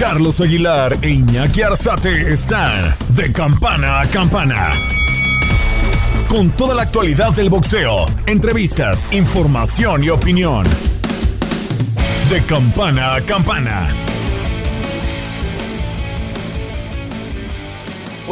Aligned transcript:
Carlos 0.00 0.40
Aguilar 0.40 0.96
e 1.02 1.10
Iñaki 1.10 1.60
Arzate 1.60 2.32
están 2.32 2.96
de 3.10 3.30
campana 3.34 4.00
a 4.00 4.06
campana. 4.06 4.72
Con 6.26 6.48
toda 6.52 6.74
la 6.74 6.82
actualidad 6.84 7.34
del 7.34 7.50
boxeo, 7.50 8.06
entrevistas, 8.24 9.06
información 9.10 10.02
y 10.02 10.08
opinión. 10.08 10.64
De 12.30 12.42
campana 12.44 13.16
a 13.16 13.20
campana. 13.20 13.88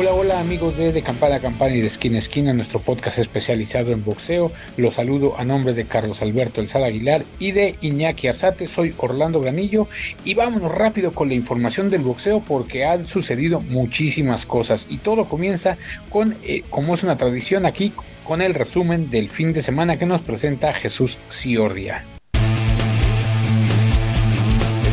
Hola, 0.00 0.14
hola 0.14 0.38
amigos 0.38 0.76
de 0.76 1.02
Campana 1.02 1.34
a 1.34 1.40
Campana 1.40 1.74
y 1.74 1.80
de 1.80 1.88
Esquina 1.88 2.14
a 2.14 2.18
Esquina, 2.20 2.52
nuestro 2.52 2.78
podcast 2.78 3.18
especializado 3.18 3.90
en 3.90 4.04
boxeo. 4.04 4.52
Los 4.76 4.94
saludo 4.94 5.36
a 5.36 5.44
nombre 5.44 5.74
de 5.74 5.86
Carlos 5.86 6.22
Alberto 6.22 6.60
El 6.60 6.68
Sal 6.68 6.84
Aguilar 6.84 7.24
y 7.40 7.50
de 7.50 7.74
Iñaki 7.80 8.28
Arzate. 8.28 8.68
Soy 8.68 8.94
Orlando 8.98 9.40
Granillo 9.40 9.88
y 10.24 10.34
vámonos 10.34 10.70
rápido 10.70 11.10
con 11.10 11.26
la 11.26 11.34
información 11.34 11.90
del 11.90 12.02
boxeo 12.02 12.38
porque 12.46 12.84
han 12.84 13.08
sucedido 13.08 13.60
muchísimas 13.60 14.46
cosas 14.46 14.86
y 14.88 14.98
todo 14.98 15.24
comienza 15.24 15.78
con, 16.10 16.36
eh, 16.44 16.62
como 16.70 16.94
es 16.94 17.02
una 17.02 17.18
tradición 17.18 17.66
aquí, 17.66 17.92
con 18.22 18.40
el 18.40 18.54
resumen 18.54 19.10
del 19.10 19.28
fin 19.28 19.52
de 19.52 19.62
semana 19.62 19.98
que 19.98 20.06
nos 20.06 20.20
presenta 20.20 20.72
Jesús 20.74 21.18
Ciordia. 21.28 22.04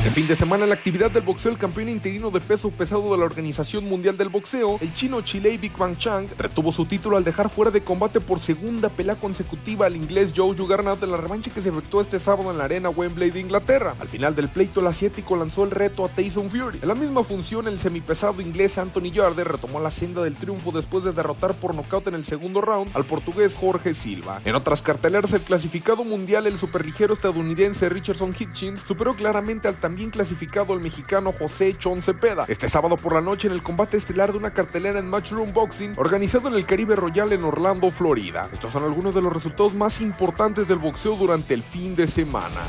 Este 0.06 0.22
fin 0.22 0.28
de 0.28 0.36
semana, 0.36 0.66
en 0.66 0.70
la 0.70 0.76
actividad 0.76 1.10
del 1.10 1.24
boxeo, 1.24 1.52
el 1.52 1.58
campeón 1.58 1.90
interino 1.90 2.30
de 2.30 2.40
peso 2.40 2.70
pesado 2.70 3.12
de 3.12 3.18
la 3.18 3.26
Organización 3.26 3.90
Mundial 3.90 4.16
del 4.16 4.30
Boxeo, 4.30 4.78
el 4.80 4.94
chino 4.94 5.22
Chile 5.22 5.58
Big 5.58 5.76
Bang 5.76 5.98
Chang, 5.98 6.28
retuvo 6.38 6.72
su 6.72 6.86
título 6.86 7.18
al 7.18 7.24
dejar 7.24 7.50
fuera 7.50 7.72
de 7.72 7.82
combate 7.82 8.22
por 8.22 8.40
segunda 8.40 8.90
pelea 8.90 9.16
consecutiva 9.16 9.88
al 9.88 9.96
inglés 9.96 10.32
Joe 10.36 10.56
Juggernaut 10.56 11.02
en 11.02 11.10
la 11.10 11.18
revancha 11.18 11.50
que 11.50 11.60
se 11.64 11.70
efectuó 11.70 12.02
este 12.02 12.20
sábado 12.20 12.52
en 12.52 12.60
la 12.60 12.66
arena 12.66 12.92
Wembley 12.92 13.32
de 13.32 13.40
Inglaterra. 13.40 13.96
Al 14.00 14.08
final 14.08 14.36
del 14.36 14.48
pleito, 14.48 14.80
el 14.80 14.86
asiático 14.86 15.36
lanzó 15.38 15.64
el 15.64 15.72
reto 15.72 16.06
a 16.06 16.10
Tyson 16.10 16.52
Fury. 16.52 16.82
En 16.84 16.88
la 16.88 16.94
misma 16.94 17.24
función, 17.24 17.68
el 17.68 17.80
semipesado 17.80 18.44
inglés 18.44 18.78
Anthony 18.78 19.10
Yarde 19.12 19.44
retomó 19.44 19.80
la 19.80 19.90
senda 19.90 20.22
del 20.22 20.36
triunfo 20.36 20.72
después 20.72 21.04
de 21.04 21.14
derrotar 21.14 21.56
por 21.56 21.74
nocaut 21.74 22.06
en 22.06 22.14
el 22.14 22.26
segundo 22.26 22.62
round 22.62 22.96
al 22.96 23.06
portugués 23.06 23.56
Jorge 23.56 23.96
Silva. 23.96 24.40
En 24.46 24.54
otras 24.54 24.84
carteleras, 24.84 25.34
el 25.34 25.42
clasificado 25.42 26.04
mundial, 26.04 26.46
el 26.46 26.60
superligero 26.60 27.16
estadounidense 27.16 27.90
Richardson 27.90 28.36
Hitchins, 28.38 28.82
superó 28.82 29.16
claramente 29.16 29.68
al 29.68 29.74
también 29.74 29.95
clasificado 30.12 30.74
el 30.74 30.82
mexicano 30.82 31.32
José 31.32 31.76
Chon 31.78 32.02
Cepeda. 32.02 32.46
Este 32.48 32.68
sábado 32.68 32.98
por 32.98 33.14
la 33.14 33.22
noche 33.22 33.48
en 33.48 33.54
el 33.54 33.64
combate 33.64 33.98
estelar 33.98 34.32
de 34.32 34.38
una 34.38 34.52
cartelera 34.52 35.00
en 35.00 35.08
Matchroom 35.08 35.54
Boxing 35.54 35.94
organizado 35.96 36.50
en 36.50 36.56
el 36.56 36.66
Caribe 36.66 36.96
Royal 36.96 37.32
en 37.34 37.44
Orlando, 37.44 37.90
Florida. 37.92 38.50
Estos 38.52 38.74
son 38.74 38.84
algunos 38.84 39.16
de 39.16 39.22
los 39.22 39.32
resultados 39.32 39.74
más 39.74 40.02
importantes 40.02 40.68
del 40.68 40.78
boxeo 40.80 41.16
durante 41.16 41.54
el 41.54 41.64
fin 41.64 41.96
de 41.96 42.08
semana. 42.08 42.62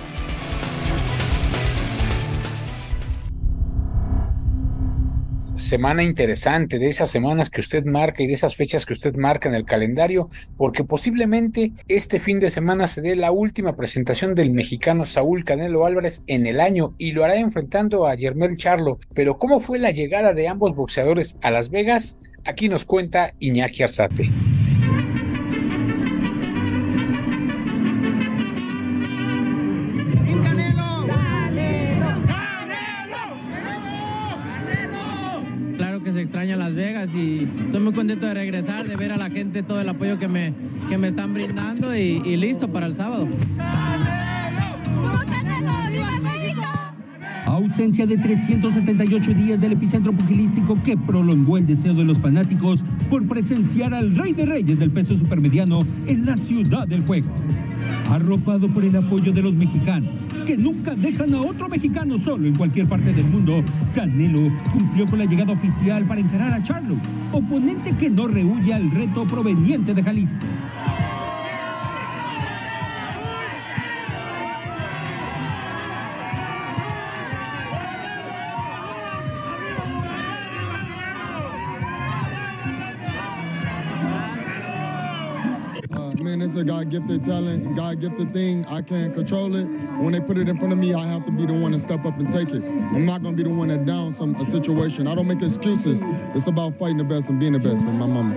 Semana 5.56 6.02
interesante, 6.02 6.78
de 6.78 6.88
esas 6.88 7.10
semanas 7.10 7.50
que 7.50 7.60
usted 7.60 7.84
marca 7.84 8.22
y 8.22 8.26
de 8.26 8.34
esas 8.34 8.56
fechas 8.56 8.86
que 8.86 8.92
usted 8.92 9.14
marca 9.16 9.48
en 9.48 9.54
el 9.54 9.64
calendario, 9.64 10.28
porque 10.56 10.84
posiblemente 10.84 11.72
este 11.89 12.18
fin 12.18 12.40
de 12.40 12.50
semana 12.50 12.86
se 12.86 13.00
dé 13.00 13.17
la 13.17 13.33
última 13.33 13.74
presentación 13.74 14.34
del 14.34 14.50
mexicano 14.50 15.05
Saúl 15.05 15.45
Canelo 15.45 15.86
Álvarez 15.86 16.22
en 16.27 16.46
el 16.46 16.61
año 16.61 16.95
y 16.98 17.12
lo 17.12 17.24
hará 17.24 17.36
enfrentando 17.36 18.06
a 18.06 18.14
Yermel 18.14 18.56
Charlo. 18.56 18.98
Pero 19.14 19.39
¿cómo 19.39 19.61
fue 19.61 19.78
la 19.78 19.90
llegada 19.90 20.34
de 20.34 20.48
ambos 20.48 20.74
boxeadores 20.74 21.36
a 21.42 21.50
Las 21.50 21.70
Vegas? 21.70 22.18
Aquí 22.45 22.68
nos 22.68 22.84
cuenta 22.84 23.34
Iñaki 23.40 23.83
Arzate. 23.83 24.30
Las 36.66 36.74
Vegas 36.74 37.14
y 37.14 37.44
estoy 37.44 37.80
muy 37.80 37.92
contento 37.92 38.27
de 38.27 38.34
regresar, 38.34 38.84
de 38.84 38.96
ver 38.96 39.12
a 39.12 39.16
la 39.16 39.30
gente 39.30 39.62
todo 39.62 39.80
el 39.80 39.88
apoyo 39.88 40.18
que 40.18 40.27
me, 40.27 40.52
que 40.88 40.98
me 40.98 41.06
están 41.06 41.32
brindando 41.32 41.94
y, 41.94 42.36
listo 42.36 42.66
para 42.66 42.86
el 42.86 42.94
sábado. 42.96 43.28
Ausencia 47.44 48.04
de 48.04 48.18
378 48.18 49.32
días 49.34 49.60
del 49.60 49.74
epicentro 49.74 50.12
pugilístico 50.12 50.74
que 50.82 50.96
prolongó 50.96 51.56
el 51.56 51.68
deseo 51.68 51.94
de 51.94 52.02
los 52.02 52.18
fanáticos 52.18 52.83
por 53.08 53.24
presenciar 53.27 53.94
al 53.94 54.12
rey 54.16 54.33
de 54.33 54.46
reyes 54.46 54.77
del 54.77 54.90
peso 54.90 55.14
supermediano 55.14 55.83
en 56.08 56.27
la 56.27 56.36
ciudad 56.36 56.88
del 56.88 57.06
juego. 57.06 57.28
Arropado 58.11 58.68
por 58.68 58.84
el 58.84 58.94
apoyo 58.96 59.33
de 59.33 59.42
los 59.42 59.52
mexicanos, 59.52 60.27
que 60.46 60.56
nunca 60.56 60.94
dejan 60.94 61.34
a 61.34 61.40
otro 61.40 61.68
mexicano 61.68 62.17
solo 62.18 62.46
en 62.46 62.55
cualquier 62.55 62.89
parte 62.89 63.12
del 63.12 63.24
mundo, 63.27 63.62
Canelo 63.94 64.48
cumplió 64.72 65.06
con 65.06 65.18
la 65.18 65.24
llegada 65.24 65.52
oficial 65.52 66.05
para 66.05 66.20
encarar 66.20 66.52
a 66.52 66.62
Charlo, 66.62 66.95
oponente 67.33 67.95
que 67.98 68.08
no 68.08 68.28
rehuye 68.28 68.72
al 68.72 68.90
reto 68.92 69.24
proveniente 69.24 69.92
de 69.92 70.02
Jalisco. 70.02 70.39
God 86.86 86.92
gifted 86.92 87.23
talent, 87.24 87.74
God 87.74 88.01
gifted 88.01 88.33
thing. 88.33 88.64
I 88.67 88.80
can't 88.80 89.13
control 89.13 89.57
it. 89.57 89.64
When 89.98 90.13
they 90.13 90.20
put 90.20 90.39
it 90.39 90.48
in 90.48 90.57
front 90.57 90.73
of 90.73 90.79
me, 90.79 90.95
I 90.95 91.05
have 91.05 91.24
to 91.24 91.33
be 91.33 91.45
the 91.45 91.52
one 91.52 91.73
to 91.73 91.80
step 91.80 92.07
up 92.07 92.17
and 92.17 92.30
take 92.30 92.51
it. 92.51 92.63
I'm 92.95 93.05
not 93.05 93.24
gonna 93.24 93.36
be 93.36 93.42
the 93.42 93.51
one 93.51 93.69
that 93.69 93.85
down 93.85 94.13
some 94.13 94.36
a 94.36 94.45
situation. 94.45 95.08
I 95.08 95.17
don't 95.17 95.27
make 95.27 95.42
excuses. 95.42 96.05
It's 96.33 96.46
about 96.46 96.77
fighting 96.77 96.98
the 96.98 97.05
best 97.05 97.29
and 97.29 97.41
being 97.41 97.55
the 97.55 97.58
best. 97.58 97.89
And 97.89 97.98
my 97.98 98.07
mama. 98.07 98.36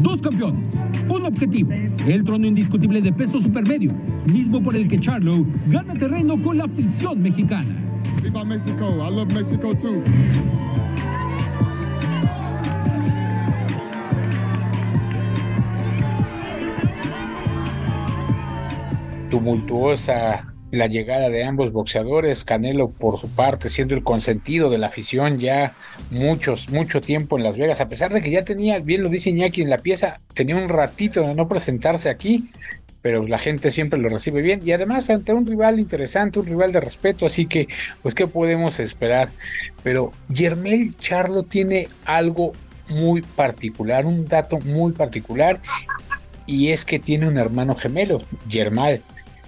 Dos 0.00 0.20
campeones, 0.20 0.84
un 1.10 1.26
objetivo, 1.26 1.72
el 2.06 2.22
trono 2.22 2.46
indiscutible 2.46 3.02
de 3.02 3.12
peso 3.12 3.40
supermedio, 3.40 3.92
mismo 4.26 4.62
por 4.62 4.76
el 4.76 4.86
que 4.86 5.00
Charlo 5.00 5.44
gana 5.66 5.94
terreno 5.94 6.40
con 6.40 6.58
la 6.58 6.66
afición 6.66 7.20
mexicana. 7.20 7.74
Viva 8.22 8.44
Mexico. 8.44 9.00
I 9.00 9.08
love 9.08 9.32
Mexico 9.32 9.74
too. 9.74 10.04
Tumultuosa 19.32 20.52
la 20.70 20.88
llegada 20.88 21.30
de 21.30 21.42
ambos 21.42 21.72
boxeadores, 21.72 22.44
Canelo 22.44 22.90
por 22.90 23.18
su 23.18 23.30
parte 23.30 23.70
siendo 23.70 23.94
el 23.94 24.02
consentido 24.02 24.68
de 24.68 24.76
la 24.76 24.88
afición 24.88 25.38
ya 25.38 25.72
muchos, 26.10 26.68
mucho 26.68 27.00
tiempo 27.00 27.38
en 27.38 27.44
Las 27.44 27.56
Vegas, 27.56 27.80
a 27.80 27.88
pesar 27.88 28.12
de 28.12 28.20
que 28.20 28.30
ya 28.30 28.44
tenía, 28.44 28.78
bien 28.78 29.02
lo 29.02 29.08
dice 29.08 29.30
Iñaki 29.30 29.62
en 29.62 29.70
la 29.70 29.78
pieza, 29.78 30.20
tenía 30.34 30.56
un 30.56 30.68
ratito 30.68 31.22
de 31.22 31.34
no 31.34 31.48
presentarse 31.48 32.10
aquí, 32.10 32.50
pero 33.00 33.26
la 33.26 33.38
gente 33.38 33.70
siempre 33.70 33.98
lo 33.98 34.10
recibe 34.10 34.42
bien 34.42 34.60
y 34.64 34.72
además 34.72 35.08
ante 35.08 35.32
un 35.32 35.46
rival 35.46 35.78
interesante, 35.78 36.38
un 36.38 36.46
rival 36.46 36.70
de 36.70 36.80
respeto, 36.80 37.24
así 37.24 37.46
que 37.46 37.68
pues 38.02 38.14
qué 38.14 38.26
podemos 38.26 38.80
esperar. 38.80 39.30
Pero 39.82 40.12
Yermel 40.28 40.94
Charlo 40.96 41.42
tiene 41.42 41.88
algo 42.04 42.52
muy 42.88 43.22
particular, 43.22 44.04
un 44.04 44.28
dato 44.28 44.60
muy 44.60 44.92
particular 44.92 45.58
y 46.46 46.68
es 46.68 46.84
que 46.84 46.98
tiene 46.98 47.28
un 47.28 47.38
hermano 47.38 47.74
gemelo, 47.74 48.20
Yermal, 48.48 49.02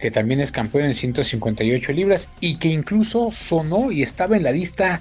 que 0.05 0.11
también 0.11 0.43
es 0.43 0.53
campeón 0.53 0.85
en 0.85 0.95
158 0.95 1.93
libras 1.93 2.29
y 2.39 2.57
que 2.57 2.69
incluso 2.69 3.31
sonó 3.31 3.91
y 3.91 4.03
estaba 4.03 4.37
en 4.37 4.43
la 4.43 4.53
lista 4.53 5.01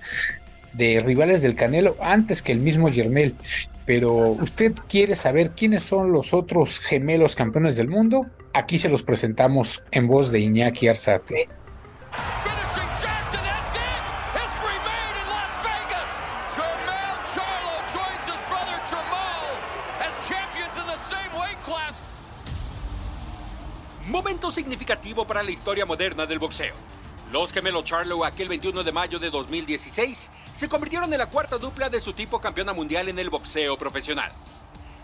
de 0.72 1.02
rivales 1.02 1.42
del 1.42 1.56
Canelo 1.56 1.98
antes 2.00 2.42
que 2.42 2.54
el 2.54 2.60
mismo 2.60 2.88
Yermel. 2.88 3.36
Pero 3.86 4.14
usted 4.30 4.72
quiere 4.88 5.16
saber 5.16 5.52
quiénes 5.58 5.84
son 5.84 6.14
los 6.14 6.34
otros 6.34 6.80
gemelos 6.80 7.36
campeones 7.36 7.76
del 7.76 7.90
mundo? 7.90 8.28
Aquí 8.54 8.78
se 8.78 8.88
los 8.88 9.04
presentamos 9.04 9.84
en 9.92 10.08
voz 10.08 10.32
de 10.32 10.40
Iñaki 10.40 10.88
Arzate. 10.88 11.50
Para 25.28 25.44
la 25.44 25.52
historia 25.52 25.86
moderna 25.86 26.26
del 26.26 26.40
boxeo. 26.40 26.74
Los 27.32 27.54
gemelos 27.54 27.86
Charlo 27.86 28.26
aquel 28.26 28.50
21 28.50 28.84
de 28.84 28.92
mayo 28.92 29.18
de 29.18 29.30
2016 29.30 30.30
se 30.54 30.68
convirtieron 30.68 31.12
en 31.12 31.20
la 31.20 31.28
cuarta 31.28 31.58
dupla 31.58 31.90
de 31.90 32.02
su 32.02 32.12
tipo 32.14 32.42
campeona 32.42 32.74
mundial 32.74 33.08
en 33.08 33.18
el 33.18 33.30
boxeo 33.30 33.78
profesional. 33.78 34.32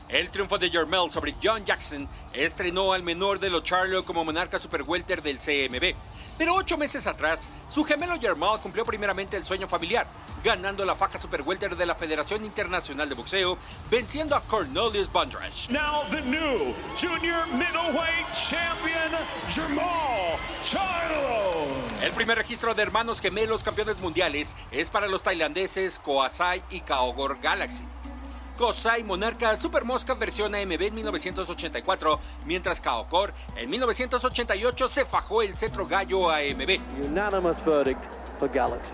El 0.09 0.29
triunfo 0.31 0.57
de 0.57 0.69
Jermel 0.69 1.09
sobre 1.11 1.33
John 1.41 1.63
Jackson 1.63 2.09
estrenó 2.33 2.91
al 2.91 3.03
menor 3.03 3.39
de 3.39 3.49
los 3.49 3.63
Charlo 3.63 4.03
como 4.03 4.25
monarca 4.25 4.59
super 4.59 4.83
welter 4.83 5.21
del 5.21 5.37
CMB. 5.37 5.95
Pero 6.39 6.55
ocho 6.55 6.77
meses 6.77 7.05
atrás, 7.05 7.49
su 7.67 7.83
gemelo 7.83 8.17
Jermel 8.17 8.61
cumplió 8.63 8.85
primeramente 8.85 9.35
el 9.35 9.43
sueño 9.43 9.67
familiar, 9.67 10.07
ganando 10.41 10.85
la 10.85 10.95
faja 10.95 11.19
super 11.19 11.41
welter 11.41 11.75
de 11.75 11.85
la 11.85 11.95
Federación 11.95 12.45
Internacional 12.45 13.09
de 13.09 13.15
Boxeo, 13.15 13.57
venciendo 13.91 14.37
a 14.37 14.39
Cornelius 14.39 15.11
Bondrash. 15.11 15.69
Now 15.69 16.03
the 16.09 16.21
new 16.21 16.73
junior 16.97 17.45
middleweight 17.47 18.25
champion, 18.33 19.11
Charlo. 20.63 21.67
El 22.01 22.11
primer 22.13 22.37
registro 22.37 22.73
de 22.73 22.83
hermanos 22.83 23.19
gemelos 23.19 23.61
campeones 23.61 23.99
mundiales 23.99 24.55
es 24.71 24.89
para 24.89 25.07
los 25.07 25.21
tailandeses 25.21 25.99
Koasai 25.99 26.63
y 26.69 26.79
Kaogor 26.79 27.41
Galaxy. 27.41 27.83
Kosai 28.59 29.05
Monarca 29.05 29.55
Super 29.55 29.85
Mosca 29.85 30.15
versión 30.15 30.53
AMB 30.53 30.81
en 30.81 30.93
1984, 30.93 32.19
mientras 32.45 32.81
Kaokor 32.81 33.33
en 33.55 33.69
1988 33.69 34.87
se 34.89 35.05
fajó 35.05 35.41
el 35.41 35.55
cetro 35.55 35.87
gallo 35.87 36.29
AMB. 36.29 36.77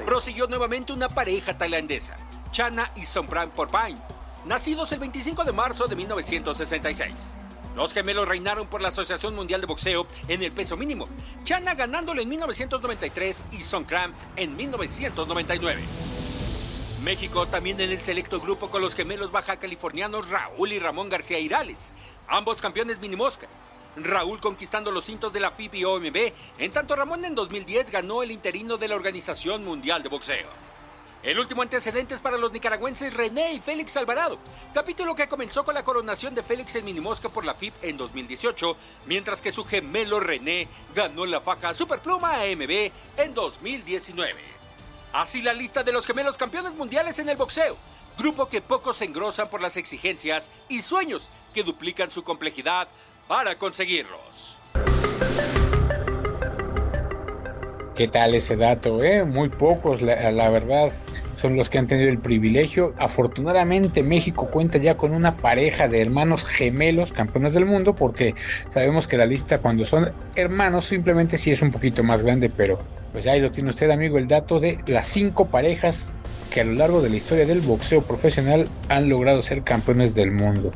Prosiguió 0.05 0.45
nuevamente 0.45 0.93
una 0.93 1.09
pareja 1.09 1.57
tailandesa, 1.57 2.15
Chana 2.51 2.91
y 2.95 3.05
Sompran 3.05 3.49
Porpine, 3.49 3.97
nacidos 4.45 4.91
el 4.91 4.99
25 4.99 5.43
de 5.43 5.51
marzo 5.51 5.87
de 5.87 5.95
1966. 5.95 7.35
Los 7.75 7.91
gemelos 7.91 8.27
reinaron 8.27 8.67
por 8.67 8.81
la 8.81 8.89
Asociación 8.89 9.33
Mundial 9.33 9.61
de 9.61 9.67
Boxeo 9.67 10.05
en 10.27 10.43
el 10.43 10.51
peso 10.51 10.77
mínimo, 10.77 11.05
Chana 11.43 11.73
ganándolo 11.73 12.21
en 12.21 12.29
1993 12.29 13.45
y 13.51 13.63
Sonkram 13.63 14.13
en 14.35 14.55
1999. 14.55 15.81
México 17.05 17.45
también 17.45 17.79
en 17.81 17.91
el 17.91 18.01
selecto 18.01 18.41
grupo 18.41 18.71
con 18.71 18.81
los 18.81 18.95
gemelos 18.95 19.31
baja 19.31 19.57
californianos 19.57 20.27
Raúl 20.27 20.71
y 20.71 20.79
Ramón 20.79 21.07
García 21.07 21.37
Irales, 21.37 21.93
ambos 22.27 22.59
campeones 22.59 22.99
mini 22.99 23.15
mosca. 23.15 23.45
Raúl 23.95 24.41
conquistando 24.41 24.89
los 24.89 25.05
cintos 25.05 25.31
de 25.31 25.39
la 25.39 25.51
FIB 25.51 25.75
y 25.75 25.85
OMB, 25.85 26.33
en 26.57 26.71
tanto 26.71 26.95
Ramón 26.95 27.23
en 27.23 27.35
2010 27.35 27.91
ganó 27.91 28.23
el 28.23 28.31
interino 28.31 28.77
de 28.77 28.87
la 28.87 28.95
Organización 28.95 29.63
Mundial 29.63 30.01
de 30.01 30.09
Boxeo. 30.09 30.47
El 31.21 31.39
último 31.39 31.61
antecedente 31.61 32.15
es 32.15 32.21
para 32.21 32.39
los 32.39 32.51
nicaragüenses 32.51 33.13
René 33.13 33.53
y 33.53 33.59
Félix 33.59 33.95
Alvarado, 33.97 34.39
capítulo 34.73 35.13
que 35.13 35.27
comenzó 35.27 35.63
con 35.63 35.75
la 35.75 35.83
coronación 35.83 36.33
de 36.33 36.41
Félix 36.41 36.73
en 36.73 36.85
Minimosca 36.85 37.29
por 37.29 37.45
la 37.45 37.53
FIB 37.53 37.73
en 37.83 37.97
2018, 37.97 38.75
mientras 39.05 39.43
que 39.43 39.51
su 39.51 39.63
gemelo 39.63 40.19
René 40.19 40.67
ganó 40.95 41.27
la 41.27 41.39
faja 41.39 41.75
Superpluma 41.75 42.41
AMB 42.41 42.91
en 43.17 43.33
2019. 43.35 44.64
Así 45.13 45.41
la 45.41 45.53
lista 45.53 45.83
de 45.83 45.91
los 45.91 46.05
gemelos 46.05 46.37
campeones 46.37 46.73
mundiales 46.73 47.19
en 47.19 47.29
el 47.29 47.37
boxeo, 47.37 47.77
grupo 48.17 48.49
que 48.49 48.61
pocos 48.61 49.01
engrosan 49.01 49.49
por 49.49 49.61
las 49.61 49.77
exigencias 49.77 50.49
y 50.69 50.81
sueños 50.81 51.29
que 51.53 51.63
duplican 51.63 52.11
su 52.11 52.23
complejidad 52.23 52.87
para 53.27 53.55
conseguirlos. 53.55 54.57
¿Qué 57.95 58.07
tal 58.09 58.35
ese 58.35 58.57
dato? 58.57 59.03
Eh? 59.03 59.23
Muy 59.23 59.49
pocos, 59.49 60.01
la 60.01 60.49
verdad 60.49 60.91
son 61.35 61.55
los 61.55 61.69
que 61.69 61.77
han 61.77 61.87
tenido 61.87 62.09
el 62.09 62.19
privilegio. 62.19 62.93
Afortunadamente 62.97 64.03
México 64.03 64.49
cuenta 64.49 64.77
ya 64.77 64.97
con 64.97 65.13
una 65.13 65.37
pareja 65.37 65.87
de 65.87 66.01
hermanos 66.01 66.45
gemelos 66.45 67.13
campeones 67.13 67.53
del 67.53 67.65
mundo 67.65 67.95
porque 67.95 68.35
sabemos 68.73 69.07
que 69.07 69.17
la 69.17 69.25
lista 69.25 69.59
cuando 69.59 69.85
son 69.85 70.11
hermanos 70.35 70.85
simplemente 70.85 71.37
sí 71.37 71.51
es 71.51 71.61
un 71.61 71.71
poquito 71.71 72.03
más 72.03 72.21
grande, 72.21 72.49
pero 72.49 72.79
pues 73.15 73.27
ahí 73.27 73.39
lo 73.39 73.49
tiene 73.49 73.69
usted 73.69 73.89
amigo 73.91 74.17
el 74.17 74.27
dato 74.27 74.59
de 74.59 74.77
las 74.87 75.07
cinco 75.07 75.45
parejas 75.45 76.11
que 76.53 76.59
a 76.59 76.65
lo 76.65 76.73
largo 76.73 77.01
de 77.01 77.09
la 77.09 77.15
historia 77.15 77.45
del 77.45 77.61
boxeo 77.61 78.01
profesional 78.01 78.67
han 78.89 79.07
logrado 79.07 79.41
ser 79.41 79.63
campeones 79.63 80.15
del 80.15 80.33
mundo. 80.33 80.73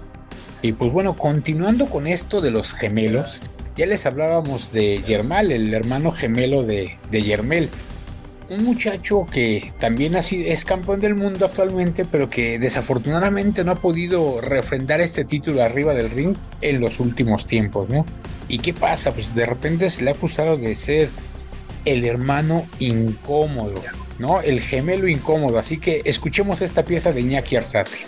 Y 0.61 0.71
pues 0.71 0.89
bueno, 0.89 1.17
continuando 1.17 1.87
con 1.87 2.07
esto 2.07 2.39
de 2.39 2.51
los 2.51 2.75
gemelos, 2.75 3.41
ya 3.75 3.85
les 3.87 4.05
hablábamos 4.05 4.71
de 4.71 5.03
Yermal, 5.05 5.51
el 5.51 5.73
hermano 5.73 6.11
gemelo 6.11 6.63
de, 6.63 6.97
de 7.11 7.23
Yermel 7.23 7.69
un 8.49 8.63
muchacho 8.63 9.27
que 9.31 9.73
también 9.79 10.15
es 10.15 10.65
campeón 10.65 11.01
del 11.01 11.15
mundo 11.15 11.45
actualmente, 11.45 12.05
pero 12.05 12.29
que 12.29 12.57
desafortunadamente 12.57 13.63
no 13.63 13.73
ha 13.73 13.75
podido 13.75 14.41
refrendar 14.41 15.01
este 15.01 15.23
título 15.25 15.61
arriba 15.61 15.93
del 15.93 16.09
ring 16.09 16.35
en 16.61 16.81
los 16.81 16.99
últimos 16.99 17.45
tiempos, 17.45 17.89
¿no? 17.89 18.05
¿Y 18.47 18.59
qué 18.59 18.73
pasa? 18.73 19.11
Pues 19.11 19.35
de 19.35 19.45
repente 19.45 19.89
se 19.89 20.03
le 20.03 20.09
ha 20.09 20.13
acusado 20.13 20.57
de 20.57 20.73
ser 20.75 21.09
el 21.85 22.05
hermano 22.05 22.67
incómodo, 22.79 23.81
¿no? 24.17 24.41
El 24.41 24.61
gemelo 24.61 25.07
incómodo. 25.07 25.59
Así 25.59 25.79
que 25.79 26.01
escuchemos 26.05 26.61
esta 26.61 26.83
pieza 26.83 27.11
de 27.11 27.21
Iñaki 27.21 27.55
Arzate. 27.55 28.05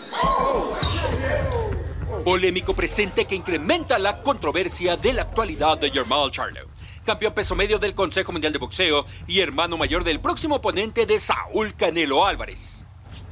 Polémico 2.24 2.76
presente 2.76 3.26
que 3.26 3.36
incrementa 3.36 3.98
la 3.98 4.22
controversia 4.22 4.96
de 4.96 5.14
la 5.14 5.24
actualidad 5.24 5.78
de 5.78 5.90
Jermal 5.90 6.30
Charlo 6.30 6.72
campeón 7.06 7.34
peso 7.34 7.56
medio 7.56 7.80
del 7.80 7.96
Consejo 7.96 8.32
Mundial 8.32 8.54
de 8.54 8.60
Boxeo 8.60 9.06
y 9.28 9.40
hermano 9.40 9.78
mayor 9.78 10.04
del 10.04 10.20
próximo 10.20 10.56
oponente 10.56 11.06
de 11.06 11.20
Saúl 11.20 11.74
Canelo 11.76 12.26
Álvarez. 12.26 12.86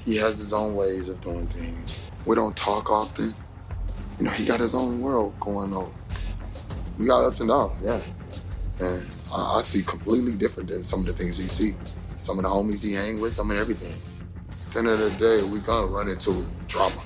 He 0.06 0.18
has 0.18 0.40
his 0.40 0.54
own 0.54 0.76
ways 0.76 1.10
of 1.10 1.20
doing 1.22 1.48
things. 1.48 2.00
We 2.26 2.36
don't 2.36 2.56
talk 2.56 2.90
often. 2.90 3.34
You 4.18 4.26
know, 4.26 4.32
he 4.32 4.44
got 4.44 4.60
his 4.60 4.74
own 4.74 5.00
world 5.02 5.34
going 5.40 5.72
on. 5.74 5.92
We 6.98 7.06
got 7.06 7.24
ups 7.26 7.40
and 7.42 7.50
downs, 7.50 7.74
yeah. 7.84 8.02
And 8.80 9.08
I, 9.34 9.58
I 9.58 9.62
see 9.62 9.84
completely 9.84 10.34
different 10.34 10.70
than 10.70 10.84
some 10.84 11.02
of 11.02 11.06
the 11.06 11.14
things 11.14 11.38
he 11.38 11.48
see. 11.48 11.76
Some 12.18 12.38
of 12.40 12.44
the 12.44 12.50
homies 12.50 12.84
he 12.84 12.94
hang 12.94 13.20
with, 13.20 13.34
some 13.34 13.52
of 13.52 13.58
everything. 13.58 13.96
At 14.50 14.74
the 14.74 14.80
end 14.80 14.88
of 14.90 15.00
the 15.00 15.12
day, 15.18 15.44
we 15.52 15.60
gonna 15.60 15.88
run 15.88 16.10
into 16.10 16.46
drama. 16.68 17.04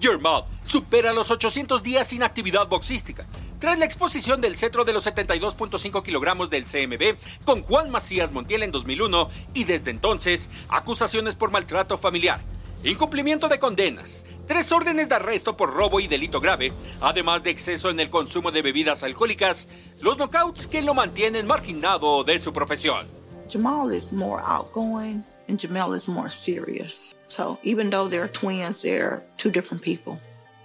Yermal 0.00 0.44
supera 0.62 1.12
los 1.12 1.30
800 1.30 1.82
días 1.82 2.08
sin 2.08 2.22
actividad 2.22 2.68
boxística 2.68 3.24
tras 3.64 3.78
la 3.78 3.86
exposición 3.86 4.42
del 4.42 4.58
cetro 4.58 4.84
de 4.84 4.92
los 4.92 5.06
72.5 5.06 6.02
kilogramos 6.02 6.50
del 6.50 6.64
CMB 6.64 7.16
con 7.46 7.62
Juan 7.62 7.90
Macías 7.90 8.30
Montiel 8.30 8.62
en 8.62 8.70
2001 8.70 9.30
y 9.54 9.64
desde 9.64 9.90
entonces 9.90 10.50
acusaciones 10.68 11.34
por 11.34 11.50
maltrato 11.50 11.96
familiar, 11.96 12.42
incumplimiento 12.82 13.48
de 13.48 13.58
condenas, 13.58 14.26
tres 14.46 14.70
órdenes 14.72 15.08
de 15.08 15.14
arresto 15.16 15.56
por 15.56 15.74
robo 15.74 16.00
y 16.00 16.06
delito 16.06 16.40
grave, 16.40 16.72
además 17.00 17.42
de 17.42 17.50
exceso 17.50 17.90
en 17.90 18.00
el 18.00 18.10
consumo 18.10 18.50
de 18.50 18.62
bebidas 18.62 19.02
alcohólicas, 19.02 19.68
los 20.02 20.16
knockouts 20.16 20.66
que 20.66 20.82
lo 20.82 20.94
mantienen 20.94 21.46
marginado 21.46 22.24
de 22.24 22.38
su 22.38 22.52
profesión. 22.52 23.06
Jamal 23.50 23.92
is 23.92 24.12
more 24.12 24.42
outgoing 24.46 25.22
and 25.48 25.58
Jamel 25.58 25.94
is 25.94 26.08
more 26.08 26.30
serious. 26.30 27.14
So 27.28 27.58
even 27.62 27.90
though 27.90 28.08
they're 28.08 28.30
twins, 28.30 28.82
they're 28.82 29.22
two 29.36 29.50
different 29.50 29.82
people. 29.82 30.18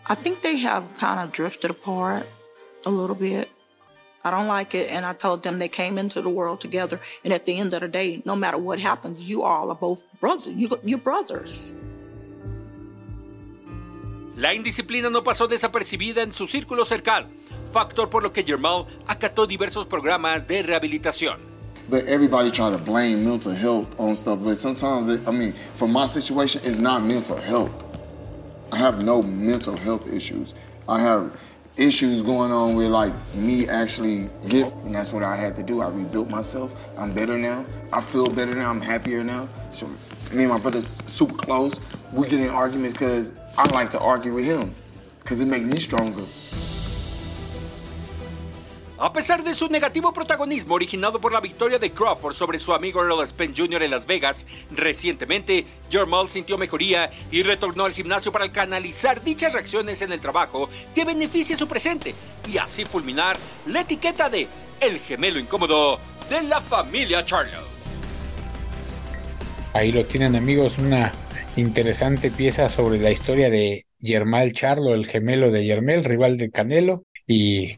I 0.07 0.15
think 0.15 0.41
they 0.41 0.57
have 0.57 0.83
kind 0.97 1.19
of 1.19 1.31
drifted 1.31 1.71
apart. 1.71 2.25
a 2.85 2.89
little 2.89 3.15
bit. 3.15 3.49
I 4.23 4.31
don't 4.31 4.47
like 4.47 4.75
it. 4.75 4.89
And 4.89 5.05
I 5.05 5.13
told 5.13 5.43
them 5.43 5.59
they 5.59 5.69
came 5.69 5.97
into 5.97 6.21
the 6.21 6.29
world 6.29 6.61
together. 6.61 6.99
And 7.23 7.33
at 7.33 7.45
the 7.45 7.57
end 7.57 7.73
of 7.73 7.81
the 7.81 7.87
day, 7.87 8.21
no 8.25 8.35
matter 8.35 8.57
what 8.57 8.79
happens, 8.79 9.27
you 9.29 9.43
all 9.43 9.69
are 9.69 9.75
both 9.75 10.03
brothers. 10.19 10.53
You, 10.53 10.69
you're 10.83 10.99
brothers. 10.99 11.73
La 14.39 14.53
indisciplina 14.53 15.09
no 15.09 15.21
pasó 15.21 15.49
desapercibida 15.49 16.21
en 16.23 16.31
su 16.31 16.47
círculo 16.47 16.85
cercano, 16.85 17.27
factor 17.73 18.09
por 18.09 18.23
lo 18.23 18.31
que 18.31 18.41
Germán 18.41 18.85
acató 19.05 19.45
diversos 19.45 19.85
programas 19.85 20.47
de 20.47 20.63
rehabilitación. 20.63 21.35
But 21.89 22.07
everybody 22.07 22.49
try 22.49 22.71
to 22.71 22.77
blame 22.77 23.25
mental 23.25 23.53
health 23.53 23.99
on 23.99 24.15
stuff. 24.15 24.39
But 24.41 24.55
sometimes, 24.55 25.09
it, 25.09 25.27
I 25.27 25.31
mean, 25.31 25.53
for 25.75 25.89
my 25.89 26.05
situation, 26.05 26.61
it's 26.63 26.77
not 26.77 27.03
mental 27.03 27.35
health. 27.35 27.83
I 28.71 28.77
have 28.77 29.03
no 29.03 29.21
mental 29.21 29.75
health 29.75 30.07
issues. 30.07 30.53
I 30.87 31.01
have 31.01 31.31
issues 31.75 32.21
going 32.21 32.53
on 32.53 32.75
with 32.75 32.91
like 32.91 33.13
me 33.35 33.67
actually 33.67 34.29
get 34.47 34.71
and 34.85 34.95
that's 34.95 35.11
what 35.11 35.23
I 35.23 35.35
had 35.35 35.57
to 35.57 35.63
do. 35.63 35.81
I 35.81 35.89
rebuilt 35.89 36.29
myself. 36.29 36.73
I'm 36.97 37.13
better 37.13 37.37
now. 37.37 37.65
I 37.91 37.99
feel 37.99 38.29
better 38.29 38.55
now. 38.55 38.69
I'm 38.69 38.79
happier 38.81 39.21
now. 39.21 39.49
So 39.71 39.89
me 40.33 40.43
and 40.43 40.51
my 40.51 40.59
brother's 40.59 40.99
super 41.07 41.35
close. 41.35 41.79
We 42.13 42.27
get 42.27 42.39
in 42.39 42.49
arguments 42.49 42.93
because 42.93 43.31
I 43.57 43.69
like 43.71 43.89
to 43.91 43.99
argue 43.99 44.33
with 44.33 44.45
him 44.45 44.73
because 45.19 45.41
it 45.41 45.47
makes 45.47 45.65
me 45.65 45.79
stronger. 45.79 46.21
A 49.01 49.13
pesar 49.13 49.41
de 49.43 49.53
su 49.53 49.69
negativo 49.69 50.11
protagonismo 50.11 50.75
originado 50.75 51.21
por 51.21 51.31
la 51.31 51.39
victoria 51.39 51.79
de 51.79 51.89
Crawford 51.91 52.35
sobre 52.35 52.59
su 52.59 52.73
amigo 52.73 53.01
Earl 53.01 53.25
Spence 53.25 53.61
Jr. 53.61 53.83
en 53.83 53.91
Las 53.91 54.05
Vegas, 54.05 54.45
recientemente 54.71 55.65
Jermall 55.89 56.27
sintió 56.27 56.57
mejoría 56.57 57.09
y 57.31 57.41
retornó 57.41 57.85
al 57.85 57.93
gimnasio 57.93 58.33
para 58.33 58.51
canalizar 58.51 59.23
dichas 59.23 59.53
reacciones 59.53 60.01
en 60.01 60.11
el 60.11 60.19
trabajo 60.19 60.69
que 60.93 61.05
beneficie 61.05 61.57
su 61.57 61.65
presente 61.65 62.13
y 62.51 62.57
así 62.57 62.83
fulminar 62.83 63.37
la 63.67 63.81
etiqueta 63.81 64.29
de 64.29 64.49
el 64.81 64.99
gemelo 64.99 65.39
incómodo 65.39 65.97
de 66.29 66.43
la 66.43 66.59
familia 66.59 67.25
Charlo. 67.25 67.68
Ahí 69.73 69.91
lo 69.91 70.03
tienen 70.03 70.35
amigos, 70.35 70.77
una 70.79 71.11
interesante 71.55 72.31
pieza 72.31 72.69
sobre 72.69 72.99
la 72.99 73.11
historia 73.11 73.49
de 73.49 73.85
Yermal 73.99 74.51
Charlo, 74.51 74.95
el 74.95 75.05
gemelo 75.05 75.51
de 75.51 75.63
Yermel, 75.63 76.03
rival 76.03 76.37
de 76.37 76.49
Canelo, 76.49 77.05
y 77.27 77.77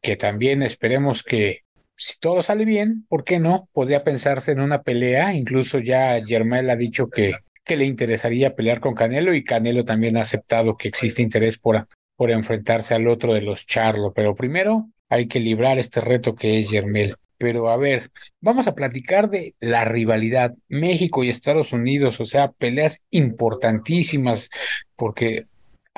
que 0.00 0.16
también 0.16 0.62
esperemos 0.62 1.22
que 1.22 1.60
si 1.94 2.18
todo 2.18 2.40
sale 2.42 2.64
bien, 2.64 3.04
¿por 3.08 3.24
qué 3.24 3.38
no? 3.38 3.68
Podría 3.72 4.02
pensarse 4.02 4.52
en 4.52 4.60
una 4.60 4.82
pelea, 4.82 5.34
incluso 5.34 5.78
ya 5.78 6.20
Germel 6.24 6.70
ha 6.70 6.76
dicho 6.76 7.08
que, 7.08 7.34
que 7.64 7.76
le 7.76 7.84
interesaría 7.84 8.54
pelear 8.54 8.80
con 8.80 8.94
Canelo 8.94 9.34
y 9.34 9.44
Canelo 9.44 9.84
también 9.84 10.16
ha 10.16 10.22
aceptado 10.22 10.76
que 10.76 10.88
existe 10.88 11.22
interés 11.22 11.58
por, 11.58 11.86
por 12.16 12.30
enfrentarse 12.30 12.94
al 12.94 13.08
otro 13.08 13.34
de 13.34 13.42
los 13.42 13.66
Charlo, 13.66 14.12
pero 14.14 14.34
primero 14.34 14.88
hay 15.08 15.28
que 15.28 15.40
librar 15.40 15.78
este 15.78 16.00
reto 16.00 16.34
que 16.34 16.60
es 16.60 16.70
Germel. 16.70 17.16
Pero 17.38 17.70
a 17.70 17.76
ver, 17.76 18.10
vamos 18.40 18.66
a 18.66 18.74
platicar 18.74 19.28
de 19.28 19.54
la 19.60 19.84
rivalidad 19.84 20.54
México 20.68 21.22
y 21.22 21.28
Estados 21.28 21.72
Unidos, 21.72 22.20
o 22.20 22.24
sea, 22.24 22.52
peleas 22.52 23.02
importantísimas, 23.10 24.50
porque 24.96 25.46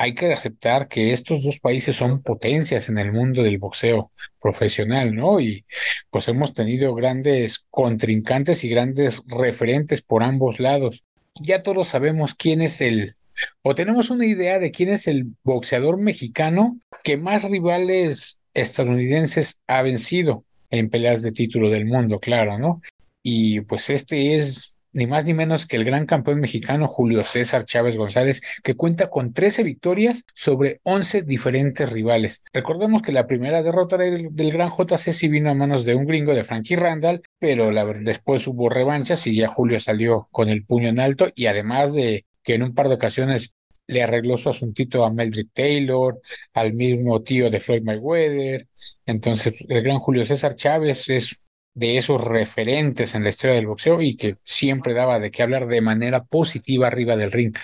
hay 0.00 0.14
que 0.14 0.33
aceptar 0.33 0.87
que 0.87 1.12
estos 1.12 1.42
dos 1.42 1.59
países 1.59 1.97
son 1.97 2.23
potencias 2.23 2.88
en 2.88 2.99
el 2.99 3.12
mundo 3.12 3.42
del 3.42 3.59
boxeo 3.59 4.12
profesional, 4.40 5.12
¿no? 5.14 5.40
Y 5.40 5.64
pues 6.11 6.28
hemos 6.28 6.54
tenido 6.54 6.95
grandes 6.95 7.64
contrincantes 7.71 8.62
y 8.62 8.68
grandes 8.68 9.23
referentes 9.26 10.02
por 10.02 10.23
ambos 10.23 10.61
lados. 10.61 11.04
Ya 11.40 11.64
todos 11.64 11.88
sabemos 11.88 12.35
quién 12.35 12.62
es 12.62 12.80
el, 12.80 13.16
o 13.62 13.75
tenemos 13.75 14.11
una 14.11 14.25
idea 14.25 14.61
de 14.61 14.71
quién 14.71 14.90
es 14.90 15.09
el 15.09 15.35
boxeador 15.42 15.99
mexicano 15.99 16.78
que 17.02 17.16
más 17.16 17.42
rivales 17.42 18.38
estadounidenses 18.54 19.61
ha 19.66 19.83
vencido 19.83 20.45
en 20.71 20.91
peleas 20.91 21.23
de 21.23 21.33
título 21.33 21.71
del 21.71 21.87
mundo, 21.87 22.19
claro, 22.19 22.59
¿no? 22.59 22.81
Y 23.23 23.61
pues 23.63 23.91
este 23.91 24.37
es 24.37 24.79
ni 24.93 25.07
más 25.07 25.25
ni 25.25 25.35
menos 25.35 25.67
que 25.67 25.77
el 25.77 25.85
gran 25.85 26.07
campeón 26.07 26.41
mexicano 26.41 26.87
Julio 26.89 27.23
César 27.23 27.65
Chávez 27.65 27.97
González, 27.97 28.43
que 28.63 28.75
cuenta 28.75 29.11
con 29.11 29.33
13 29.33 29.63
victorias 29.63 30.25
sobre 30.35 30.81
11 30.83 31.23
diferentes 31.23 31.91
rivales. 31.91 32.43
Recordemos 32.53 33.03
que 33.03 33.13
la 33.13 33.27
primera 33.27 33.63
derrota 33.63 33.97
del, 33.97 34.31
gran 34.33 34.71
JC 34.71 35.13
sí 35.13 35.29
vino 35.29 35.51
a 35.51 35.55
manos 35.55 35.85
de 35.85 35.95
un 35.95 36.07
gringo 36.07 36.35
de 36.35 36.45
Frankie 36.45 36.77
Randall, 36.77 37.23
pero 37.39 37.71
la, 37.71 37.85
después 37.85 38.47
hubo 38.49 38.69
revanchas 38.69 39.27
y 39.27 39.37
ya 39.37 39.49
Julio 39.49 39.79
salió 39.79 40.29
con 40.31 40.49
el 40.49 40.65
puño 40.65 40.89
en 40.89 41.01
alto 41.01 41.29
y 41.35 41.47
además 41.47 41.95
de 41.95 42.25
que 42.43 42.55
en 42.55 42.63
un 42.63 42.75
par 42.75 42.89
de 42.89 42.95
ocasiones 42.95 43.53
le 43.88 44.02
arregló 44.02 44.37
su 44.37 44.50
asuntito 44.50 45.04
a 45.04 45.11
Meldrick 45.11 45.50
Taylor, 45.52 46.21
al 46.52 46.75
mismo 46.75 47.23
tío 47.23 47.50
de 47.50 47.59
Floyd 47.59 47.83
Mayweather. 47.83 48.68
Entonces, 49.07 49.54
el 49.68 49.83
gran 49.83 49.99
Julio 49.99 50.25
César 50.25 50.54
Chávez 50.54 51.09
es 51.09 51.40
de 51.75 51.97
esos 51.97 52.23
referentes 52.23 53.14
en 53.14 53.23
la 53.23 53.30
historia 53.30 53.57
del 53.57 53.66
boxeo 53.66 54.02
y 54.02 54.16
que 54.16 54.37
siempre 54.45 54.95
daba 54.95 55.18
de 55.18 55.30
qué 55.30 55.42
hablar 55.42 55.66
de 55.66 55.80
manera 55.80 56.25
positiva 56.25 56.87
arriba 56.87 57.16
del 57.16 57.33
ring. 57.33 57.57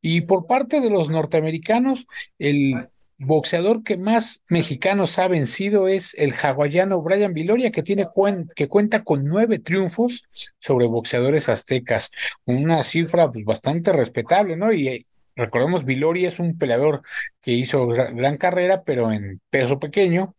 Y 0.00 0.22
por 0.22 0.46
parte 0.46 0.80
de 0.80 0.90
los 0.90 1.10
norteamericanos, 1.10 2.06
el 2.38 2.88
boxeador 3.18 3.82
que 3.82 3.96
más 3.96 4.42
mexicanos 4.48 5.18
ha 5.18 5.28
vencido 5.28 5.88
es 5.88 6.14
el 6.14 6.34
hawaiano 6.34 7.00
Brian 7.00 7.32
Viloria, 7.32 7.70
que, 7.70 7.82
tiene 7.82 8.06
que 8.54 8.68
cuenta 8.68 9.02
con 9.02 9.24
nueve 9.24 9.58
triunfos 9.58 10.24
sobre 10.58 10.86
boxeadores 10.86 11.48
aztecas, 11.48 12.10
una 12.44 12.82
cifra 12.82 13.30
pues, 13.30 13.44
bastante 13.44 13.92
respetable, 13.92 14.56
¿no? 14.56 14.72
Y 14.72 15.06
recordemos, 15.36 15.84
Viloria 15.84 16.28
es 16.28 16.38
un 16.38 16.58
peleador 16.58 17.02
que 17.40 17.52
hizo 17.52 17.86
gran 17.86 18.36
carrera, 18.36 18.82
pero 18.84 19.12
en 19.12 19.40
peso 19.50 19.78
pequeño, 19.78 20.34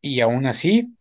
y 0.00 0.20
aún 0.20 0.46
así 0.46 0.94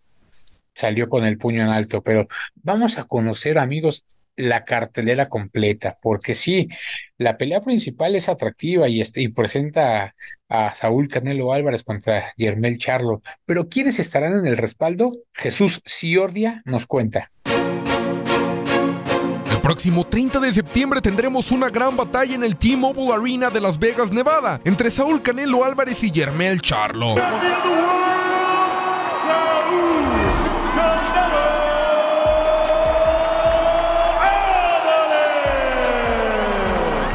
salió 0.73 1.07
con 1.07 1.25
el 1.25 1.37
puño 1.37 1.63
en 1.63 1.69
alto. 1.69 2.01
Pero 2.01 2.27
vamos 2.55 2.97
a 2.97 3.05
conocer, 3.05 3.57
amigos, 3.59 4.05
la 4.35 4.65
cartelera 4.65 5.29
completa, 5.29 5.97
porque 6.01 6.35
sí, 6.35 6.67
la 7.17 7.37
pelea 7.37 7.61
principal 7.61 8.15
es 8.15 8.29
atractiva 8.29 8.89
y, 8.89 9.01
este, 9.01 9.29
presenta 9.29 10.15
a, 10.49 10.73
Saúl 10.73 11.07
Canelo 11.07 11.53
Álvarez 11.53 11.83
contra 11.83 12.33
Yermel 12.37 12.77
Charlo, 12.77 13.21
pero 13.45 13.69
¿quiénes 13.69 13.99
estarán 13.99 14.33
en 14.33 14.47
el 14.47 14.57
respaldo? 14.57 15.17
Jesús 15.33 15.81
Ciordia 15.85 16.61
nos 16.65 16.87
cuenta 16.87 17.31
próximo 19.63 20.03
30 20.03 20.41
de 20.41 20.53
septiembre 20.53 21.01
tendremos 21.01 21.49
una 21.49 21.69
gran 21.69 21.95
batalla 21.95 22.35
en 22.35 22.43
el 22.43 22.57
T-Mobile 22.57 23.13
Arena 23.13 23.49
de 23.49 23.61
Las 23.61 23.79
Vegas, 23.79 24.11
Nevada, 24.11 24.59
entre 24.65 24.91
Saúl 24.91 25.21
Canelo 25.21 25.63
Álvarez 25.63 26.03
y 26.03 26.11
Yermel 26.11 26.61
Charlo. 26.61 27.15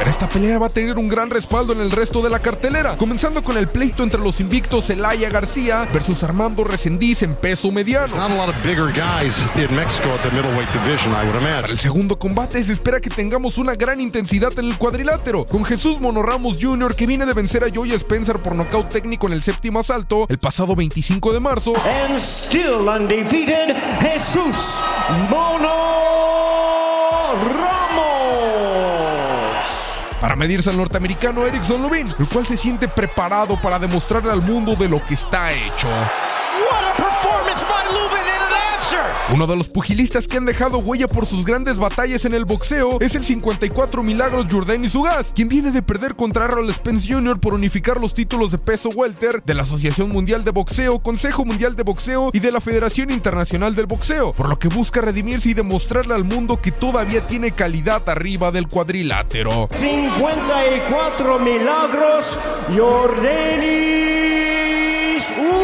Esta 0.09 0.27
pelea 0.27 0.57
va 0.57 0.65
a 0.67 0.69
tener 0.69 0.97
un 0.97 1.07
gran 1.07 1.29
respaldo 1.29 1.71
en 1.73 1.81
el 1.81 1.91
resto 1.91 2.21
de 2.21 2.29
la 2.29 2.39
cartelera, 2.39 2.97
comenzando 2.97 3.43
con 3.43 3.57
el 3.57 3.67
pleito 3.67 4.01
entre 4.03 4.19
los 4.19 4.39
invictos 4.39 4.89
Elaya 4.89 5.29
García 5.29 5.87
versus 5.93 6.23
Armando 6.23 6.63
Resendiz 6.63 7.21
en 7.21 7.35
peso 7.35 7.71
mediano. 7.71 8.15
Para 11.61 11.67
el 11.67 11.77
segundo 11.77 12.17
combate 12.17 12.63
se 12.63 12.73
espera 12.73 12.99
que 12.99 13.09
tengamos 13.09 13.57
una 13.59 13.75
gran 13.75 14.01
intensidad 14.01 14.51
en 14.57 14.65
el 14.65 14.77
cuadrilátero, 14.77 15.45
con 15.45 15.63
Jesús 15.63 15.99
Mono 15.99 16.23
Ramos 16.23 16.57
Jr. 16.59 16.95
que 16.95 17.05
viene 17.05 17.25
de 17.25 17.33
vencer 17.33 17.63
a 17.63 17.67
Joey 17.73 17.91
Spencer 17.93 18.39
por 18.39 18.55
nocaut 18.55 18.89
técnico 18.89 19.27
en 19.27 19.33
el 19.33 19.43
séptimo 19.43 19.79
asalto 19.79 20.25
el 20.27 20.39
pasado 20.39 20.75
25 20.75 21.33
de 21.33 21.39
marzo. 21.39 21.73
And 21.85 22.17
still 22.17 22.89
undefeated, 22.89 23.75
Jesús 24.01 24.81
Mono 25.29 25.89
para 30.21 30.35
medirse 30.35 30.69
al 30.69 30.77
norteamericano 30.77 31.45
Erickson 31.45 31.81
Lubin, 31.81 32.13
el 32.17 32.27
cual 32.27 32.45
se 32.45 32.57
siente 32.57 32.87
preparado 32.87 33.55
para 33.57 33.79
demostrarle 33.79 34.31
al 34.31 34.41
mundo 34.41 34.75
de 34.75 34.89
lo 34.89 35.03
que 35.05 35.13
está 35.13 35.51
hecho. 35.51 35.89
Uno 39.31 39.47
de 39.47 39.55
los 39.55 39.69
pugilistas 39.69 40.27
que 40.27 40.37
han 40.37 40.45
dejado 40.45 40.79
huella 40.79 41.07
por 41.07 41.25
sus 41.25 41.45
grandes 41.45 41.77
batallas 41.77 42.25
en 42.25 42.33
el 42.33 42.45
boxeo 42.45 42.97
es 42.99 43.15
el 43.15 43.23
54 43.23 44.01
Milagros 44.01 44.47
Jordan 44.49 44.87
Sugas, 44.89 45.27
quien 45.35 45.49
viene 45.49 45.71
de 45.71 45.81
perder 45.81 46.15
contra 46.15 46.45
Errol 46.45 46.73
Spence 46.73 47.13
Jr. 47.13 47.39
por 47.39 47.53
unificar 47.53 47.99
los 47.99 48.13
títulos 48.13 48.51
de 48.51 48.57
peso 48.57 48.89
welter 48.89 49.43
de 49.43 49.53
la 49.53 49.63
Asociación 49.63 50.09
Mundial 50.09 50.43
de 50.43 50.51
Boxeo, 50.51 50.99
Consejo 50.99 51.45
Mundial 51.45 51.75
de 51.75 51.83
Boxeo 51.83 52.29
y 52.33 52.39
de 52.39 52.51
la 52.51 52.61
Federación 52.61 53.11
Internacional 53.11 53.75
del 53.75 53.85
Boxeo, 53.85 54.31
por 54.31 54.49
lo 54.49 54.57
que 54.57 54.67
busca 54.67 55.01
redimirse 55.01 55.49
y 55.49 55.53
demostrarle 55.53 56.15
al 56.15 56.23
mundo 56.23 56.61
que 56.61 56.71
todavía 56.71 57.21
tiene 57.21 57.51
calidad 57.51 58.07
arriba 58.09 58.51
del 58.51 58.67
cuadrilátero. 58.67 59.67
54 59.71 61.39
Milagros 61.39 62.37
Jordanis 62.75 63.99
pero 65.19 65.59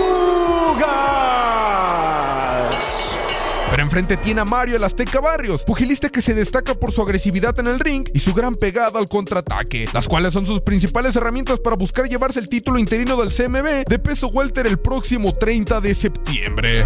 enfrente 3.95 4.17
tiene 4.17 4.41
a 4.41 4.45
Mario 4.45 4.75
el 4.75 4.83
Azteca 4.83 5.21
Barrios, 5.21 5.63
pugilista 5.63 6.09
que 6.09 6.21
se 6.21 6.33
destaca 6.33 6.73
por 6.75 6.91
su 6.91 7.01
agresividad 7.01 7.57
en 7.59 7.67
el 7.67 7.79
ring 7.79 8.05
y 8.13 8.19
su 8.19 8.33
gran 8.33 8.55
pegada 8.55 8.99
al 8.99 9.07
contraataque, 9.07 9.87
las 9.93 10.05
cuales 10.05 10.33
son 10.33 10.45
sus 10.45 10.59
principales 10.59 11.15
herramientas 11.15 11.61
para 11.61 11.77
buscar 11.77 12.05
llevarse 12.05 12.39
el 12.39 12.49
título 12.49 12.77
interino 12.77 13.15
del 13.15 13.29
CMB 13.29 13.85
de 13.87 13.99
peso 13.99 14.27
welter 14.27 14.67
el 14.67 14.79
próximo 14.79 15.33
30 15.33 15.79
de 15.79 15.95
septiembre. 15.95 16.83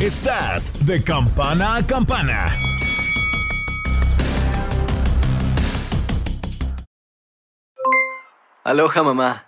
Estás 0.00 0.72
de 0.86 1.02
campana 1.02 1.76
a 1.76 1.86
campana. 1.86 2.50
Aloha 8.64 9.02
mamá, 9.02 9.47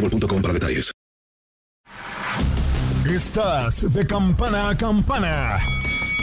detalles. 0.09 0.91
Estás 3.05 3.93
de 3.93 4.07
campana 4.07 4.69
a 4.69 4.77
campana. 4.77 5.57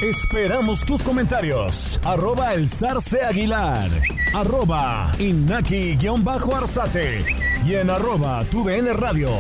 Esperamos 0.03 0.81
tus 0.87 1.03
comentarios. 1.03 2.01
Arroba 2.05 2.55
el 2.55 2.67
zarce 2.69 3.23
aguilar. 3.23 3.91
Arroba 4.35 5.13
inaki-arzate. 5.19 7.25
Y 7.67 7.75
en 7.75 7.91
arroba 7.91 8.45
tu 8.45 8.67
radio. 8.67 9.31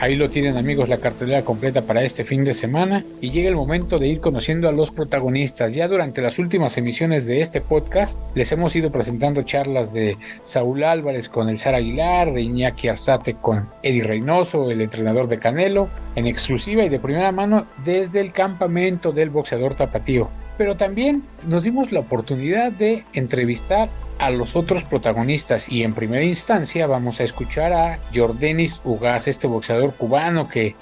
Ahí 0.00 0.14
lo 0.14 0.30
tienen 0.30 0.56
amigos 0.56 0.88
la 0.88 0.98
cartelera 0.98 1.42
completa 1.42 1.82
para 1.82 2.04
este 2.04 2.22
fin 2.22 2.44
de 2.44 2.54
semana 2.54 3.04
y 3.20 3.30
llega 3.30 3.48
el 3.48 3.56
momento 3.56 3.98
de 3.98 4.06
ir 4.06 4.20
conociendo 4.20 4.68
a 4.68 4.72
los 4.72 4.92
protagonistas. 4.92 5.74
Ya 5.74 5.88
durante 5.88 6.22
las 6.22 6.38
últimas 6.38 6.78
emisiones 6.78 7.26
de 7.26 7.40
este 7.40 7.60
podcast 7.60 8.16
les 8.36 8.52
hemos 8.52 8.76
ido 8.76 8.92
presentando 8.92 9.42
charlas 9.42 9.92
de 9.92 10.16
Saúl 10.44 10.84
Álvarez 10.84 11.28
con 11.28 11.48
el 11.48 11.58
Sar 11.58 11.74
Aguilar, 11.74 12.32
de 12.32 12.42
Iñaki 12.42 12.86
Arzate 12.86 13.34
con 13.34 13.68
Eddie 13.82 14.04
Reynoso, 14.04 14.70
el 14.70 14.82
entrenador 14.82 15.26
de 15.26 15.40
Canelo, 15.40 15.88
en 16.14 16.28
exclusiva 16.28 16.84
y 16.84 16.88
de 16.88 17.00
primera 17.00 17.32
mano 17.32 17.66
desde 17.84 18.20
el 18.20 18.30
campamento 18.30 19.10
del 19.10 19.30
boxeador 19.30 19.74
tapatío. 19.74 20.30
Pero 20.58 20.76
también 20.76 21.22
nos 21.46 21.62
dimos 21.62 21.92
la 21.92 22.00
oportunidad 22.00 22.70
de 22.70 23.04
entrevistar 23.14 23.88
a 24.18 24.30
los 24.30 24.56
otros 24.56 24.82
protagonistas 24.82 25.70
y 25.70 25.84
en 25.84 25.94
primera 25.94 26.24
instancia 26.24 26.86
vamos 26.86 27.20
a 27.20 27.24
escuchar 27.24 27.72
a 27.72 28.00
Jordanis 28.14 28.80
Ugaz, 28.84 29.28
este 29.28 29.46
boxeador 29.46 29.94
cubano 29.94 30.48
que 30.48 30.74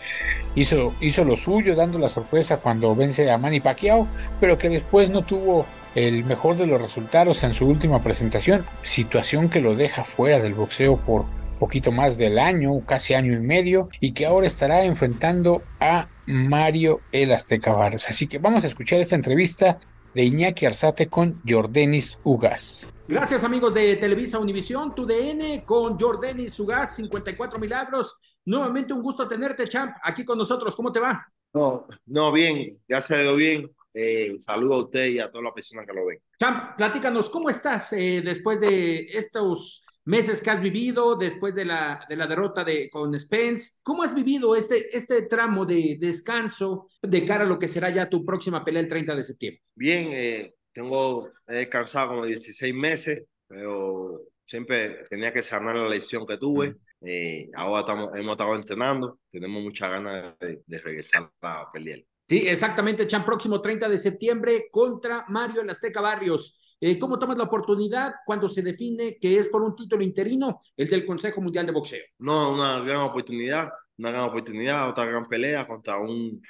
hizo, 0.55 0.95
hizo 1.01 1.25
lo 1.25 1.37
suyo 1.37 1.75
dando 1.75 1.99
la 1.99 2.09
sorpresa 2.09 2.57
cuando 2.57 2.95
vence 2.97 3.31
a 3.31 3.39
Manny 3.39 3.61
Pacquiao, 3.61 4.09
pero 4.41 4.57
que 4.57 4.71
después 4.71 5.11
no 5.11 5.23
tuvo 5.23 5.67
el 5.95 6.25
mejor 6.25 6.57
de 6.57 6.67
los 6.67 6.81
resultados 6.81 7.43
en 7.43 7.55
su 7.55 7.67
última 7.67 8.03
presentación, 8.03 8.65
situación 8.83 9.49
que 9.49 9.61
lo 9.61 9.75
deja 9.75 10.05
fuera 10.05 10.41
del 10.41 10.55
boxeo 10.55 10.97
por 10.97 11.25
poquito 11.59 11.93
más 11.93 12.19
del 12.19 12.39
año, 12.39 12.85
casi 12.87 13.15
año 13.15 13.33
y 13.33 13.41
medio, 13.41 13.89
y 14.01 14.13
que 14.13 14.27
ahora 14.27 14.47
estará 14.47 14.85
enfrentando 14.85 15.63
a 15.81 16.09
Mario 16.27 17.01
El 17.13 17.33
Azteca 17.33 17.73
Barrios. 17.73 18.09
Así 18.09 18.27
que 18.27 18.39
vamos 18.39 18.65
a 18.65 18.67
escuchar 18.67 19.01
esta 19.01 19.17
entrevista 19.17 19.79
de 20.15 20.25
Iñaki 20.25 20.67
Arzate 20.67 21.09
con 21.09 21.43
Jordanis 21.47 22.19
Ugas. 22.25 22.91
Gracias 23.09 23.45
amigos 23.45 23.73
de 23.75 23.97
Televisa 23.97 24.39
Univisión, 24.39 24.95
tu 24.95 25.07
DN 25.07 25.63
con 25.65 25.99
Jordanis 25.99 26.59
Ugas, 26.59 26.97
54 26.97 27.61
milagros. 27.61 28.17
Nuevamente 28.45 28.93
un 28.93 29.03
gusto 29.03 29.29
tenerte, 29.29 29.69
champ, 29.69 29.95
aquí 30.03 30.25
con 30.25 30.39
nosotros. 30.39 30.75
¿Cómo 30.75 30.91
te 30.91 31.01
va? 31.01 31.27
No, 31.53 31.87
no 32.07 32.33
bien, 32.33 32.79
ya 32.89 33.01
se 33.01 33.23
dio 33.23 33.37
bien. 33.37 33.71
Eh, 33.95 34.35
saludo 34.39 34.75
a 34.75 34.79
usted 34.85 35.07
y 35.07 35.19
a 35.19 35.31
todas 35.31 35.45
las 35.45 35.55
personas 35.55 35.87
que 35.87 35.93
lo 35.93 36.05
ven. 36.05 36.19
Champ, 36.39 36.77
platícanos, 36.77 37.31
¿cómo 37.31 37.49
estás 37.49 37.93
eh, 37.95 38.21
después 38.23 38.61
de 38.61 39.07
estos 39.13 39.86
meses 40.07 40.41
que 40.41 40.51
has 40.51 40.61
vivido 40.61 41.17
después 41.17 41.55
de 41.55 41.65
la, 41.65 42.07
de 42.09 42.17
la 42.17 42.27
derrota 42.27 42.65
de, 42.65 42.89
con 42.91 43.19
Spence. 43.19 43.79
¿Cómo 43.83 44.03
has 44.03 44.15
vivido 44.15 44.57
este, 44.57 44.97
este 44.97 45.23
tramo 45.23 45.67
de 45.67 45.99
descanso 46.01 46.89
de 47.03 47.25
cara 47.25 47.45
a 47.45 47.47
lo 47.47 47.59
que 47.59 47.69
será 47.69 47.91
ya 47.91 48.09
tu 48.09 48.25
próxima 48.25 48.65
pelea 48.65 48.83
el 48.83 48.89
30 48.89 49.17
de 49.17 49.23
septiembre? 49.23 49.63
Bien, 49.75 50.09
eh, 50.13 50.55
tengo, 50.73 51.31
he 51.47 51.55
descansado 51.55 52.11
como 52.11 52.25
16 52.25 52.73
meses, 52.73 53.25
pero 53.49 54.23
siempre 54.47 55.05
tenía 55.11 55.33
que 55.33 55.43
sanar 55.43 55.75
la 55.75 55.89
lesión 55.89 56.25
que 56.25 56.39
tuve. 56.39 56.77
Eh, 57.01 57.51
ahora 57.55 57.81
estamos, 57.81 58.17
hemos 58.17 58.33
estado 58.33 58.55
entrenando, 58.55 59.19
tenemos 59.31 59.63
muchas 59.63 59.91
ganas 59.91 60.39
de, 60.39 60.63
de 60.65 60.79
regresar 60.79 61.31
a 61.43 61.71
pelear. 61.73 62.01
Sí, 62.23 62.47
exactamente, 62.49 63.07
Chan, 63.07 63.25
próximo 63.25 63.61
30 63.61 63.89
de 63.89 63.99
septiembre 63.99 64.69
contra 64.71 65.25
Mario 65.29 65.63
en 65.63 65.71
Azteca 65.71 66.01
Barrios. 66.01 66.61
Eh, 66.81 66.99
¿Cómo 66.99 67.19
tomas 67.19 67.39
la 67.39 67.45
oportunidad 67.45 68.17
cuando 68.25 68.49
se 68.49 68.63
define 68.63 69.19
que 69.19 69.39
es 69.39 69.49
por 69.49 69.63
un 69.63 69.75
título 69.75 70.03
interino, 70.03 70.61
el 70.77 70.89
del 70.89 71.05
Consejo 71.05 71.41
Mundial 71.41 71.67
de 71.67 71.73
Boxeo? 71.73 72.05
No, 72.19 72.53
una 72.53 72.81
gran 72.81 73.01
oportunidad, 73.01 73.71
una 73.97 74.11
gran 74.11 74.25
oportunidad, 74.25 74.91
otra 74.91 75.07
gran 75.07 75.27
pelea 75.27 75.67
contra 75.67 75.99
un, 75.99 76.43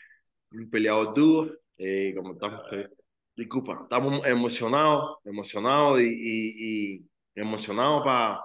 un 0.51 0.71
peleador 0.71 1.15
duro. 1.15 1.53
Eh, 1.79 2.13
como 2.17 2.33
estamos, 2.33 2.61
eh, 2.73 2.89
disculpa, 3.37 3.81
estamos 3.83 4.27
emocionados, 4.27 5.19
emocionados 5.25 6.01
y, 6.01 6.07
y, 6.07 6.95
y 6.97 7.07
emocionados 7.35 8.03
para 8.05 8.41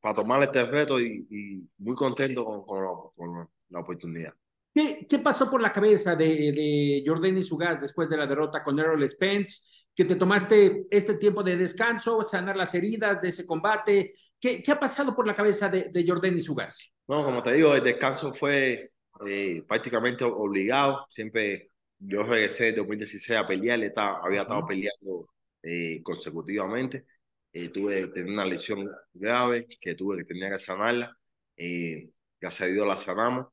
pa, 0.00 0.14
tomar 0.14 0.42
este 0.42 0.64
reto 0.64 1.00
y, 1.00 1.26
y 1.30 1.68
muy 1.78 1.94
contentos 1.94 2.44
con, 2.44 2.64
con, 2.64 2.84
la, 2.84 2.90
con, 3.16 3.48
la, 3.70 3.80
oportunidad. 3.80 4.34
¿Qué, 4.72 5.06
¿Qué, 5.08 5.18
pasó 5.18 5.50
por 5.50 5.60
la 5.60 5.72
cabeza 5.72 6.14
de, 6.14 6.52
de 6.52 7.02
Jordan 7.06 7.42
Sugas 7.42 7.80
después 7.80 8.08
de 8.08 8.16
la 8.16 8.26
derrota 8.26 8.62
con 8.62 8.78
Errol 8.78 9.08
Spence? 9.08 9.83
Que 9.94 10.04
te 10.04 10.16
tomaste 10.16 10.86
este 10.90 11.14
tiempo 11.14 11.42
de 11.42 11.56
descanso, 11.56 12.22
sanar 12.22 12.56
las 12.56 12.74
heridas 12.74 13.20
de 13.22 13.28
ese 13.28 13.46
combate. 13.46 14.14
¿Qué, 14.40 14.62
qué 14.62 14.72
ha 14.72 14.80
pasado 14.80 15.14
por 15.14 15.26
la 15.26 15.34
cabeza 15.34 15.68
de, 15.68 15.90
de 15.90 16.04
Jordan 16.06 16.40
Sugasi? 16.40 16.88
No, 17.06 17.24
como 17.24 17.42
te 17.42 17.52
digo, 17.52 17.74
el 17.74 17.84
descanso 17.84 18.32
fue 18.32 18.90
eh, 19.26 19.62
prácticamente 19.68 20.24
obligado. 20.24 21.06
Siempre 21.10 21.70
yo 21.98 22.22
regresé 22.22 22.68
en 22.70 22.76
2016 22.76 23.38
a 23.38 23.46
pelear, 23.46 23.82
estaba, 23.82 24.20
había 24.24 24.42
estado 24.42 24.66
peleando 24.66 25.28
eh, 25.62 26.00
consecutivamente. 26.02 27.06
Eh, 27.52 27.68
tuve 27.68 28.08
tener 28.08 28.30
una 28.30 28.44
lesión 28.44 28.90
grave 29.12 29.66
que 29.80 29.94
tuve 29.94 30.18
que 30.18 30.24
tener 30.24 30.52
que 30.52 30.58
sanarla. 30.58 31.16
Eh, 31.56 32.10
gracias 32.40 32.68
a 32.68 32.72
Dios 32.72 32.86
la 32.86 32.96
sanamos. 32.96 33.46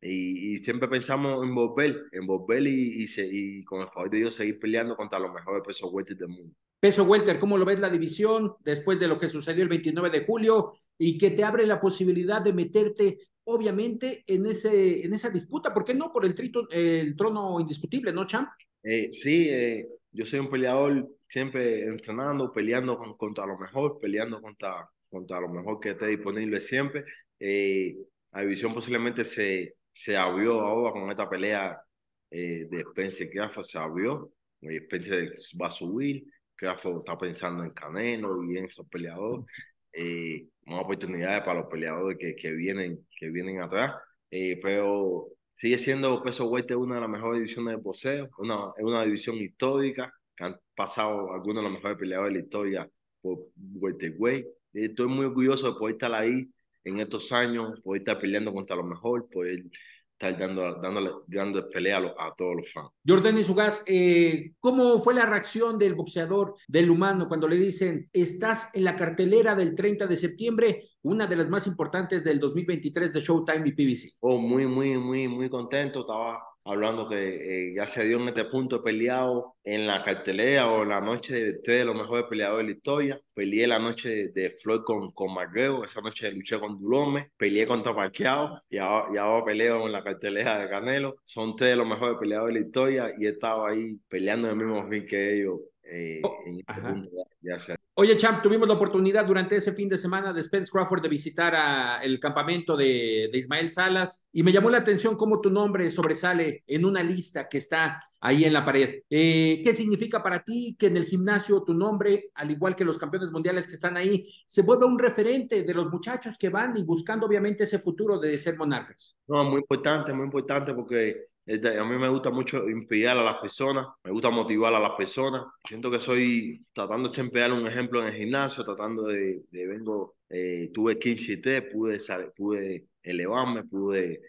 Y, 0.00 0.54
y, 0.54 0.58
siempre 0.58 0.88
pensamos 0.88 1.44
en 1.44 1.54
volver, 1.54 2.04
en 2.12 2.26
volver 2.26 2.66
y, 2.66 3.02
y, 3.02 3.06
se, 3.08 3.28
y, 3.30 3.64
con 3.64 3.82
el 3.82 3.88
favor 3.88 4.10
de 4.10 4.18
Dios 4.18 4.34
seguir 4.34 4.58
peleando 4.60 4.96
contra 4.96 5.18
los 5.18 5.32
mejores 5.32 5.62
pesos 5.66 5.90
welter 5.92 6.16
del 6.16 6.28
mundo. 6.28 6.54
Peso 6.80 7.02
welter, 7.04 7.40
¿cómo 7.40 7.58
lo 7.58 7.64
ves 7.64 7.80
la 7.80 7.90
división 7.90 8.54
después 8.60 9.00
de 9.00 9.08
lo 9.08 9.18
que 9.18 9.28
sucedió 9.28 9.64
el 9.64 9.68
29 9.68 10.10
de 10.10 10.24
julio 10.24 10.74
y 10.96 11.18
que 11.18 11.32
te 11.32 11.42
abre 11.42 11.66
la 11.66 11.80
posibilidad 11.80 12.40
de 12.40 12.52
meterte 12.52 13.18
obviamente 13.44 14.22
en, 14.28 14.46
ese, 14.46 15.04
en 15.04 15.12
esa 15.12 15.30
disputa? 15.30 15.74
¿Por 15.74 15.84
qué 15.84 15.94
no? 15.94 16.12
Por 16.12 16.24
el, 16.24 16.34
trito, 16.34 16.68
el 16.70 17.16
trono 17.16 17.58
indiscutible, 17.58 18.12
¿no, 18.12 18.26
Champ? 18.26 18.48
Eh, 18.84 19.10
sí, 19.12 19.48
eh, 19.50 19.88
yo 20.12 20.24
soy 20.24 20.38
un 20.38 20.50
peleador 20.50 21.08
siempre 21.26 21.82
entrenando, 21.82 22.52
peleando 22.52 22.96
con, 22.96 23.16
contra 23.16 23.44
lo 23.44 23.58
mejor, 23.58 23.98
peleando 24.00 24.40
contra, 24.40 24.88
contra 25.10 25.40
lo 25.40 25.48
mejor 25.48 25.80
que 25.80 25.90
esté 25.90 26.06
disponible 26.06 26.60
siempre. 26.60 27.04
Eh, 27.40 27.96
la 28.32 28.42
división 28.42 28.72
posiblemente 28.72 29.24
se 29.24 29.77
se 29.98 30.16
abrió 30.16 30.60
ahora 30.60 30.92
con 30.92 31.10
esta 31.10 31.28
pelea 31.28 31.82
eh, 32.30 32.66
de 32.70 32.80
Spencer 32.82 33.28
Crawford, 33.30 33.64
se 33.64 33.78
abrió. 33.78 34.32
Spencer 34.60 35.34
va 35.60 35.66
a 35.66 35.70
subir, 35.72 36.24
Crawford 36.54 36.98
está 36.98 37.18
pensando 37.18 37.64
en 37.64 37.70
Canelo 37.70 38.44
y 38.44 38.58
en 38.58 38.66
esos 38.66 38.86
peleadores. 38.88 39.46
Eh, 39.92 40.46
más 40.66 40.84
oportunidades 40.84 41.40
para 41.40 41.62
los 41.62 41.68
peleadores 41.68 42.16
que, 42.16 42.36
que, 42.36 42.52
vienen, 42.52 43.08
que 43.18 43.30
vienen 43.30 43.60
atrás. 43.60 43.96
Eh, 44.30 44.60
pero 44.62 45.30
sigue 45.56 45.78
siendo 45.78 46.22
peso 46.22 46.46
welter 46.48 46.76
una 46.76 46.94
de 46.94 47.00
las 47.00 47.10
mejores 47.10 47.40
divisiones 47.40 47.74
de 47.74 47.82
boxeo, 47.82 48.28
una, 48.38 48.70
es 48.76 48.84
una 48.84 49.02
división 49.02 49.34
histórica 49.34 50.14
que 50.36 50.44
han 50.44 50.56
pasado 50.76 51.32
algunos 51.32 51.64
de 51.64 51.70
los 51.70 51.72
mejores 51.72 51.98
peleadores 51.98 52.32
de 52.34 52.38
la 52.38 52.44
historia 52.44 52.90
por 53.20 53.38
welterweight. 53.56 54.46
Estoy 54.74 55.08
muy 55.08 55.26
orgulloso 55.26 55.72
de 55.72 55.78
poder 55.78 55.94
estar 55.96 56.14
ahí 56.14 56.48
en 56.88 57.00
estos 57.00 57.32
años, 57.32 57.80
poder 57.80 58.02
estar 58.02 58.18
peleando 58.18 58.52
contra 58.52 58.76
lo 58.76 58.84
mejor, 58.84 59.28
poder 59.28 59.64
estar 60.12 60.38
dando, 60.38 60.74
dándole, 60.80 61.10
dando 61.26 61.68
pelea 61.68 61.98
a, 61.98 62.26
a, 62.28 62.34
todos 62.36 62.56
los 62.56 62.72
fans. 62.72 62.90
Jordan 63.06 63.38
Isugas, 63.38 63.84
eh, 63.86 64.52
¿cómo 64.58 64.98
fue 64.98 65.14
la 65.14 65.26
reacción 65.26 65.78
del 65.78 65.94
boxeador, 65.94 66.56
del 66.66 66.90
humano, 66.90 67.28
cuando 67.28 67.46
le 67.46 67.56
dicen, 67.56 68.08
estás 68.12 68.70
en 68.74 68.84
la 68.84 68.96
cartelera 68.96 69.54
del 69.54 69.76
30 69.76 70.06
de 70.06 70.16
septiembre 70.16 70.87
una 71.02 71.26
de 71.26 71.36
las 71.36 71.48
más 71.48 71.66
importantes 71.66 72.24
del 72.24 72.40
2023 72.40 73.12
de 73.12 73.20
Showtime 73.20 73.68
y 73.68 73.72
PBC. 73.72 74.16
Oh, 74.20 74.38
muy, 74.38 74.66
muy, 74.66 74.96
muy, 74.98 75.28
muy 75.28 75.48
contento. 75.48 76.00
Estaba 76.00 76.42
hablando 76.64 77.08
que 77.08 77.70
eh, 77.70 77.74
ya 77.74 77.86
se 77.86 78.04
dio 78.04 78.18
en 78.18 78.28
este 78.28 78.44
punto 78.44 78.82
peleado 78.82 79.56
en 79.64 79.86
la 79.86 80.02
cartelera 80.02 80.70
o 80.70 80.84
la 80.84 81.00
noche 81.00 81.34
de 81.34 81.52
tres 81.60 81.78
de 81.80 81.84
los 81.86 81.94
mejores 81.94 82.26
peleadores 82.28 82.66
de 82.66 82.72
la 82.72 82.76
historia. 82.76 83.20
Peleé 83.32 83.66
la 83.66 83.78
noche 83.78 84.28
de, 84.28 84.50
Floyd 84.50 84.80
con, 84.84 85.12
con 85.12 85.32
McGregor, 85.32 85.86
esa 85.86 86.00
noche 86.00 86.30
luché 86.30 86.58
con 86.60 86.78
Dulome, 86.78 87.30
peleé 87.36 87.66
contra 87.66 87.94
Pacquiao 87.94 88.60
y 88.68 88.78
ahora, 88.78 89.08
y 89.14 89.16
ahora 89.16 89.44
peleo 89.46 89.86
en 89.86 89.92
la 89.92 90.04
cartelera 90.04 90.58
de 90.58 90.68
Canelo. 90.68 91.16
Son 91.24 91.56
tres 91.56 91.70
de 91.70 91.76
los 91.76 91.86
mejores 91.86 92.18
peleadores 92.18 92.54
de 92.54 92.60
la 92.60 92.66
historia 92.66 93.12
y 93.18 93.26
he 93.26 93.30
estado 93.30 93.66
ahí 93.66 93.98
peleando 94.08 94.48
en 94.48 94.60
el 94.60 94.66
mismo 94.66 94.82
ring 94.84 95.06
que 95.06 95.36
ellos. 95.36 95.60
Eh, 95.90 96.20
Oh, 96.22 96.38
en 96.44 96.60
este 96.60 96.80
punto 96.82 97.10
ya, 97.40 97.58
se 97.58 97.76
Oye, 98.00 98.16
Champ, 98.16 98.40
tuvimos 98.42 98.68
la 98.68 98.74
oportunidad 98.74 99.26
durante 99.26 99.56
ese 99.56 99.72
fin 99.72 99.88
de 99.88 99.96
semana 99.96 100.32
de 100.32 100.40
Spence 100.40 100.70
Crawford 100.70 101.02
de 101.02 101.08
visitar 101.08 101.52
a 101.56 102.00
el 102.00 102.20
campamento 102.20 102.76
de, 102.76 103.28
de 103.32 103.38
Ismael 103.38 103.72
Salas 103.72 104.24
y 104.30 104.44
me 104.44 104.52
llamó 104.52 104.70
la 104.70 104.78
atención 104.78 105.16
cómo 105.16 105.40
tu 105.40 105.50
nombre 105.50 105.90
sobresale 105.90 106.62
en 106.68 106.84
una 106.84 107.02
lista 107.02 107.48
que 107.48 107.58
está 107.58 108.08
ahí 108.20 108.44
en 108.44 108.52
la 108.52 108.64
pared. 108.64 109.02
Eh, 109.10 109.60
¿Qué 109.64 109.72
significa 109.72 110.22
para 110.22 110.42
ti 110.42 110.76
que 110.78 110.86
en 110.86 110.96
el 110.96 111.06
gimnasio 111.06 111.62
tu 111.64 111.74
nombre, 111.74 112.30
al 112.34 112.50
igual 112.50 112.76
que 112.76 112.84
los 112.84 112.98
campeones 112.98 113.30
mundiales 113.30 113.66
que 113.66 113.74
están 113.74 113.96
ahí, 113.96 114.28
se 114.46 114.62
vuelva 114.62 114.86
un 114.86 114.98
referente 114.98 115.62
de 115.62 115.74
los 115.74 115.88
muchachos 115.90 116.38
que 116.38 116.48
van 116.48 116.76
y 116.76 116.84
buscando 116.84 117.26
obviamente 117.26 117.64
ese 117.64 117.78
futuro 117.78 118.18
de 118.18 118.38
ser 118.38 118.56
monarcas? 118.56 119.16
No, 119.26 119.44
muy 119.44 119.60
importante, 119.60 120.12
muy 120.12 120.24
importante 120.24 120.74
porque 120.74 121.27
a 121.48 121.84
mí 121.84 121.98
me 121.98 122.08
gusta 122.08 122.30
mucho 122.30 122.68
inspirar 122.68 123.16
a 123.16 123.24
las 123.24 123.36
personas, 123.38 123.86
me 124.04 124.10
gusta 124.10 124.30
motivar 124.30 124.74
a 124.74 124.80
las 124.80 124.92
personas. 124.92 125.44
Siento 125.66 125.90
que 125.90 125.98
soy 125.98 126.66
tratando 126.72 127.08
siempre 127.08 127.40
de 127.40 127.48
dar 127.48 127.58
un 127.58 127.66
ejemplo 127.66 128.02
en 128.02 128.08
el 128.08 128.14
gimnasio, 128.14 128.64
tratando 128.64 129.06
de, 129.06 129.44
de 129.50 129.66
vengo, 129.66 130.16
eh, 130.28 130.70
tuve 130.72 130.98
15 130.98 131.32
y 131.32 131.40
3, 131.40 131.62
pude, 131.72 131.98
pude 132.36 132.88
elevarme, 133.02 133.64
pude, 133.64 134.20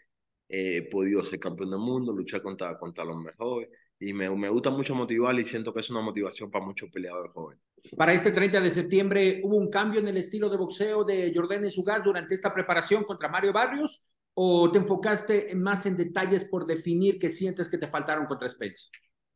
eh, 0.47 0.87
podido 0.89 1.23
ser 1.25 1.39
campeón 1.39 1.71
del 1.71 1.79
mundo, 1.79 2.13
luchar 2.13 2.41
contra, 2.41 2.77
contra 2.77 3.03
los 3.03 3.17
mejores. 3.17 3.69
Y 3.99 4.13
me, 4.13 4.29
me 4.33 4.47
gusta 4.47 4.69
mucho 4.69 4.95
motivar 4.95 5.37
y 5.37 5.43
siento 5.43 5.73
que 5.73 5.81
es 5.81 5.89
una 5.89 6.01
motivación 6.01 6.49
para 6.49 6.65
muchos 6.65 6.89
peleadores 6.89 7.33
jóvenes. 7.33 7.61
Para 7.97 8.13
este 8.13 8.31
30 8.31 8.61
de 8.61 8.69
septiembre, 8.69 9.41
¿hubo 9.43 9.57
un 9.57 9.69
cambio 9.69 9.99
en 9.99 10.07
el 10.07 10.17
estilo 10.17 10.49
de 10.49 10.57
boxeo 10.57 11.03
de 11.03 11.33
Jordan 11.35 11.69
Sugas 11.69 12.03
durante 12.03 12.33
esta 12.33 12.53
preparación 12.53 13.03
contra 13.03 13.27
Mario 13.27 13.51
Barrios? 13.51 14.05
¿O 14.33 14.71
te 14.71 14.77
enfocaste 14.79 15.51
en- 15.51 15.61
más 15.61 15.85
en 15.85 15.97
detalles 15.97 16.45
por 16.45 16.65
definir 16.65 17.19
que 17.19 17.29
sientes 17.29 17.69
que 17.69 17.77
te 17.77 17.87
faltaron 17.89 18.25
contra 18.25 18.47
Spence? 18.49 18.87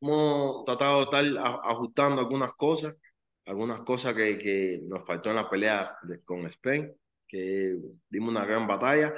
Hemos 0.02 0.66
tratado 0.66 0.98
de 1.00 1.04
estar 1.06 1.60
ajustando 1.64 2.22
algunas 2.22 2.54
cosas, 2.54 2.98
algunas 3.46 3.80
cosas 3.82 4.14
que, 4.14 4.38
que 4.38 4.80
nos 4.84 5.06
faltó 5.06 5.30
en 5.30 5.38
la 5.38 5.50
pelea 5.50 5.96
de- 6.04 6.22
con 6.24 6.46
Spain, 6.48 6.92
que 7.28 7.78
dimos 8.10 8.30
una 8.32 8.46
gran 8.46 8.68
batalla, 8.68 9.14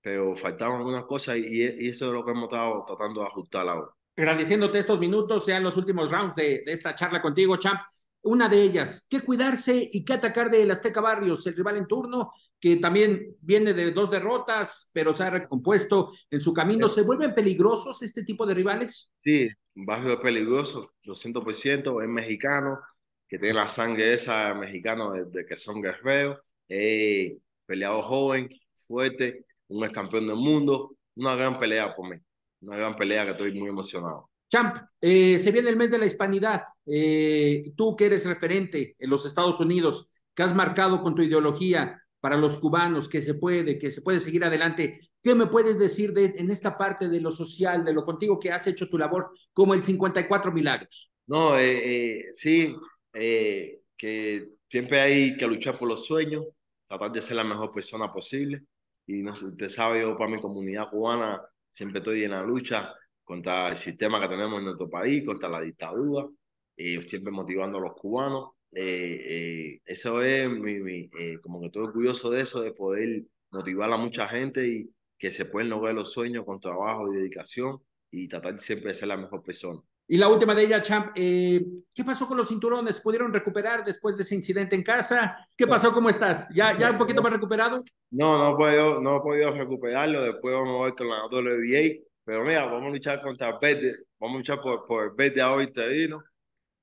pero 0.00 0.34
faltaban 0.36 0.78
algunas 0.78 1.04
cosas 1.04 1.36
y, 1.36 1.62
y 1.62 1.88
eso 1.88 2.06
es 2.06 2.12
lo 2.12 2.24
que 2.24 2.30
hemos 2.32 2.44
estado 2.44 2.84
tratando 2.86 3.20
de 3.20 3.26
ajustar 3.26 3.68
ahora. 3.68 3.90
Agradeciéndote 4.16 4.78
estos 4.78 4.98
minutos, 4.98 5.44
sean 5.44 5.62
los 5.62 5.76
últimos 5.76 6.10
rounds 6.10 6.36
de, 6.36 6.62
de 6.66 6.72
esta 6.72 6.94
charla 6.94 7.22
contigo, 7.22 7.56
Champ. 7.56 7.80
Una 8.22 8.48
de 8.48 8.62
ellas, 8.62 9.06
¿qué 9.10 9.20
cuidarse 9.20 9.88
y 9.92 10.04
qué 10.04 10.14
atacar 10.14 10.50
del 10.50 10.70
Azteca 10.70 11.00
Barrios, 11.00 11.46
el 11.46 11.56
rival 11.56 11.78
en 11.78 11.86
turno, 11.86 12.32
que 12.62 12.76
también 12.76 13.36
viene 13.40 13.74
de 13.74 13.90
dos 13.90 14.08
derrotas, 14.08 14.88
pero 14.92 15.12
se 15.12 15.24
ha 15.24 15.30
recompuesto 15.30 16.12
en 16.30 16.40
su 16.40 16.54
camino? 16.54 16.86
¿Se 16.86 17.02
vuelven 17.02 17.34
peligrosos 17.34 18.00
este 18.02 18.22
tipo 18.22 18.46
de 18.46 18.54
rivales? 18.54 19.10
Sí, 19.18 19.48
Barrio 19.74 20.20
peligroso, 20.22 20.92
200%, 21.02 22.00
es 22.00 22.08
mexicano, 22.08 22.78
que 23.26 23.40
tiene 23.40 23.54
la 23.54 23.66
sangre 23.66 24.14
esa 24.14 24.54
mexicana 24.54 25.10
de, 25.10 25.24
de 25.24 25.44
que 25.44 25.56
son 25.56 25.82
guerreros, 25.82 26.38
eh, 26.68 27.36
peleador 27.66 28.04
joven, 28.04 28.48
fuerte, 28.74 29.44
un 29.66 29.82
ex 29.82 29.92
campeón 29.92 30.28
del 30.28 30.36
mundo, 30.36 30.94
una 31.16 31.34
gran 31.34 31.58
pelea 31.58 31.96
por 31.96 32.08
mí, 32.08 32.16
una 32.60 32.76
gran 32.76 32.94
pelea 32.94 33.24
que 33.24 33.32
estoy 33.32 33.58
muy 33.58 33.70
emocionado. 33.70 34.30
Champ, 34.48 34.76
eh, 35.00 35.36
se 35.36 35.50
viene 35.50 35.70
el 35.70 35.76
mes 35.76 35.90
de 35.90 35.98
la 35.98 36.06
hispanidad. 36.06 36.62
Eh, 36.86 37.72
tú 37.74 37.96
que 37.96 38.06
eres 38.06 38.24
referente 38.24 38.94
en 39.00 39.10
los 39.10 39.26
Estados 39.26 39.58
Unidos, 39.58 40.10
que 40.32 40.44
has 40.44 40.54
marcado 40.54 41.02
con 41.02 41.16
tu 41.16 41.22
ideología 41.22 42.01
para 42.22 42.36
los 42.36 42.56
cubanos, 42.56 43.08
que 43.08 43.20
se 43.20 43.34
puede, 43.34 43.80
que 43.80 43.90
se 43.90 44.00
puede 44.00 44.20
seguir 44.20 44.44
adelante. 44.44 45.10
¿Qué 45.20 45.34
me 45.34 45.48
puedes 45.48 45.76
decir 45.76 46.12
de, 46.12 46.34
en 46.36 46.52
esta 46.52 46.78
parte 46.78 47.08
de 47.08 47.20
lo 47.20 47.32
social, 47.32 47.84
de 47.84 47.92
lo 47.92 48.04
contigo 48.04 48.38
que 48.38 48.52
has 48.52 48.64
hecho 48.68 48.88
tu 48.88 48.96
labor 48.96 49.32
como 49.52 49.74
el 49.74 49.82
54 49.82 50.52
Milagros? 50.52 51.10
No, 51.26 51.58
eh, 51.58 51.80
eh, 51.84 52.24
sí, 52.32 52.76
eh, 53.12 53.80
que 53.96 54.50
siempre 54.68 55.00
hay 55.00 55.36
que 55.36 55.48
luchar 55.48 55.76
por 55.76 55.88
los 55.88 56.06
sueños, 56.06 56.46
tratar 56.86 57.10
de 57.10 57.22
ser 57.22 57.36
la 57.36 57.44
mejor 57.44 57.72
persona 57.72 58.12
posible. 58.12 58.62
Y 59.04 59.22
no 59.22 59.32
usted 59.32 59.68
sabe, 59.68 60.02
yo 60.02 60.16
para 60.16 60.30
mi 60.30 60.40
comunidad 60.40 60.90
cubana 60.90 61.42
siempre 61.72 61.98
estoy 61.98 62.22
en 62.22 62.30
la 62.30 62.42
lucha 62.42 62.94
contra 63.24 63.68
el 63.70 63.76
sistema 63.76 64.20
que 64.20 64.28
tenemos 64.28 64.60
en 64.60 64.66
nuestro 64.66 64.88
país, 64.88 65.26
contra 65.26 65.48
la 65.48 65.60
dictadura, 65.60 66.28
eh, 66.76 67.02
siempre 67.02 67.32
motivando 67.32 67.78
a 67.78 67.80
los 67.80 67.94
cubanos. 67.94 68.50
Eh, 68.72 69.74
eh, 69.74 69.80
eso 69.84 70.22
es 70.22 70.48
mi, 70.48 70.80
mi, 70.80 71.10
eh, 71.18 71.38
como 71.42 71.60
que 71.60 71.66
estoy 71.66 71.84
orgulloso 71.84 72.30
de 72.30 72.42
eso, 72.42 72.60
de 72.62 72.72
poder 72.72 73.24
motivar 73.50 73.92
a 73.92 73.96
mucha 73.96 74.26
gente 74.28 74.66
y 74.66 74.90
que 75.18 75.30
se 75.30 75.44
pueden 75.44 75.70
lograr 75.70 75.94
los 75.94 76.12
sueños 76.12 76.44
con 76.44 76.58
trabajo 76.58 77.12
y 77.12 77.16
dedicación 77.16 77.80
y 78.10 78.28
tratar 78.28 78.58
siempre 78.58 78.88
de 78.88 78.94
ser 78.94 79.08
la 79.08 79.16
mejor 79.16 79.42
persona. 79.42 79.80
Y 80.08 80.18
la 80.18 80.28
última 80.28 80.54
de 80.54 80.64
ella, 80.64 80.82
Champ, 80.82 81.12
eh, 81.14 81.64
¿qué 81.94 82.04
pasó 82.04 82.26
con 82.26 82.36
los 82.36 82.48
cinturones? 82.48 83.00
¿Pudieron 83.00 83.32
recuperar 83.32 83.84
después 83.84 84.16
de 84.16 84.22
ese 84.22 84.34
incidente 84.34 84.74
en 84.74 84.82
casa? 84.82 85.48
¿Qué 85.56 85.66
pasó? 85.66 85.92
¿Cómo 85.92 86.10
estás? 86.10 86.48
¿Ya, 86.54 86.76
ya 86.76 86.90
un 86.90 86.98
poquito 86.98 87.22
más 87.22 87.32
recuperado? 87.32 87.84
No, 88.10 88.36
no 88.36 88.52
he 88.52 88.56
podido, 88.56 89.00
no 89.00 89.16
he 89.16 89.20
podido 89.20 89.52
recuperarlo. 89.52 90.22
Después 90.22 90.54
vamos 90.54 90.80
a 90.80 90.84
ver 90.84 90.94
con 90.94 91.08
la 91.08 91.24
WBA. 91.26 92.04
Pero 92.24 92.44
mira, 92.44 92.66
vamos 92.66 92.88
a 92.88 92.90
luchar 92.90 93.22
contra 93.22 93.58
verde. 93.58 94.04
Vamos 94.18 94.34
a 94.34 94.38
luchar 94.38 94.60
por, 94.60 94.86
por 94.86 95.16
verde 95.16 95.40
ahora 95.40 95.62
interino. 95.62 96.22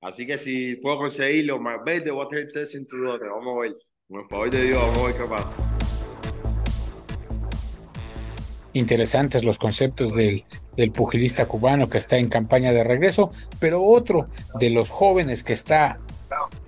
Así 0.01 0.25
que 0.25 0.37
si 0.37 0.77
puedo 0.77 0.97
conseguirlo 0.97 1.59
más 1.59 1.83
verde, 1.85 2.11
voy 2.11 2.25
a 2.25 2.29
tener 2.29 2.49
tres 2.53 2.71
cinturones. 2.71 3.29
Vamos 3.29 3.57
a 3.57 3.61
ver. 3.61 3.75
El 4.09 4.25
favor 4.27 4.49
de 4.49 4.63
Dios, 4.63 4.81
vamos 4.81 4.97
a 4.97 5.07
ver 5.07 5.15
qué 5.15 5.23
pasa. 5.25 5.55
Interesantes 8.73 9.43
los 9.43 9.57
conceptos 9.57 10.15
del, 10.15 10.45
del 10.77 10.91
pugilista 10.91 11.47
cubano 11.47 11.89
que 11.89 11.97
está 11.97 12.17
en 12.17 12.29
campaña 12.29 12.71
de 12.71 12.83
regreso, 12.83 13.29
pero 13.59 13.83
otro 13.83 14.27
de 14.59 14.69
los 14.69 14.89
jóvenes 14.89 15.43
que 15.43 15.53
está 15.53 15.99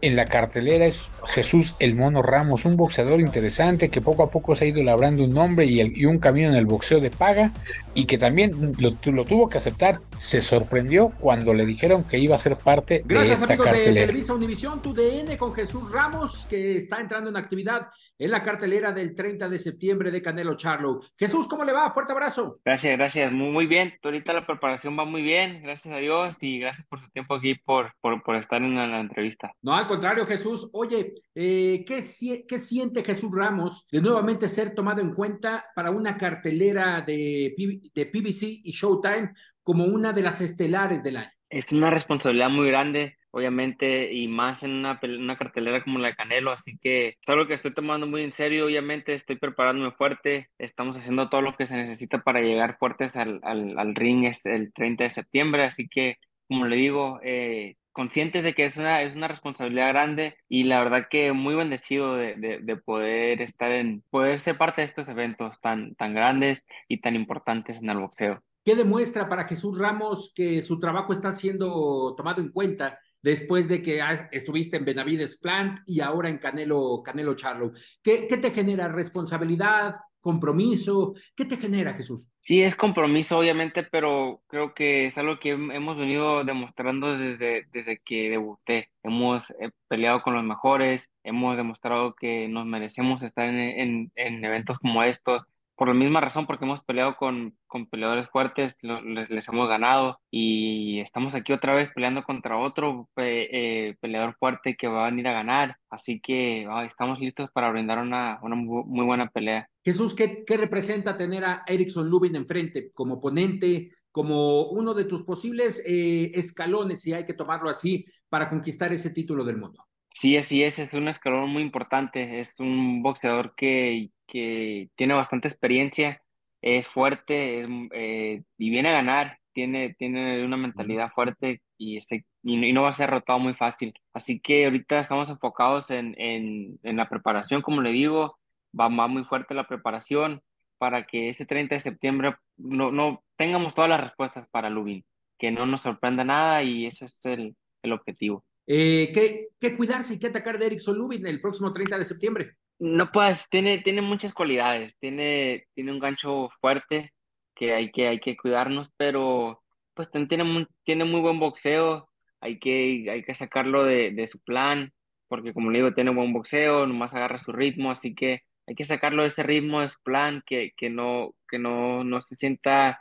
en 0.02 0.16
la 0.16 0.26
cartelera 0.26 0.86
es 0.86 1.06
Jesús 1.28 1.76
El 1.80 1.96
Mono 1.96 2.22
Ramos, 2.22 2.66
un 2.66 2.76
boxeador 2.76 3.22
interesante 3.22 3.90
que 3.90 4.02
poco 4.02 4.24
a 4.24 4.32
poco 4.32 4.56
se 4.56 4.66
ha 4.66 4.68
ido 4.68 4.84
labrando 4.84 5.24
un 5.24 5.34
nombre 5.34 5.66
y, 5.66 5.80
el- 5.80 5.96
y 5.96 6.06
un 6.06 6.18
camino 6.20 6.50
en 6.50 6.56
el 6.56 6.66
boxeo 6.66 7.00
de 7.00 7.12
paga 7.12 7.52
y 7.94 8.06
que 8.06 8.18
también 8.18 8.74
lo, 8.80 8.94
tu- 8.94 9.12
lo 9.12 9.26
tuvo 9.26 9.48
que 9.50 9.58
aceptar. 9.60 10.00
Se 10.18 10.42
sorprendió 10.42 11.10
cuando 11.20 11.54
le 11.54 11.66
dijeron 11.66 12.04
que 12.04 12.18
iba 12.18 12.36
a 12.36 12.40
ser 12.40 12.56
parte 12.56 12.96
de 13.00 13.04
Gracias, 13.06 13.42
esta 13.42 13.54
amigos 13.54 13.66
de 13.66 13.72
cartelera. 13.74 14.06
Televisa 14.08 14.34
Univisión, 14.34 14.82
tu 14.82 14.94
DN 14.94 15.38
con 15.38 15.54
Jesús 15.54 15.92
Ramos, 15.92 16.46
que 16.50 16.78
está 16.78 17.00
entrando 17.00 17.30
en 17.30 17.38
actividad 17.38 17.88
en 18.22 18.30
la 18.30 18.44
cartelera 18.44 18.92
del 18.92 19.16
30 19.16 19.50
de 19.50 19.58
septiembre 19.58 20.12
de 20.12 20.22
Canelo 20.22 20.56
Charlo. 20.56 21.02
Jesús, 21.18 21.48
¿cómo 21.48 21.66
le 21.66 21.74
va? 21.74 21.92
Fuerte 21.92 22.12
abrazo. 22.12 22.60
Gracias, 22.64 22.96
gracias, 22.96 23.32
muy, 23.32 23.50
muy 23.50 23.66
bien. 23.66 23.96
Ahorita 24.04 24.32
la 24.32 24.46
preparación 24.46 24.98
va 24.98 25.06
muy 25.06 25.24
bien, 25.24 25.64
gracias 25.64 25.92
a 25.92 25.98
Dios 25.98 26.36
y 26.42 26.60
gracias 26.60 26.86
por 26.88 27.02
su 27.02 27.10
tiempo 27.10 27.34
aquí, 27.34 27.56
por, 27.56 27.96
por, 28.00 28.22
por 28.22 28.36
estar 28.36 28.62
en 28.62 28.76
la, 28.76 28.86
la 28.86 29.00
entrevista. 29.00 29.56
No, 29.64 29.74
al 29.74 29.88
contrario, 29.88 30.28
Jesús. 30.28 30.70
Oye, 30.72 31.16
eh, 31.34 31.84
¿qué, 31.84 32.00
¿qué 32.48 32.60
siente 32.60 33.04
Jesús 33.04 33.32
Ramos 33.34 33.88
de 33.92 34.02
nuevamente 34.02 34.48
ser 34.48 34.76
tomado 34.76 35.02
en 35.02 35.16
cuenta 35.16 35.66
para 35.76 35.90
una 35.90 36.16
cartelera 36.16 37.02
de, 37.02 37.56
de 37.96 38.06
PBC 38.06 38.44
y 38.64 38.72
Showtime 38.72 39.32
como 39.64 39.86
una 39.86 40.14
de 40.14 40.22
las 40.22 40.42
estelares 40.42 41.02
del 41.02 41.18
año? 41.18 41.32
Es 41.50 41.72
una 41.72 41.90
responsabilidad 41.90 42.52
muy 42.52 42.68
grande, 42.68 43.18
obviamente, 43.32 44.14
y 44.14 44.28
más 44.28 44.64
en 44.64 44.72
una, 44.72 45.00
una 45.02 45.38
cartelera 45.38 45.84
como 45.84 46.00
la 46.00 46.10
de 46.10 46.16
Canelo, 46.16 46.52
así 46.52 46.78
que 46.78 47.18
es 47.22 47.30
algo 47.30 47.48
que 47.48 47.54
estoy 47.54 47.74
tomando 47.74 48.08
muy 48.08 48.24
en 48.24 48.32
serio, 48.32 48.66
obviamente 48.66 49.14
estoy 49.14 49.38
preparándome 49.38 49.92
fuerte, 49.92 50.50
estamos 50.58 50.98
haciendo 50.98 51.30
todo 51.30 51.42
lo 51.42 51.56
que 51.56 51.68
se 51.68 51.76
necesita 51.76 52.22
para 52.22 52.42
llegar 52.42 52.78
fuertes 52.78 53.18
al, 53.18 53.40
al, 53.44 53.78
al 53.80 53.96
ring 53.96 54.26
es 54.26 54.46
el 54.46 54.74
30 54.74 55.06
de 55.06 55.10
septiembre, 55.10 55.64
así 55.64 55.88
que, 55.88 56.18
como 56.48 56.66
le 56.66 56.76
digo, 56.76 57.20
eh, 57.24 57.76
conscientes 57.92 58.44
de 58.44 58.54
que 58.54 58.66
es 58.66 58.78
una, 58.78 59.02
es 59.02 59.16
una 59.16 59.28
responsabilidad 59.28 59.90
grande 59.90 60.36
y 60.48 60.64
la 60.64 60.84
verdad 60.84 61.08
que 61.10 61.32
muy 61.34 61.56
bendecido 61.56 62.16
de, 62.16 62.36
de, 62.36 62.60
de 62.60 62.76
poder 62.78 63.42
estar 63.42 63.72
en, 63.72 64.04
poder 64.10 64.40
ser 64.40 64.58
parte 64.58 64.82
de 64.82 64.88
estos 64.88 65.10
eventos 65.10 65.60
tan, 65.62 65.96
tan 65.96 66.14
grandes 66.14 66.66
y 66.88 67.02
tan 67.02 67.16
importantes 67.16 67.78
en 67.78 67.90
el 67.90 68.00
boxeo. 68.00 68.42
¿Qué 68.64 68.76
demuestra 68.76 69.28
para 69.28 69.48
Jesús 69.48 69.80
Ramos 69.80 70.32
que 70.36 70.62
su 70.62 70.80
trabajo 70.80 71.14
está 71.14 71.32
siendo 71.32 72.14
tomado 72.16 72.42
en 72.42 72.52
cuenta 72.52 73.00
después 73.22 73.68
de 73.68 73.82
que 73.82 74.02
has- 74.02 74.26
estuviste 74.32 74.78
en 74.78 74.86
Benavides 74.86 75.38
Plant 75.38 75.80
y 75.86 76.00
ahora 76.02 76.30
en 76.30 76.38
Canelo, 76.38 77.02
Canelo 77.04 77.36
Charlo? 77.36 77.72
¿Qué, 78.02 78.28
qué 78.28 78.38
te 78.38 78.52
genera? 78.52 78.88
¿Responsabilidad? 78.88 79.96
compromiso? 80.24 81.16
¿Qué 81.36 81.46
te 81.46 81.58
genera, 81.58 81.94
Jesús? 81.94 82.30
Sí, 82.42 82.62
es 82.62 82.76
compromiso, 82.76 83.38
obviamente, 83.40 83.84
pero 83.84 84.42
creo 84.48 84.74
que 84.74 85.08
es 85.08 85.18
algo 85.18 85.40
que 85.40 85.50
hemos 85.50 85.98
venido 85.98 86.44
demostrando 86.44 87.18
desde, 87.18 87.66
desde 87.72 88.00
que 88.06 88.30
debuté. 88.30 88.92
Hemos 89.04 89.50
eh, 89.52 89.72
peleado 89.88 90.22
con 90.22 90.36
los 90.36 90.44
mejores, 90.44 91.10
hemos 91.24 91.58
demostrado 91.58 92.14
que 92.14 92.48
nos 92.48 92.66
merecemos 92.66 93.24
estar 93.24 93.46
en, 93.48 93.56
en, 93.58 94.12
en 94.16 94.46
eventos 94.46 94.78
como 94.80 95.04
estos 95.04 95.42
por 95.76 95.88
la 95.88 95.94
misma 95.94 96.22
razón, 96.22 96.46
porque 96.46 96.66
hemos 96.66 96.84
peleado 96.84 97.16
con, 97.16 97.58
con 97.68 97.88
peleadores 97.88 98.30
fuertes, 98.30 98.78
les, 98.82 99.30
les, 99.30 99.48
hemos 99.48 99.68
ganado 99.68 100.20
y 100.30 101.00
estamos 101.00 101.34
aquí 101.34 101.54
otra 101.54 101.74
vez 101.74 101.90
peleando 101.94 102.24
contra 102.24 102.58
otro 102.58 103.10
eh, 103.18 103.96
peleador 104.00 104.36
fuerte 104.38 104.76
que 104.76 104.88
va 104.88 105.08
a 105.08 105.10
venir 105.10 105.28
a 105.28 105.34
ganar. 105.34 105.78
Así 105.90 106.20
que 106.20 106.68
estamos 106.86 107.20
listos 107.20 107.50
para 107.52 107.72
brindar 107.72 108.00
una, 108.00 108.40
una 108.44 108.56
muy, 108.56 109.06
buena 109.06 109.30
pelea. 109.30 109.68
Jesús, 109.84 110.14
¿qué, 110.14 110.44
¿qué 110.46 110.58
representa 110.58 111.18
tener 111.18 111.44
a 111.46 111.64
Erickson 111.66 112.10
Lubin 112.10 112.36
enfrente 112.36 112.92
como 112.94 113.16
oponente? 113.16 113.92
como 114.12 114.66
uno 114.66 114.94
de 114.94 115.06
tus 115.06 115.24
posibles 115.24 115.82
eh, 115.86 116.32
escalones, 116.36 117.00
si 117.00 117.14
hay 117.14 117.26
que 117.26 117.34
tomarlo 117.34 117.70
así, 117.70 118.06
para 118.28 118.50
conquistar 118.50 118.92
ese 118.92 119.12
título 119.12 119.46
del 119.46 119.58
mundo. 119.58 119.86
Sí, 120.14 120.38
así 120.38 120.64
es, 120.64 120.78
es 120.80 120.94
un 120.94 121.08
escalón 121.08 121.50
muy 121.50 121.64
importante, 121.64 122.40
es 122.42 122.60
un 122.60 123.02
boxeador 123.02 123.56
que, 123.56 124.10
que 124.28 124.90
tiene 124.96 125.14
bastante 125.14 125.48
experiencia, 125.48 126.22
es 126.62 126.88
fuerte 126.88 127.62
es, 127.62 127.68
eh, 127.94 128.44
y 128.58 128.70
viene 128.70 128.90
a 128.90 128.94
ganar, 128.94 129.40
tiene, 129.54 129.96
tiene 129.96 130.44
una 130.46 130.58
mentalidad 130.58 131.12
fuerte 131.12 131.62
y, 131.78 131.98
este, 131.98 132.26
y, 132.44 132.72
no 132.74 132.84
va 132.84 132.90
a 132.90 132.94
ser 132.94 133.10
rotado 133.10 133.40
muy 133.40 133.54
fácil. 133.56 133.94
Así 134.14 134.40
que 134.40 134.66
ahorita 134.66 135.00
estamos 135.00 135.30
enfocados 135.30 135.90
en, 135.92 136.16
en, 136.20 136.80
en 136.84 136.98
la 136.98 137.10
preparación, 137.10 137.62
como 137.62 137.82
le 137.82 137.92
digo, 137.92 138.38
va, 138.78 138.90
va 138.90 139.08
muy 139.08 139.24
fuerte 139.24 139.54
la 139.54 139.68
preparación 139.68 140.42
para 140.78 141.06
que 141.06 141.30
ese 141.30 141.46
30 141.46 141.76
de 141.76 141.82
septiembre 141.82 142.36
no, 142.58 142.92
no 142.92 143.24
tengamos 143.38 143.74
todas 143.74 143.90
las 143.90 144.02
respuestas 144.02 144.48
para 144.50 144.70
Lubin, 144.70 145.06
que 145.40 145.52
no 145.52 145.66
nos 145.66 145.82
sorprenda 145.82 146.24
nada 146.24 146.64
y 146.64 146.86
ese 146.86 147.06
es 147.06 147.26
el, 147.26 147.56
el 147.84 147.94
objetivo. 147.94 148.44
Eh, 148.68 149.12
¿qué, 149.14 149.48
¿Qué 149.60 149.76
cuidarse 149.76 150.14
y 150.14 150.20
qué 150.20 150.28
atacar 150.28 150.58
de 150.58 150.68
Erickson 150.68 150.98
Lubin 150.98 151.26
el 151.26 151.42
próximo 151.42 151.74
30 151.74 151.98
de 151.98 152.06
septiembre? 152.06 152.56
No, 152.80 153.12
pues 153.12 153.48
tiene, 153.50 153.80
tiene 153.80 154.02
muchas 154.02 154.34
cualidades, 154.34 154.98
tiene, 155.00 155.66
tiene 155.76 155.92
un 155.92 156.00
gancho 156.00 156.50
fuerte 156.60 157.14
que 157.56 157.74
hay 157.74 157.92
que, 157.92 158.08
hay 158.08 158.20
que 158.20 158.36
cuidarnos, 158.36 158.90
pero 158.98 159.62
pues 159.94 160.10
tiene 160.28 160.44
muy, 160.44 160.68
tiene 160.84 161.06
muy 161.06 161.22
buen 161.22 161.40
boxeo, 161.40 162.10
hay 162.40 162.60
que, 162.60 163.08
hay 163.12 163.24
que 163.24 163.36
sacarlo 163.36 163.84
de, 163.84 164.12
de 164.12 164.26
su 164.26 164.40
plan, 164.40 164.92
porque 165.28 165.54
como 165.54 165.70
le 165.70 165.80
digo, 165.80 165.94
tiene 165.94 166.12
buen 166.12 166.34
boxeo, 166.34 166.88
nomás 166.88 167.14
agarra 167.14 167.38
su 167.38 167.52
ritmo, 167.52 167.92
así 167.92 168.16
que 168.16 168.42
hay 168.66 168.74
que 168.76 168.86
sacarlo 168.86 169.22
de 169.22 169.28
ese 169.28 169.44
ritmo, 169.44 169.82
de 169.82 169.90
su 169.90 170.00
plan, 170.04 170.42
que, 170.46 170.72
que 170.76 170.90
no, 170.90 171.36
que 171.48 171.60
no, 171.60 172.04
no 172.04 172.20
se 172.22 172.36
sienta 172.36 173.00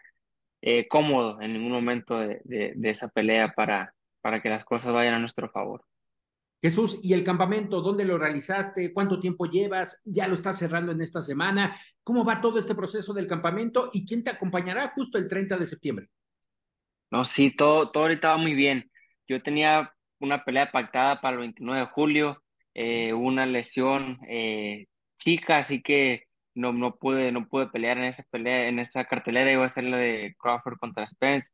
eh, 0.63 0.89
cómodo 0.89 1.41
en 1.41 1.55
ningún 1.55 1.73
momento 1.73 2.19
de, 2.19 2.41
de, 2.45 2.75
de 2.77 2.91
esa 2.91 3.09
pelea 3.09 3.53
para, 3.57 3.95
para 4.21 4.43
que 4.43 4.49
las 4.49 4.65
cosas 4.65 4.93
vayan 4.93 5.15
a 5.15 5.19
nuestro 5.19 5.51
favor. 5.51 5.85
Jesús, 6.63 7.01
¿y 7.03 7.15
el 7.15 7.25
campamento? 7.25 7.81
¿Dónde 7.81 8.05
lo 8.05 8.19
realizaste? 8.19 8.93
¿Cuánto 8.93 9.19
tiempo 9.19 9.47
llevas? 9.47 10.03
¿Ya 10.05 10.29
lo 10.29 10.35
estás 10.35 10.59
cerrando 10.59 10.93
en 10.93 11.01
esta 11.01 11.23
semana? 11.23 11.81
¿Cómo 12.03 12.25
va 12.25 12.41
todo 12.41 12.59
este 12.59 12.75
proceso 12.75 13.15
del 13.15 13.27
campamento? 13.27 13.91
¿Y 13.95 14.07
quién 14.07 14.23
te 14.23 14.31
acompañará 14.31 14.89
justo 14.89 15.17
el 15.17 15.29
30 15.29 15.57
de 15.57 15.67
septiembre? 15.67 16.09
No, 17.11 17.25
sí, 17.25 17.51
todo, 17.57 17.91
todo 17.91 18.05
ahorita 18.05 18.29
va 18.31 18.37
muy 18.37 18.55
bien. 18.55 18.91
Yo 19.27 19.43
tenía 19.43 19.93
una 20.19 20.45
pelea 20.45 20.71
pactada 20.71 21.21
para 21.21 21.35
el 21.35 21.41
29 21.41 21.81
de 21.81 21.87
julio, 21.87 22.43
eh, 22.75 23.13
una 23.15 23.47
lesión 23.47 24.19
eh, 24.29 24.87
chica, 25.17 25.59
así 25.59 25.83
que 25.83 26.25
no, 26.55 26.73
no, 26.73 26.97
pude, 26.97 27.33
no 27.33 27.49
pude 27.49 27.69
pelear 27.69 27.99
en 27.99 28.05
esa 28.05 28.23
pelea, 28.31 28.69
en 28.69 28.79
esa 28.79 29.05
cartelera, 29.07 29.51
iba 29.51 29.65
a 29.65 29.69
ser 29.71 29.85
la 29.85 29.97
de 29.97 30.35
Crawford 30.39 30.79
contra 30.79 31.07
Spence. 31.07 31.51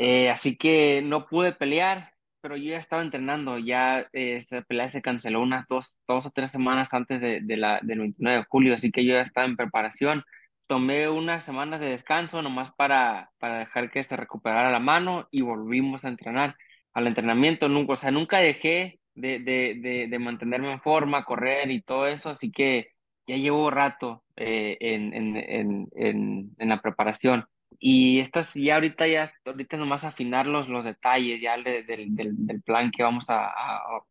Eh, 0.00 0.30
así 0.30 0.56
que 0.56 1.02
no 1.02 1.26
pude 1.26 1.52
pelear, 1.52 2.14
pero 2.40 2.56
yo 2.56 2.70
ya 2.70 2.78
estaba 2.78 3.02
entrenando, 3.02 3.58
ya 3.58 4.02
eh, 4.12 4.36
esa 4.36 4.62
pelea 4.62 4.88
se 4.88 5.02
canceló 5.02 5.40
unas 5.42 5.66
dos, 5.68 5.98
dos 6.06 6.24
o 6.26 6.30
tres 6.30 6.52
semanas 6.52 6.94
antes 6.94 7.20
de, 7.20 7.40
de 7.42 7.56
la, 7.56 7.80
del 7.82 7.98
29 8.00 8.38
de 8.38 8.44
julio, 8.48 8.74
así 8.74 8.92
que 8.92 9.04
yo 9.04 9.14
ya 9.14 9.22
estaba 9.22 9.46
en 9.48 9.56
preparación. 9.56 10.24
Tomé 10.68 11.08
unas 11.08 11.42
semanas 11.44 11.80
de 11.80 11.88
descanso 11.90 12.42
nomás 12.42 12.70
para, 12.72 13.30
para 13.38 13.58
dejar 13.58 13.90
que 13.90 14.04
se 14.04 14.16
recuperara 14.16 14.70
la 14.70 14.78
mano 14.78 15.26
y 15.32 15.40
volvimos 15.42 16.04
a 16.04 16.08
entrenar. 16.08 16.56
Al 16.94 17.08
entrenamiento 17.08 17.68
nunca, 17.68 17.94
o 17.94 17.96
sea, 17.96 18.10
nunca 18.12 18.38
dejé 18.38 19.00
de, 19.14 19.40
de, 19.40 20.06
de, 20.08 20.18
mantenerme 20.20 20.72
en 20.72 20.80
forma, 20.80 21.24
correr 21.24 21.70
y 21.72 21.82
todo 21.82 22.06
eso, 22.06 22.30
así 22.30 22.52
que 22.52 22.92
ya 23.26 23.36
llevo 23.36 23.68
rato 23.70 24.22
eh, 24.36 24.76
en, 24.80 25.12
en, 25.14 25.88
en, 25.92 26.50
en 26.56 26.68
la 26.68 26.80
preparación. 26.80 27.46
Y 27.78 28.18
estas 28.20 28.52
ya 28.54 28.74
ahorita 28.74 29.06
ya 29.06 29.32
ahorita 29.44 29.76
nomás 29.76 30.04
afinar 30.04 30.46
los, 30.46 30.68
los 30.68 30.84
detalles 30.84 31.40
ya 31.40 31.56
del, 31.56 31.86
del, 31.86 32.46
del 32.46 32.62
plan 32.62 32.90
que 32.90 33.02
vamos 33.02 33.30
a, 33.30 33.46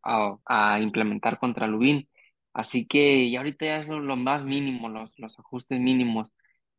a, 0.02 0.38
a, 0.46 0.80
implementar 0.80 1.38
contra 1.38 1.66
Lubin. 1.66 2.08
Así 2.52 2.86
que 2.86 3.30
ya 3.30 3.40
ahorita 3.40 3.66
ya 3.66 3.78
es 3.80 3.88
lo, 3.88 4.00
lo, 4.00 4.16
más 4.16 4.44
mínimo, 4.44 4.88
los, 4.88 5.18
los 5.18 5.38
ajustes 5.38 5.80
mínimos. 5.80 6.32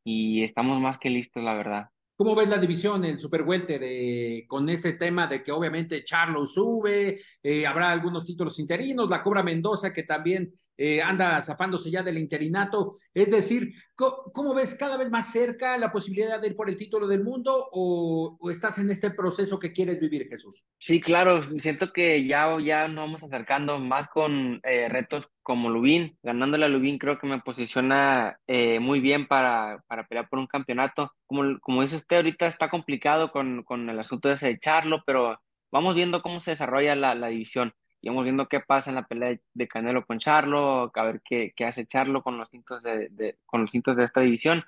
Y 0.04 0.44
estamos 0.44 0.80
más 0.82 0.98
que 0.98 1.10
listos, 1.10 1.44
la 1.44 1.54
verdad. 1.54 1.90
¿Cómo 2.16 2.36
ves 2.36 2.50
la 2.50 2.58
división, 2.58 3.06
el 3.06 3.18
Super 3.18 3.46
de, 3.46 4.44
con 4.48 4.68
este 4.70 4.94
tema 4.94 5.28
de 5.28 5.42
que 5.42 5.54
obviamente 5.54 6.04
Charlo 6.04 6.46
sube, 6.46 7.22
eh, 7.42 7.66
habrá 7.66 7.92
algunos 7.92 8.26
títulos 8.26 8.60
interinos, 8.60 9.10
la 9.10 9.22
Cobra 9.22 9.42
Mendoza 9.42 9.94
que 9.94 10.04
también 10.04 10.52
eh, 10.82 11.02
anda 11.02 11.42
zafándose 11.42 11.92
ya 11.92 12.02
del 12.02 12.18
interinato? 12.18 12.96
Es 13.14 13.30
decir, 13.30 13.74
¿cómo, 13.96 14.54
ves 14.54 14.76
cada 14.76 14.96
vez 14.96 15.10
más 15.12 15.30
cerca 15.30 15.78
la 15.78 15.92
posibilidad 15.92 16.40
de 16.40 16.48
ir 16.48 16.56
por 16.56 16.70
el 16.70 16.78
título 16.78 17.06
del 17.06 17.22
mundo 17.22 17.68
o, 17.74 18.38
o, 18.40 18.50
estás 18.50 18.78
en 18.80 18.90
este 18.90 19.12
proceso 19.12 19.60
que 19.60 19.74
quieres 19.74 20.00
vivir, 20.00 20.30
Jesús? 20.30 20.64
Sí, 20.78 21.02
claro, 21.02 21.44
siento 21.60 21.92
que 21.92 22.26
ya, 22.26 22.58
ya 22.64 22.88
nos 22.88 23.06
vamos 23.06 23.24
acercando 23.24 23.78
más 23.78 24.08
con 24.08 24.62
eh, 24.64 24.88
retos 24.88 25.30
como 25.44 25.70
Lubín. 25.70 26.18
Ganándole 26.24 26.64
a 26.64 26.70
Lubín 26.70 26.98
creo 26.98 27.20
que 27.20 27.28
me 27.28 27.42
posiciona 27.42 28.40
eh, 28.48 28.80
muy 28.80 29.02
bien 29.02 29.28
para, 29.28 29.84
para 29.88 30.08
pelear 30.08 30.30
por 30.30 30.40
un 30.40 30.48
campeonato. 30.48 31.12
Como, 31.26 31.60
como 31.60 31.82
dice 31.82 31.98
usted, 31.98 32.16
ahorita 32.16 32.48
está 32.48 32.70
complicado 32.70 33.32
con, 33.32 33.64
con 33.64 33.90
el 33.90 34.00
asunto 34.00 34.30
de 34.30 34.36
ese 34.36 34.48
de 34.48 34.60
Charlo, 34.60 35.04
pero 35.06 35.38
vamos 35.74 35.94
viendo 35.94 36.22
cómo 36.22 36.40
se 36.40 36.52
desarrolla 36.52 36.96
la, 36.96 37.16
la 37.16 37.28
división 37.28 37.74
y 38.02 38.10
vamos 38.10 38.24
viendo 38.24 38.48
qué 38.48 38.60
pasa 38.62 38.90
en 38.92 38.96
la 38.96 39.08
pelea 39.08 39.38
de 39.54 39.68
Canelo 39.68 40.06
con 40.06 40.20
Charlo, 40.20 40.92
a 40.94 41.04
ver 41.04 41.22
qué, 41.24 41.54
qué 41.56 41.66
hace 41.66 41.86
Charlo 41.86 42.24
con 42.24 42.38
los 42.38 42.50
cintos 42.50 42.82
de, 42.84 43.10
de, 43.10 43.38
con 43.46 43.62
los 43.64 43.72
cintos 43.72 43.96
de 43.98 44.06
esta 44.06 44.22
división 44.22 44.64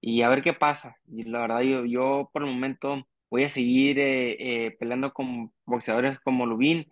y 0.00 0.22
a 0.22 0.28
ver 0.28 0.42
qué 0.42 0.52
pasa. 0.54 0.96
Y 1.06 1.24
la 1.24 1.40
verdad, 1.42 1.60
yo, 1.62 1.84
yo 1.86 2.30
por 2.32 2.42
el 2.42 2.48
momento 2.50 3.06
voy 3.30 3.44
a 3.44 3.48
seguir 3.48 3.98
eh, 3.98 4.66
eh, 4.66 4.72
peleando 4.78 5.12
con 5.12 5.52
boxeadores 5.66 6.18
como 6.20 6.46
Lubin 6.46 6.86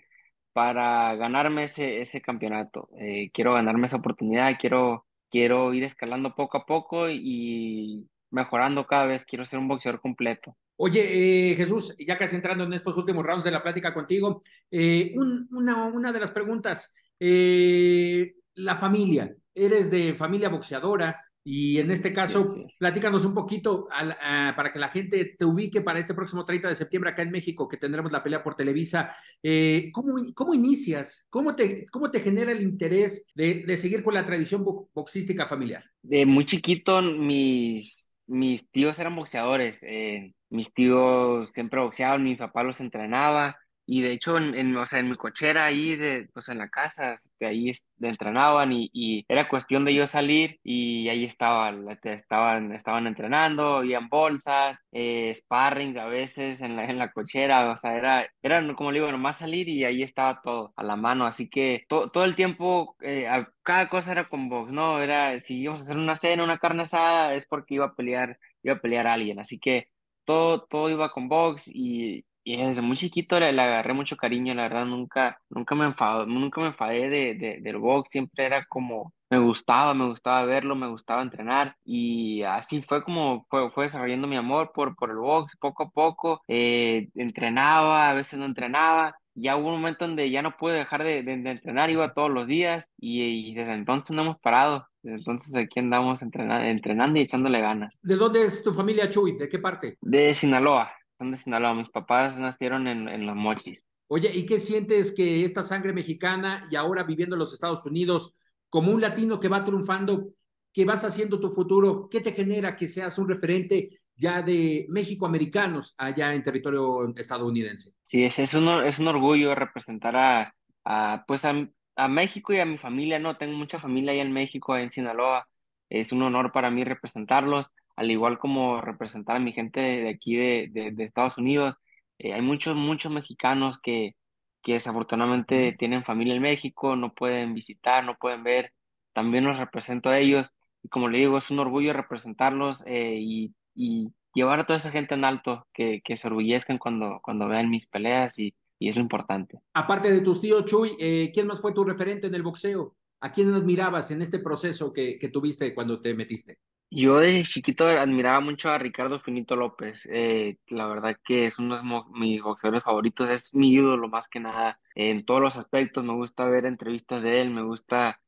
para 0.52 1.14
ganarme 1.16 1.64
ese, 1.64 2.00
ese 2.00 2.20
campeonato. 2.22 2.88
Eh, 2.98 3.30
quiero 3.32 3.54
ganarme 3.54 3.86
esa 3.86 3.98
oportunidad, 3.98 4.56
quiero, 4.60 5.06
quiero 5.30 5.74
ir 5.74 5.84
escalando 5.84 6.34
poco 6.34 6.58
a 6.58 6.66
poco 6.66 7.08
y 7.10 8.08
mejorando 8.30 8.86
cada 8.86 9.06
vez, 9.06 9.24
quiero 9.24 9.44
ser 9.44 9.58
un 9.58 9.68
boxeador 9.68 10.00
completo. 10.00 10.56
Oye, 10.76 11.50
eh, 11.50 11.56
Jesús, 11.56 11.94
ya 11.98 12.16
casi 12.16 12.36
entrando 12.36 12.64
en 12.64 12.72
estos 12.72 12.96
últimos 12.96 13.24
rounds 13.24 13.44
de 13.44 13.50
la 13.50 13.62
plática 13.62 13.92
contigo, 13.92 14.42
eh, 14.70 15.12
un, 15.16 15.46
una, 15.52 15.84
una, 15.84 16.12
de 16.12 16.20
las 16.20 16.30
preguntas, 16.30 16.94
eh, 17.18 18.34
la 18.54 18.76
familia, 18.78 19.34
eres 19.54 19.90
de 19.90 20.14
familia 20.14 20.48
boxeadora 20.48 21.20
y 21.42 21.78
en 21.78 21.90
este 21.90 22.12
caso, 22.12 22.42
sí, 22.44 22.62
sí. 22.66 22.74
platícanos 22.78 23.24
un 23.24 23.34
poquito 23.34 23.88
al, 23.90 24.12
a, 24.12 24.54
para 24.54 24.70
que 24.70 24.78
la 24.78 24.88
gente 24.88 25.36
te 25.38 25.44
ubique 25.44 25.80
para 25.80 25.98
este 25.98 26.14
próximo 26.14 26.44
30 26.44 26.68
de 26.68 26.74
septiembre 26.74 27.10
acá 27.10 27.22
en 27.22 27.30
México, 27.30 27.66
que 27.66 27.78
tendremos 27.78 28.12
la 28.12 28.22
pelea 28.22 28.42
por 28.42 28.56
Televisa. 28.56 29.14
Eh, 29.42 29.90
¿cómo, 29.92 30.14
¿Cómo 30.34 30.54
inicias? 30.54 31.26
¿Cómo 31.30 31.56
te, 31.56 31.86
cómo 31.90 32.10
te 32.10 32.20
genera 32.20 32.52
el 32.52 32.62
interés 32.62 33.26
de, 33.34 33.64
de 33.66 33.76
seguir 33.76 34.02
con 34.02 34.14
la 34.14 34.24
tradición 34.24 34.64
boxística 34.64 35.46
familiar? 35.46 35.84
De 36.02 36.26
muy 36.26 36.44
chiquito, 36.44 37.00
mis 37.00 38.09
mis 38.30 38.70
tíos 38.70 38.98
eran 38.98 39.16
boxeadores, 39.16 39.82
eh, 39.82 40.32
mis 40.50 40.72
tíos 40.72 41.52
siempre 41.52 41.80
boxeaban, 41.80 42.22
mi 42.24 42.36
papá 42.36 42.62
los 42.62 42.80
entrenaba 42.80 43.58
y 43.90 44.02
de 44.02 44.12
hecho 44.12 44.36
en, 44.38 44.54
en, 44.54 44.76
o 44.76 44.86
sea, 44.86 45.00
en 45.00 45.08
mi 45.10 45.16
cochera 45.16 45.64
ahí, 45.64 45.96
de, 45.96 46.28
pues 46.32 46.48
en 46.48 46.58
la 46.58 46.68
casa, 46.68 47.16
de 47.40 47.46
ahí 47.46 47.72
entrenaban 48.00 48.72
y, 48.72 48.88
y, 48.92 49.24
era 49.28 49.48
cuestión 49.48 49.84
de 49.84 49.92
yo 49.94 50.06
salir 50.06 50.60
y 50.62 51.08
ahí 51.08 51.24
estaba, 51.24 51.74
estaban, 52.04 52.72
estaban 52.72 53.08
entrenando, 53.08 53.78
habían 53.78 54.08
bolsas, 54.08 54.78
eh, 54.92 55.34
sparring 55.34 55.98
a 55.98 56.06
veces 56.06 56.60
en 56.62 56.76
la, 56.76 56.84
en 56.84 56.98
la 56.98 57.10
cochera, 57.10 57.72
o 57.72 57.76
sea, 57.76 57.96
era, 57.96 58.28
era 58.42 58.64
como 58.76 58.92
le 58.92 59.00
digo, 59.00 59.10
nomás 59.10 59.38
salir 59.38 59.68
y 59.68 59.84
ahí 59.84 60.04
estaba 60.04 60.40
todo 60.40 60.72
a 60.76 60.84
la 60.84 60.94
mano, 60.94 61.26
así 61.26 61.48
que 61.50 61.84
to, 61.88 62.10
todo 62.10 62.24
el 62.24 62.36
tiempo, 62.36 62.96
eh, 63.00 63.26
cada 63.64 63.88
cosa 63.88 64.12
era 64.12 64.28
con 64.28 64.48
box, 64.48 64.72
¿no? 64.72 65.00
Era, 65.02 65.40
si 65.40 65.56
íbamos 65.62 65.80
a 65.80 65.84
hacer 65.84 65.96
una 65.96 66.14
cena, 66.14 66.44
una 66.44 66.58
carne 66.58 66.82
asada, 66.82 67.34
es 67.34 67.44
porque 67.46 67.74
iba 67.74 67.86
a 67.86 67.94
pelear, 67.94 68.38
iba 68.62 68.74
a 68.76 68.80
pelear 68.80 69.08
a 69.08 69.14
alguien, 69.14 69.40
así 69.40 69.58
que 69.58 69.88
todo, 70.24 70.62
todo 70.66 70.90
iba 70.90 71.10
con 71.10 71.28
box 71.28 71.68
y, 71.74 72.24
y 72.54 72.56
desde 72.56 72.82
muy 72.82 72.96
chiquito 72.96 73.38
le, 73.38 73.52
le, 73.52 73.62
agarré 73.62 73.92
mucho 73.94 74.16
cariño, 74.16 74.54
la 74.54 74.62
verdad, 74.62 74.86
nunca, 74.86 75.40
nunca 75.50 75.74
me 75.74 75.86
enfado, 75.86 76.26
nunca 76.26 76.60
me 76.60 76.68
enfadé 76.68 77.08
de, 77.08 77.34
de, 77.34 77.60
del 77.60 77.78
box, 77.78 78.10
siempre 78.10 78.46
era 78.46 78.64
como, 78.66 79.12
me 79.30 79.38
gustaba, 79.38 79.94
me 79.94 80.08
gustaba 80.08 80.44
verlo, 80.44 80.74
me 80.74 80.88
gustaba 80.88 81.22
entrenar 81.22 81.76
y 81.84 82.42
así 82.42 82.82
fue 82.82 83.04
como 83.04 83.46
fue, 83.48 83.70
fue 83.70 83.84
desarrollando 83.84 84.26
mi 84.26 84.36
amor 84.36 84.72
por, 84.74 84.96
por 84.96 85.10
el 85.10 85.18
box 85.18 85.56
poco 85.56 85.84
a 85.84 85.90
poco. 85.90 86.42
Eh, 86.48 87.08
entrenaba, 87.14 88.10
a 88.10 88.14
veces 88.14 88.38
no 88.38 88.44
entrenaba. 88.44 89.14
Ya 89.34 89.56
hubo 89.56 89.68
un 89.68 89.76
momento 89.76 90.04
donde 90.06 90.28
ya 90.30 90.42
no 90.42 90.56
pude 90.56 90.74
dejar 90.74 91.04
de, 91.04 91.22
de, 91.22 91.32
entrenar, 91.32 91.88
iba 91.88 92.12
todos 92.12 92.30
los 92.30 92.48
días 92.48 92.84
y, 92.98 93.22
y, 93.22 93.54
desde 93.54 93.74
entonces 93.74 94.10
no 94.10 94.22
hemos 94.22 94.40
parado. 94.40 94.86
Entonces 95.04 95.54
aquí 95.54 95.78
andamos 95.78 96.20
entrenando, 96.20 96.66
entrenando 96.66 97.18
y 97.18 97.22
echándole 97.22 97.60
ganas. 97.60 97.94
¿De 98.02 98.16
dónde 98.16 98.42
es 98.42 98.62
tu 98.64 98.74
familia 98.74 99.08
Chuy? 99.08 99.38
¿De 99.38 99.48
qué 99.48 99.60
parte? 99.60 99.96
De 100.00 100.34
Sinaloa, 100.34 100.90
son 101.20 101.30
de 101.32 101.38
Sinaloa. 101.38 101.74
Mis 101.74 101.90
papás 101.90 102.38
nacieron 102.38 102.88
en, 102.88 103.08
en 103.08 103.26
Los 103.26 103.36
Mochis. 103.36 103.84
Oye, 104.08 104.32
¿y 104.34 104.46
qué 104.46 104.58
sientes 104.58 105.14
que 105.14 105.44
esta 105.44 105.62
sangre 105.62 105.92
mexicana 105.92 106.66
y 106.70 106.76
ahora 106.76 107.04
viviendo 107.04 107.36
en 107.36 107.40
los 107.40 107.52
Estados 107.52 107.84
Unidos 107.84 108.34
como 108.70 108.90
un 108.90 109.02
latino 109.02 109.38
que 109.38 109.48
va 109.48 109.62
triunfando, 109.62 110.30
que 110.72 110.86
vas 110.86 111.04
haciendo 111.04 111.38
tu 111.38 111.50
futuro, 111.50 112.08
¿qué 112.08 112.20
te 112.20 112.32
genera 112.32 112.74
que 112.74 112.88
seas 112.88 113.18
un 113.18 113.28
referente 113.28 113.90
ya 114.16 114.40
de 114.40 114.86
México-americanos 114.88 115.94
allá 115.98 116.32
en 116.32 116.42
territorio 116.42 117.14
estadounidense? 117.16 117.92
Sí, 118.02 118.24
es, 118.24 118.38
es, 118.38 118.54
un, 118.54 118.68
es 118.84 118.98
un 118.98 119.08
orgullo 119.08 119.54
representar 119.54 120.16
a, 120.16 120.54
a 120.84 121.24
pues 121.26 121.44
a, 121.44 121.52
a, 121.96 122.08
México 122.08 122.52
y 122.54 122.60
a 122.60 122.64
mi 122.64 122.78
familia, 122.78 123.18
¿no? 123.18 123.36
Tengo 123.36 123.56
mucha 123.56 123.78
familia 123.78 124.12
allá 124.12 124.22
en 124.22 124.32
México, 124.32 124.76
en 124.76 124.90
Sinaloa. 124.90 125.46
Es 125.90 126.12
un 126.12 126.22
honor 126.22 126.52
para 126.52 126.70
mí 126.70 126.84
representarlos, 126.84 127.66
al 128.00 128.10
igual 128.10 128.38
como 128.38 128.80
representar 128.80 129.36
a 129.36 129.40
mi 129.40 129.52
gente 129.52 129.78
de, 129.78 130.08
aquí 130.08 130.34
de, 130.34 130.68
de, 130.72 130.90
de 130.90 131.04
Estados 131.04 131.36
Unidos. 131.36 131.74
Eh, 132.18 132.32
hay 132.32 132.40
muchos, 132.40 132.74
muchos 132.74 133.12
mexicanos 133.12 133.78
que, 133.78 134.16
que 134.62 134.72
desafortunadamente 134.72 135.76
tienen 135.78 136.02
familia 136.02 136.34
en 136.34 136.40
México, 136.40 136.96
no 136.96 137.12
pueden 137.12 137.52
visitar, 137.54 138.02
no 138.02 138.16
pueden 138.16 138.42
ver, 138.42 138.72
también 139.12 139.44
los 139.44 139.58
represento 139.58 140.08
a 140.08 140.18
ellos 140.18 140.50
y 140.82 140.88
como 140.88 141.08
le 141.08 141.18
digo, 141.18 141.36
es 141.36 141.50
un 141.50 141.58
orgullo 141.58 141.92
representarlos 141.92 142.82
eh, 142.86 143.18
y, 143.20 143.54
y, 143.74 144.08
llevar 144.32 144.60
a 144.60 144.64
toda 144.64 144.78
esa 144.78 144.92
gente 144.92 145.14
en 145.14 145.24
alto, 145.24 145.66
que, 145.74 146.00
que 146.02 146.16
se 146.16 146.28
orgullezcan 146.28 146.78
cuando, 146.78 147.18
cuando 147.20 147.48
vean 147.48 147.68
mis 147.68 147.86
peleas 147.86 148.38
y, 148.38 148.54
y, 148.78 148.88
es 148.88 148.94
lo 148.94 149.02
importante. 149.02 149.60
Aparte 149.74 150.10
de 150.10 150.22
tus 150.22 150.40
tíos, 150.40 150.64
Chuy, 150.64 150.96
eh, 151.00 151.30
¿quién 151.34 151.48
más 151.48 151.60
fue 151.60 151.74
tu 151.74 151.84
referente 151.84 152.28
en 152.28 152.34
el 152.34 152.44
boxeo? 152.44 152.94
¿A 153.20 153.30
quién 153.30 153.52
admirabas 153.52 154.10
en 154.10 154.22
este 154.22 154.38
proceso 154.38 154.90
que, 154.90 155.18
que 155.18 155.28
tuviste 155.28 155.74
cuando 155.74 156.00
te 156.00 156.14
metiste? 156.14 156.60
Yo 156.92 157.18
desde 157.18 157.44
chiquito 157.44 157.86
admiraba 157.86 158.40
mucho 158.40 158.68
a 158.68 158.78
Ricardo 158.78 159.20
Finito 159.20 159.54
López. 159.54 160.08
Eh, 160.10 160.58
la 160.68 160.86
verdad 160.88 161.16
que 161.24 161.46
es 161.46 161.58
uno 161.60 161.76
de 161.76 162.18
mis 162.18 162.42
boxeadores 162.42 162.82
favoritos, 162.82 163.30
es 163.30 163.54
mi 163.54 163.72
ídolo 163.72 164.08
más 164.08 164.26
que 164.28 164.40
nada 164.40 164.80
en 164.96 165.24
todos 165.24 165.40
los 165.40 165.56
aspectos. 165.56 166.02
Me 166.04 166.14
gusta 166.14 166.46
ver 166.46 166.66
entrevistas 166.66 167.22
de 167.22 167.42
él, 167.42 167.50
me 167.50 167.62
gusta, 167.62 168.20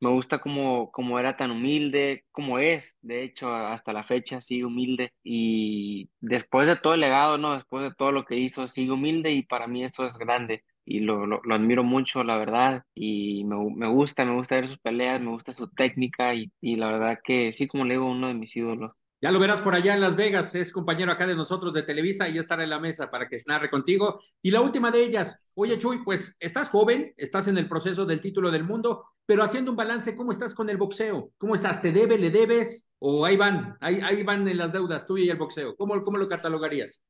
me 0.00 0.10
gusta 0.10 0.40
cómo, 0.40 0.90
cómo 0.90 1.18
era 1.20 1.36
tan 1.36 1.52
humilde, 1.52 2.24
como 2.32 2.58
es, 2.58 2.96
de 3.02 3.22
hecho, 3.22 3.54
hasta 3.54 3.92
la 3.92 4.02
fecha 4.02 4.40
sigue 4.40 4.64
humilde. 4.64 5.12
Y 5.22 6.10
después 6.20 6.66
de 6.66 6.76
todo 6.76 6.94
el 6.94 7.00
legado, 7.00 7.38
¿no? 7.38 7.54
Después 7.54 7.84
de 7.84 7.94
todo 7.94 8.10
lo 8.12 8.24
que 8.24 8.36
hizo, 8.36 8.66
sigue 8.66 8.90
humilde 8.92 9.30
y 9.30 9.42
para 9.42 9.68
mí 9.68 9.84
eso 9.84 10.04
es 10.04 10.18
grande 10.18 10.64
y 10.88 11.00
lo, 11.00 11.26
lo, 11.26 11.42
lo, 11.44 11.54
admiro 11.54 11.84
mucho, 11.84 12.24
la 12.24 12.38
verdad, 12.38 12.84
y 12.94 13.44
me, 13.44 13.56
me, 13.76 13.88
gusta, 13.88 14.24
me 14.24 14.34
gusta 14.34 14.54
ver 14.54 14.68
sus 14.68 14.78
peleas, 14.78 15.20
me 15.20 15.30
gusta 15.30 15.52
su 15.52 15.68
técnica 15.68 16.34
y, 16.34 16.50
y, 16.62 16.76
la 16.76 16.90
verdad 16.90 17.18
que 17.22 17.52
sí, 17.52 17.68
como 17.68 17.84
le 17.84 17.94
digo, 17.94 18.10
uno 18.10 18.28
de 18.28 18.34
mis 18.34 18.56
ídolos. 18.56 18.92
Ya 19.20 19.30
lo 19.30 19.40
verás 19.40 19.60
por 19.60 19.74
allá 19.74 19.94
en 19.94 20.00
Las 20.00 20.16
Vegas, 20.16 20.54
es 20.54 20.72
compañero 20.72 21.12
acá 21.12 21.26
de 21.26 21.34
nosotros 21.34 21.74
de 21.74 21.82
Televisa 21.82 22.28
y 22.28 22.34
ya 22.34 22.40
estará 22.40 22.62
en 22.62 22.70
la 22.70 22.78
mesa 22.78 23.10
para 23.10 23.28
que 23.28 23.36
narre 23.46 23.68
contigo. 23.68 24.20
Y 24.40 24.50
la 24.50 24.60
última 24.60 24.90
de 24.90 25.02
ellas, 25.02 25.50
oye 25.54 25.76
Chuy, 25.76 26.04
pues 26.04 26.36
estás 26.40 26.70
joven, 26.70 27.12
estás 27.16 27.48
en 27.48 27.58
el 27.58 27.68
proceso 27.68 28.06
del 28.06 28.20
título 28.20 28.50
del 28.50 28.64
mundo, 28.64 29.04
pero 29.26 29.42
haciendo 29.42 29.72
un 29.72 29.76
balance, 29.76 30.16
¿cómo 30.16 30.30
estás 30.30 30.54
con 30.54 30.70
el 30.70 30.76
boxeo? 30.76 31.32
¿Cómo 31.36 31.56
estás? 31.56 31.82
¿Te 31.82 31.92
debe, 31.92 32.16
le 32.16 32.30
debes? 32.30 32.92
¿O 33.00 33.26
ahí 33.26 33.36
van, 33.36 33.76
ahí, 33.80 34.00
ahí 34.02 34.22
van 34.22 34.46
en 34.48 34.56
las 34.56 34.72
deudas 34.72 35.04
tú 35.04 35.18
y 35.18 35.28
el 35.28 35.36
boxeo? 35.36 35.74
¿Cómo, 35.76 36.02
cómo 36.02 36.16
lo 36.16 36.28
catalogarías? 36.28 37.02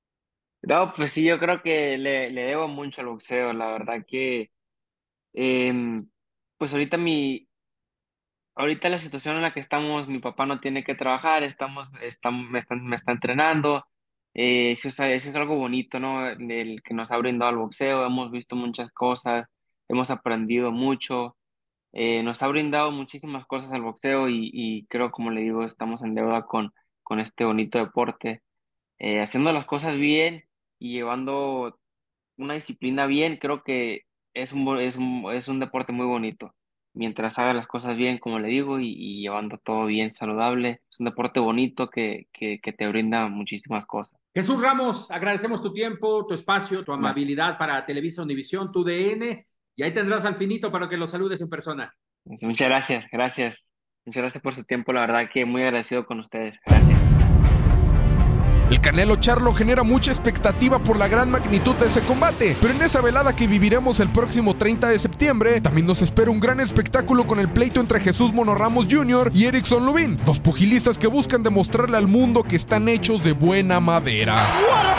No, 0.63 0.93
pues 0.95 1.13
sí, 1.13 1.25
yo 1.25 1.39
creo 1.39 1.63
que 1.63 1.97
le, 1.99 2.31
le 2.31 2.43
debo 2.43 2.69
mucho 2.69 3.01
al 3.01 3.07
boxeo. 3.09 3.53
La 3.53 3.69
verdad 3.73 4.05
que, 4.07 4.51
em, 5.35 6.09
pues 6.59 6.73
ahorita 6.75 6.99
mi, 6.99 7.49
ahorita 8.55 8.89
la 8.89 8.99
situación 8.99 9.37
en 9.37 9.43
la 9.43 9.53
que 9.55 9.61
estamos, 9.61 10.09
mi 10.09 10.19
papá 10.19 10.47
no 10.47 10.61
tiene 10.61 10.85
que 10.85 10.95
trabajar, 10.95 11.43
estamos, 11.43 11.91
estamos, 12.03 12.51
me 12.51 12.59
está, 12.59 12.75
me 12.77 12.97
está 12.97 13.13
entrenando. 13.13 13.85
Eh, 14.35 14.73
eso, 14.73 14.89
es, 14.89 14.99
eso 15.01 15.31
es 15.31 15.37
algo 15.37 15.57
bonito, 15.57 15.99
¿no? 16.01 16.29
El 16.29 16.83
que 16.83 16.95
nos 16.95 17.11
ha 17.11 17.17
brindado 17.19 17.51
el 17.53 17.59
boxeo. 17.59 18.05
Hemos 18.07 18.31
visto 18.31 18.57
muchas 18.57 18.91
cosas, 18.93 19.47
hemos 19.89 20.11
aprendido 20.11 20.71
mucho. 20.73 21.37
eh, 21.93 22.23
nos 22.25 22.43
ha 22.43 22.49
brindado 22.49 22.93
muchísimas 22.93 23.47
cosas 23.47 23.73
el 23.75 23.83
boxeo 23.83 24.29
y, 24.31 24.51
y 24.55 24.87
creo, 24.89 25.11
como 25.13 25.31
le 25.33 25.43
digo, 25.43 25.65
estamos 25.65 26.03
en 26.03 26.15
deuda 26.17 26.47
con, 26.47 26.73
con 27.05 27.21
este 27.21 27.45
bonito 27.45 27.79
deporte. 27.79 28.43
Eh, 28.99 29.21
haciendo 29.23 29.53
las 29.53 29.67
cosas 29.67 29.97
bien 29.97 30.45
y 30.79 30.93
llevando 30.93 31.79
una 32.37 32.55
disciplina 32.55 33.07
bien, 33.07 33.37
creo 33.37 33.63
que 33.63 34.03
es 34.35 34.53
un, 34.53 34.79
es 34.79 34.97
un, 34.97 35.27
es 35.33 35.49
un 35.49 35.61
deporte 35.61 35.93
muy 35.93 36.07
bonito. 36.07 36.55
Mientras 36.95 37.39
haga 37.39 37.53
las 37.53 37.67
cosas 37.67 37.97
bien, 37.97 38.19
como 38.19 38.39
le 38.39 38.49
digo, 38.49 38.81
y, 38.81 38.89
y 38.89 39.21
llevando 39.21 39.59
todo 39.59 39.87
bien 39.87 40.15
saludable, 40.15 40.81
es 40.91 41.01
un 41.01 41.07
deporte 41.07 41.39
bonito 41.39 41.91
que, 41.91 42.27
que, 42.33 42.61
que, 42.61 42.73
te 42.73 42.89
brinda 42.89 43.29
muchísimas 43.29 43.87
cosas. 43.87 44.19
Jesús 44.35 44.61
Ramos, 44.61 45.11
agradecemos 45.11 45.63
tu 45.63 45.73
tiempo, 45.73 46.27
tu 46.27 46.35
espacio, 46.35 46.85
tu 46.85 46.93
amabilidad 46.93 47.59
para 47.59 47.85
Televisa 47.85 48.23
Univisión, 48.23 48.73
tu 48.73 48.83
DN, 48.83 49.47
y 49.77 49.83
ahí 49.83 49.93
tendrás 49.93 50.25
al 50.25 50.37
finito 50.37 50.73
para 50.73 50.89
que 50.89 50.97
lo 50.97 51.07
saludes 51.07 51.41
en 51.41 51.49
persona. 51.49 51.95
Muchas 52.25 52.69
gracias, 52.69 53.05
gracias. 53.13 53.69
Muchas 54.05 54.23
gracias 54.23 54.43
por 54.43 54.55
su 54.55 54.65
tiempo, 54.65 54.93
la 54.93 55.03
verdad 55.03 55.31
que 55.33 55.45
muy 55.45 55.63
agradecido 55.63 56.07
con 56.07 56.21
ustedes. 56.21 56.59
Gracias. 56.67 56.98
El 58.71 58.81
Canelo 58.81 59.17
Charlo 59.17 59.53
genera 59.53 59.83
mucha 59.83 60.11
expectativa 60.11 60.79
por 60.79 60.99
la 60.99 61.09
gran 61.09 61.31
magnitud 61.31 61.75
de 61.77 61.87
ese 61.87 62.03
combate, 62.03 62.55
pero 62.61 62.75
en 62.75 62.83
esa 62.83 63.01
velada 63.01 63.35
que 63.35 63.47
viviremos 63.47 63.99
el 64.01 64.11
próximo 64.13 64.57
30 64.57 64.91
de 64.91 64.99
septiembre, 64.99 65.61
también 65.63 65.87
nos 65.87 66.03
espera 66.03 66.31
un 66.31 66.39
gran 66.39 66.61
espectáculo 66.61 67.27
con 67.27 67.39
el 67.39 67.49
pleito 67.49 67.81
entre 67.81 67.99
Jesús 67.99 68.35
Mono 68.35 68.55
Ramos 68.55 68.87
Jr. 68.91 69.31
y 69.35 69.47
Erickson 69.47 69.87
Lubin, 69.87 70.19
dos 70.27 70.41
pugilistas 70.41 70.99
que 70.99 71.07
buscan 71.07 71.43
demostrarle 71.43 71.97
al 71.97 72.09
mundo 72.09 72.43
que 72.43 72.57
están 72.57 72.89
hechos 72.91 73.25
de 73.25 73.33
buena 73.33 73.81
madera. 73.81 74.35
What 74.35 74.87
a 74.87 74.99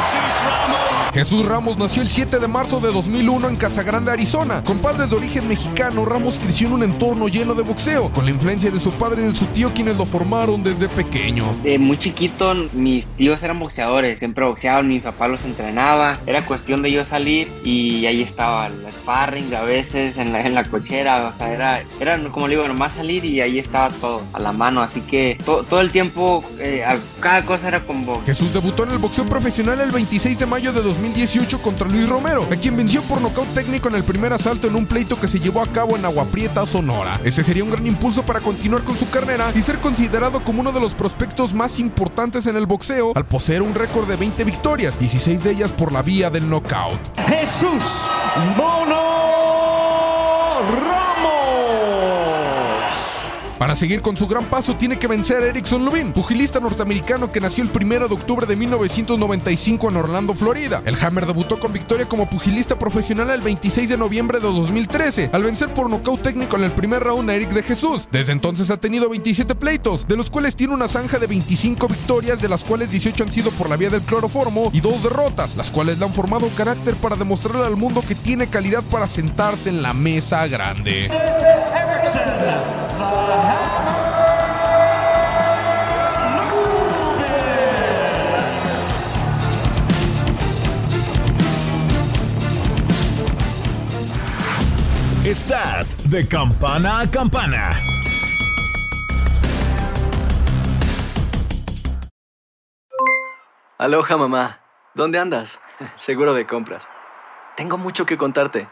Ramos. 0.00 1.12
Jesús 1.12 1.44
Ramos 1.44 1.76
nació 1.76 2.02
el 2.02 2.08
7 2.08 2.38
de 2.38 2.48
marzo 2.48 2.80
de 2.80 2.92
2001 2.92 3.48
en 3.48 3.56
Casagrande, 3.56 4.10
Arizona. 4.10 4.62
Con 4.62 4.78
padres 4.78 5.10
de 5.10 5.16
origen 5.16 5.48
mexicano, 5.48 6.04
Ramos 6.04 6.38
creció 6.38 6.68
en 6.68 6.74
un 6.74 6.82
entorno 6.84 7.28
lleno 7.28 7.54
de 7.54 7.62
boxeo, 7.62 8.10
con 8.12 8.24
la 8.24 8.30
influencia 8.30 8.70
de 8.70 8.80
su 8.80 8.92
padre 8.92 9.22
y 9.22 9.26
de 9.26 9.34
su 9.34 9.46
tío 9.46 9.72
quienes 9.74 9.96
lo 9.96 10.06
formaron 10.06 10.62
desde 10.62 10.88
pequeño. 10.88 11.44
De 11.62 11.78
muy 11.78 11.98
chiquito, 11.98 12.54
mis 12.72 13.06
tíos 13.06 13.42
eran 13.42 13.58
boxeadores, 13.58 14.18
siempre 14.18 14.44
boxeaban, 14.44 14.88
mi 14.88 15.00
papá 15.00 15.28
los 15.28 15.44
entrenaba. 15.44 16.18
Era 16.26 16.42
cuestión 16.42 16.82
de 16.82 16.92
yo 16.92 17.04
salir 17.04 17.48
y 17.64 18.06
ahí 18.06 18.22
estaba 18.22 18.68
el 18.68 18.72
sparring 18.90 19.54
a 19.54 19.62
veces 19.62 20.16
en 20.16 20.32
la, 20.32 20.40
en 20.40 20.54
la 20.54 20.64
cochera, 20.64 21.28
o 21.28 21.36
sea, 21.36 21.52
era, 21.52 21.82
era 22.00 22.18
como 22.30 22.48
le 22.48 22.54
digo, 22.54 22.68
nomás 22.68 22.94
salir 22.94 23.24
y 23.24 23.40
ahí 23.40 23.58
estaba 23.58 23.90
todo 23.90 24.22
a 24.32 24.40
la 24.40 24.52
mano. 24.52 24.80
Así 24.80 25.00
que 25.02 25.36
to, 25.44 25.64
todo 25.64 25.80
el 25.80 25.90
tiempo, 25.90 26.44
eh, 26.58 26.84
cada 27.20 27.44
cosa 27.44 27.68
era 27.68 27.84
con 27.84 28.06
box. 28.06 28.24
Jesús 28.26 28.52
debutó 28.54 28.84
en 28.84 28.92
el 28.92 28.98
boxeo 28.98 29.24
profesional 29.26 29.80
el 29.80 29.89
26 29.90 30.38
de 30.38 30.46
mayo 30.46 30.72
de 30.72 30.82
2018 30.82 31.60
contra 31.62 31.88
Luis 31.88 32.08
Romero, 32.08 32.46
a 32.50 32.56
quien 32.56 32.76
venció 32.76 33.02
por 33.02 33.20
nocaut 33.20 33.48
técnico 33.54 33.88
en 33.88 33.96
el 33.96 34.04
primer 34.04 34.32
asalto 34.32 34.66
en 34.66 34.76
un 34.76 34.86
pleito 34.86 35.20
que 35.20 35.28
se 35.28 35.40
llevó 35.40 35.62
a 35.62 35.66
cabo 35.66 35.96
en 35.96 36.04
Agua 36.04 36.24
Prieta, 36.24 36.64
Sonora. 36.66 37.20
Ese 37.24 37.44
sería 37.44 37.64
un 37.64 37.70
gran 37.70 37.86
impulso 37.86 38.22
para 38.22 38.40
continuar 38.40 38.82
con 38.82 38.96
su 38.96 39.08
carrera 39.10 39.52
y 39.54 39.62
ser 39.62 39.78
considerado 39.78 40.42
como 40.44 40.60
uno 40.60 40.72
de 40.72 40.80
los 40.80 40.94
prospectos 40.94 41.54
más 41.54 41.78
importantes 41.78 42.46
en 42.46 42.56
el 42.56 42.66
boxeo 42.66 43.12
al 43.14 43.26
poseer 43.26 43.62
un 43.62 43.74
récord 43.74 44.08
de 44.08 44.16
20 44.16 44.44
victorias, 44.44 44.98
16 44.98 45.44
de 45.44 45.50
ellas 45.52 45.72
por 45.72 45.92
la 45.92 46.02
vía 46.02 46.30
del 46.30 46.48
knockout. 46.48 47.00
Jesús 47.28 48.08
Mono 48.56 49.00
Ramos. 50.70 51.20
Para 53.60 53.76
seguir 53.76 54.00
con 54.00 54.16
su 54.16 54.26
gran 54.26 54.46
paso 54.46 54.76
tiene 54.76 54.98
que 54.98 55.06
vencer 55.06 55.42
a 55.42 55.48
Erickson 55.48 55.84
Lubin, 55.84 56.14
pugilista 56.14 56.60
norteamericano 56.60 57.30
que 57.30 57.42
nació 57.42 57.62
el 57.62 57.70
1 57.70 58.08
de 58.08 58.14
octubre 58.14 58.46
de 58.46 58.56
1995 58.56 59.90
en 59.90 59.96
Orlando, 59.96 60.32
Florida. 60.32 60.82
El 60.86 60.96
Hammer 60.98 61.26
debutó 61.26 61.60
con 61.60 61.70
victoria 61.70 62.08
como 62.08 62.30
pugilista 62.30 62.78
profesional 62.78 63.28
el 63.28 63.42
26 63.42 63.90
de 63.90 63.98
noviembre 63.98 64.38
de 64.38 64.46
2013, 64.46 65.28
al 65.34 65.42
vencer 65.42 65.74
por 65.74 65.90
nocaut 65.90 66.22
técnico 66.22 66.56
en 66.56 66.64
el 66.64 66.70
primer 66.70 67.02
round 67.02 67.28
a 67.28 67.34
Eric 67.34 67.50
de 67.50 67.62
Jesús. 67.62 68.08
Desde 68.10 68.32
entonces 68.32 68.70
ha 68.70 68.78
tenido 68.78 69.10
27 69.10 69.54
pleitos, 69.54 70.08
de 70.08 70.16
los 70.16 70.30
cuales 70.30 70.56
tiene 70.56 70.72
una 70.72 70.88
zanja 70.88 71.18
de 71.18 71.26
25 71.26 71.86
victorias, 71.86 72.40
de 72.40 72.48
las 72.48 72.64
cuales 72.64 72.90
18 72.90 73.24
han 73.24 73.30
sido 73.30 73.50
por 73.50 73.68
la 73.68 73.76
vía 73.76 73.90
del 73.90 74.00
cloroformo 74.00 74.70
y 74.72 74.80
dos 74.80 75.02
derrotas, 75.02 75.56
las 75.56 75.70
cuales 75.70 75.98
le 75.98 76.06
han 76.06 76.14
formado 76.14 76.48
carácter 76.56 76.94
para 76.94 77.14
demostrarle 77.14 77.66
al 77.66 77.76
mundo 77.76 78.02
que 78.08 78.14
tiene 78.14 78.46
calidad 78.46 78.82
para 78.90 79.06
sentarse 79.06 79.68
en 79.68 79.82
la 79.82 79.92
mesa 79.92 80.46
grande. 80.46 81.10
Estás 95.30 96.10
de 96.10 96.26
campana 96.26 97.00
a 97.00 97.10
campana. 97.10 97.72
Aloha 103.78 104.16
mamá, 104.16 104.60
¿dónde 104.94 105.18
andas? 105.18 105.60
Seguro 105.94 106.34
de 106.34 106.46
compras. 106.46 106.88
Tengo 107.56 107.78
mucho 107.78 108.06
que 108.06 108.18
contarte. 108.18 108.68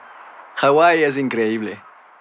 Hawái 0.56 1.04
es 1.04 1.16
increíble. 1.16 1.80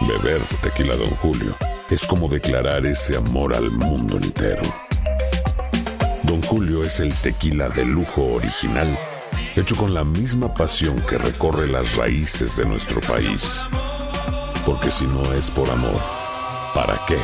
Beber 0.00 0.40
tequila, 0.62 0.96
Don 0.96 1.10
Julio, 1.16 1.54
es 1.90 2.06
como 2.06 2.28
declarar 2.28 2.86
ese 2.86 3.16
amor 3.16 3.54
al 3.54 3.70
mundo 3.70 4.16
entero. 4.16 4.62
Don 6.22 6.42
Julio 6.42 6.82
es 6.82 7.00
el 7.00 7.14
tequila 7.20 7.68
de 7.68 7.84
lujo 7.84 8.34
original, 8.34 8.98
hecho 9.54 9.76
con 9.76 9.94
la 9.94 10.02
misma 10.02 10.52
pasión 10.54 11.00
que 11.02 11.18
recorre 11.18 11.68
las 11.68 11.96
raíces 11.96 12.56
de 12.56 12.64
nuestro 12.64 13.00
país. 13.00 13.68
Porque 14.64 14.90
si 14.90 15.06
no 15.06 15.32
es 15.34 15.50
por 15.50 15.68
amor, 15.70 16.00
¿para 16.74 17.00
qué? 17.06 17.18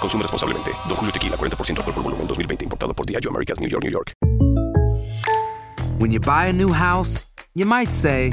Consume 0.00 0.22
responsablemente. 0.22 0.70
Don 0.88 0.96
Julio 0.96 1.12
Tequila, 1.12 1.36
40% 1.36 1.78
alcohol 1.78 1.94
por 1.94 2.02
volumen, 2.02 2.26
2020. 2.26 2.64
Importado 2.64 2.94
por 2.94 3.06
Diageo 3.06 3.30
Americas, 3.30 3.60
New 3.60 3.68
York, 3.68 3.84
New 3.84 3.92
York. 3.92 4.12
When 5.98 6.10
you 6.10 6.18
buy 6.18 6.48
a 6.48 6.52
new 6.52 6.72
house, 6.72 7.26
you 7.54 7.66
might 7.66 7.90
say, 7.90 8.32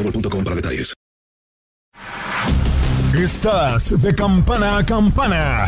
detalles. 0.55 0.93
Estás 3.15 4.01
de 4.01 4.15
campana 4.15 4.77
a 4.77 4.85
campana. 4.85 5.65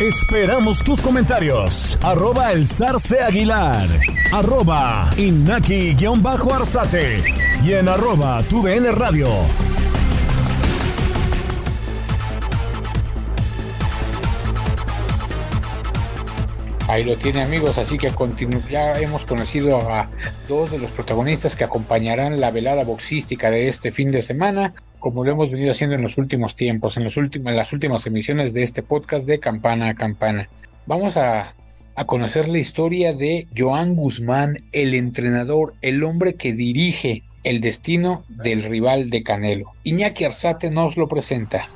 Esperamos 0.00 0.78
tus 0.84 1.00
comentarios. 1.00 1.98
Arroba 2.02 2.52
el 2.52 2.68
zarce 2.68 3.20
aguilar. 3.20 3.88
Arroba 4.32 5.10
inaki-arzate. 5.16 7.24
Y 7.64 7.72
en 7.72 7.88
arroba 7.88 8.40
tu 8.44 8.62
DN 8.62 8.92
radio. 8.92 9.28
Ahí 16.88 17.04
lo 17.04 17.16
tiene 17.16 17.42
amigos, 17.42 17.76
así 17.76 17.98
que 17.98 18.10
ya 18.70 18.98
hemos 18.98 19.26
conocido 19.26 19.76
a 19.76 20.08
dos 20.48 20.70
de 20.70 20.78
los 20.78 20.90
protagonistas 20.90 21.54
que 21.54 21.64
acompañarán 21.64 22.40
la 22.40 22.50
velada 22.50 22.82
boxística 22.82 23.50
de 23.50 23.68
este 23.68 23.90
fin 23.90 24.10
de 24.10 24.22
semana, 24.22 24.72
como 24.98 25.22
lo 25.22 25.32
hemos 25.32 25.50
venido 25.50 25.70
haciendo 25.70 25.96
en 25.96 26.02
los 26.02 26.16
últimos 26.16 26.56
tiempos, 26.56 26.96
en, 26.96 27.04
los 27.04 27.14
las 27.44 27.72
últimas 27.74 28.06
emisiones 28.06 28.54
de 28.54 28.62
este 28.62 28.82
podcast 28.82 29.26
de 29.26 29.38
Campana 29.38 29.90
a 29.90 29.94
Campana. 29.94 30.48
Vamos 30.86 31.18
a, 31.18 31.54
a 31.94 32.04
conocer 32.06 32.48
la 32.48 32.58
historia 32.58 33.12
de 33.12 33.48
Joan 33.54 33.94
Guzmán, 33.94 34.64
el 34.72 34.94
entrenador, 34.94 35.74
el 35.82 36.02
hombre 36.02 36.36
que 36.36 36.54
dirige 36.54 37.22
el 37.44 37.60
destino 37.60 38.24
del 38.28 38.62
rival 38.62 39.10
de 39.10 39.22
Canelo. 39.22 39.72
Iñaki 39.84 40.24
Arzate 40.24 40.70
nos 40.70 40.96
lo 40.96 41.06
presenta. 41.06 41.68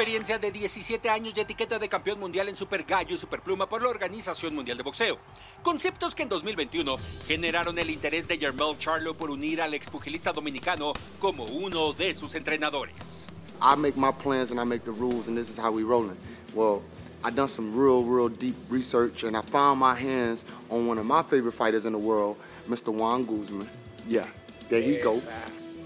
Experiencia 0.00 0.38
de 0.38 0.50
17 0.50 1.10
años 1.10 1.34
y 1.36 1.40
etiqueta 1.40 1.78
de 1.78 1.86
campeón 1.86 2.18
mundial 2.18 2.48
en 2.48 2.56
Super 2.56 2.84
Gallo 2.84 3.14
y 3.14 3.18
Super 3.18 3.42
Pluma 3.42 3.68
por 3.68 3.82
la 3.82 3.90
Organización 3.90 4.54
Mundial 4.54 4.78
de 4.78 4.82
Boxeo. 4.82 5.18
Conceptos 5.62 6.14
que 6.14 6.22
en 6.22 6.30
2021 6.30 6.96
generaron 7.26 7.78
el 7.78 7.90
interés 7.90 8.26
de 8.26 8.38
Yermel 8.38 8.78
Charlo 8.78 9.12
por 9.12 9.30
unir 9.30 9.60
al 9.60 9.74
expugilista 9.74 10.32
dominicano 10.32 10.94
como 11.18 11.44
uno 11.44 11.92
de 11.92 12.14
sus 12.14 12.34
entrenadores. 12.34 13.26
I 13.60 13.76
make 13.76 13.98
my 13.98 14.10
plans 14.10 14.50
and 14.50 14.58
I 14.58 14.64
make 14.64 14.86
the 14.86 14.90
rules, 14.90 15.28
and 15.28 15.36
this 15.36 15.50
is 15.50 15.58
how 15.58 15.70
we 15.70 15.82
rolling. 15.82 16.16
Well, 16.54 16.80
I 17.22 17.30
done 17.30 17.48
some 17.48 17.76
real, 17.76 18.02
real 18.02 18.30
deep 18.30 18.56
research, 18.70 19.24
and 19.24 19.36
I 19.36 19.42
found 19.42 19.78
my 19.80 19.94
hands 19.94 20.46
on 20.70 20.88
one 20.88 20.98
of 20.98 21.04
my 21.04 21.22
favorite 21.22 21.52
fighters 21.52 21.84
in 21.84 21.92
the 21.92 21.98
world, 21.98 22.38
Mr. 22.70 22.90
Juan 22.90 23.26
Guzman. 23.26 23.68
Yeah, 24.08 24.24
there 24.70 24.80
he 24.80 24.96
go. 24.96 25.20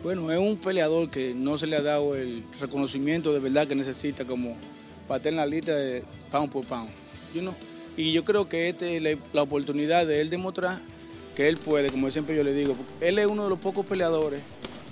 Bueno, 0.05 0.31
es 0.31 0.39
un 0.39 0.59
peleador 0.59 1.09
que 1.09 1.33
no 1.35 1.57
se 1.57 1.67
le 1.67 1.77
ha 1.77 1.83
dado 1.83 2.15
el 2.15 2.45
reconocimiento 2.61 3.33
de 3.33 3.39
verdad 3.41 3.67
que 3.67 3.75
necesita 3.75 4.27
como 4.27 4.55
para 5.09 5.17
estar 5.17 5.33
en 5.33 5.39
la 5.39 5.47
lista 5.47 5.75
de 5.75 6.05
pound 6.31 6.53
por 6.53 6.67
pound. 6.67 6.91
You 7.33 7.41
know? 7.41 7.55
Y 7.97 8.13
yo 8.13 8.23
creo 8.23 8.47
que 8.47 8.69
esta 8.69 8.87
es 8.87 9.01
la, 9.01 9.17
la 9.33 9.41
oportunidad 9.41 10.07
de 10.07 10.21
él 10.21 10.29
demostrar 10.29 10.79
que 11.35 11.49
él 11.49 11.57
puede, 11.57 11.91
como 11.91 12.11
siempre 12.11 12.37
yo 12.37 12.45
le 12.45 12.53
digo, 12.53 12.77
él 13.01 13.19
es 13.19 13.27
uno 13.27 13.45
de 13.45 13.49
los 13.49 13.59
pocos 13.59 13.87
peleadores 13.87 14.43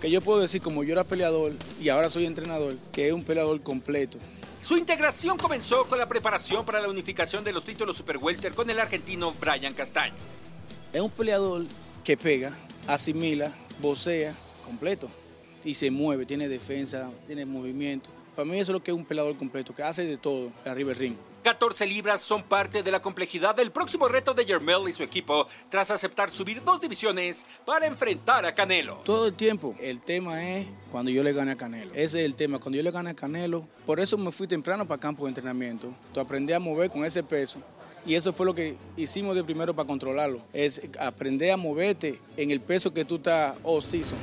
que 0.01 0.11
yo 0.11 0.23
puedo 0.23 0.41
decir, 0.41 0.63
como 0.63 0.83
yo 0.83 0.93
era 0.93 1.05
peleador 1.05 1.53
y 1.79 1.91
ahora 1.91 2.09
soy 2.09 2.25
entrenador, 2.25 2.75
que 2.91 3.09
es 3.09 3.13
un 3.13 3.23
peleador 3.23 3.61
completo. 3.61 4.17
Su 4.63 4.79
integración 4.79 5.37
comenzó 5.37 5.85
con 5.89 5.99
la 5.99 6.09
preparación 6.09 6.65
para 6.65 6.81
la 6.81 6.89
unificación 6.89 7.45
de 7.45 7.53
los 7.53 7.67
títulos 7.67 7.99
Super 7.99 8.17
Welter 8.17 8.55
con 8.55 8.71
el 8.71 8.81
argentino 8.81 9.35
Brian 9.39 9.75
Castaño. 9.75 10.15
Es 10.91 11.03
un 11.03 11.11
peleador 11.11 11.67
que 12.03 12.17
pega, 12.17 12.57
asimila, 12.87 13.53
vocea, 13.79 14.35
completo. 14.73 15.09
Y 15.65 15.75
se 15.75 15.91
mueve, 15.91 16.27
tiene 16.27 16.49
defensa, 16.49 17.11
tiene 17.27 17.45
movimiento. 17.45 18.11
Para 18.35 18.49
mí 18.49 18.59
eso 18.59 18.73
es 18.73 18.75
lo 18.75 18.83
que 18.83 18.91
es 18.91 18.97
un 18.97 19.05
peleador 19.05 19.37
completo, 19.37 19.75
que 19.75 19.83
hace 19.83 20.05
de 20.05 20.17
todo 20.17 20.51
arriba 20.65 20.89
del 20.89 20.99
ring. 20.99 21.17
14 21.45 21.87
libras 21.87 22.23
son 22.23 22.45
parte 22.45 22.83
de 22.83 22.91
la 22.91 23.03
complejidad 23.03 23.55
del 23.55 23.73
próximo 23.73 24.07
reto 24.07 24.33
de 24.33 24.45
Yermel 24.45 24.89
y 24.89 24.93
su 24.93 25.03
equipo 25.03 25.49
tras 25.71 25.91
aceptar 25.91 26.31
subir 26.31 26.63
dos 26.63 26.81
divisiones 26.81 27.45
para 27.67 27.87
enfrentar 27.87 28.47
a 28.47 28.55
Canelo. 28.55 29.01
Todo 29.05 29.27
el 29.27 29.35
tiempo. 29.35 29.75
El 29.81 30.01
tema 30.01 30.49
es 30.49 30.69
cuando 30.91 31.11
yo 31.11 31.23
le 31.23 31.33
gane 31.33 31.53
a 31.53 31.57
Canelo. 31.57 31.91
Ese 31.95 32.21
es 32.21 32.27
el 32.27 32.37
tema, 32.37 32.59
cuando 32.59 32.77
yo 32.77 32.83
le 32.83 32.93
gane 32.93 33.11
a 33.11 33.15
Canelo. 33.15 33.67
Por 33.85 33.99
eso 33.99 34.17
me 34.17 34.31
fui 34.31 34.47
temprano 34.47 34.87
para 34.87 35.01
campo 35.01 35.25
de 35.25 35.31
entrenamiento. 35.31 35.93
Tú 36.15 36.21
aprendí 36.21 36.53
a 36.53 36.61
mover 36.61 36.91
con 36.91 37.05
ese 37.05 37.23
peso. 37.23 37.61
Y 38.07 38.15
eso 38.15 38.33
fue 38.33 38.47
lo 38.47 38.55
que 38.55 38.77
hicimos 38.97 39.35
de 39.35 39.45
primero 39.45 39.75
para 39.75 39.87
controlarlo. 39.87 40.41
Es 40.53 40.81
aprender 40.99 41.51
a 41.51 41.57
moverte 41.57 42.19
en 42.37 42.51
el 42.51 42.61
peso 42.61 42.95
que 42.95 43.05
tú 43.05 43.17
estás 43.17 43.57
off-season. 43.63 44.19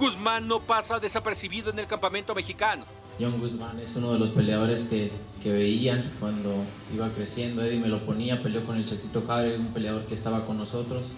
Guzmán 0.00 0.48
no 0.48 0.60
pasa 0.60 0.98
desapercibido 0.98 1.70
en 1.70 1.78
el 1.78 1.86
campamento 1.86 2.34
mexicano. 2.34 2.86
John 3.20 3.38
Guzmán 3.38 3.78
es 3.80 3.94
uno 3.96 4.14
de 4.14 4.18
los 4.18 4.30
peleadores 4.30 4.84
que, 4.84 5.10
que 5.42 5.52
veía 5.52 6.02
cuando 6.18 6.64
iba 6.94 7.10
creciendo. 7.10 7.62
Eddie 7.62 7.80
me 7.80 7.88
lo 7.88 7.98
ponía, 8.06 8.42
peleó 8.42 8.64
con 8.64 8.78
el 8.78 8.86
Chetito 8.86 9.26
Cabre, 9.26 9.58
un 9.58 9.74
peleador 9.74 10.06
que 10.06 10.14
estaba 10.14 10.46
con 10.46 10.56
nosotros. 10.56 11.16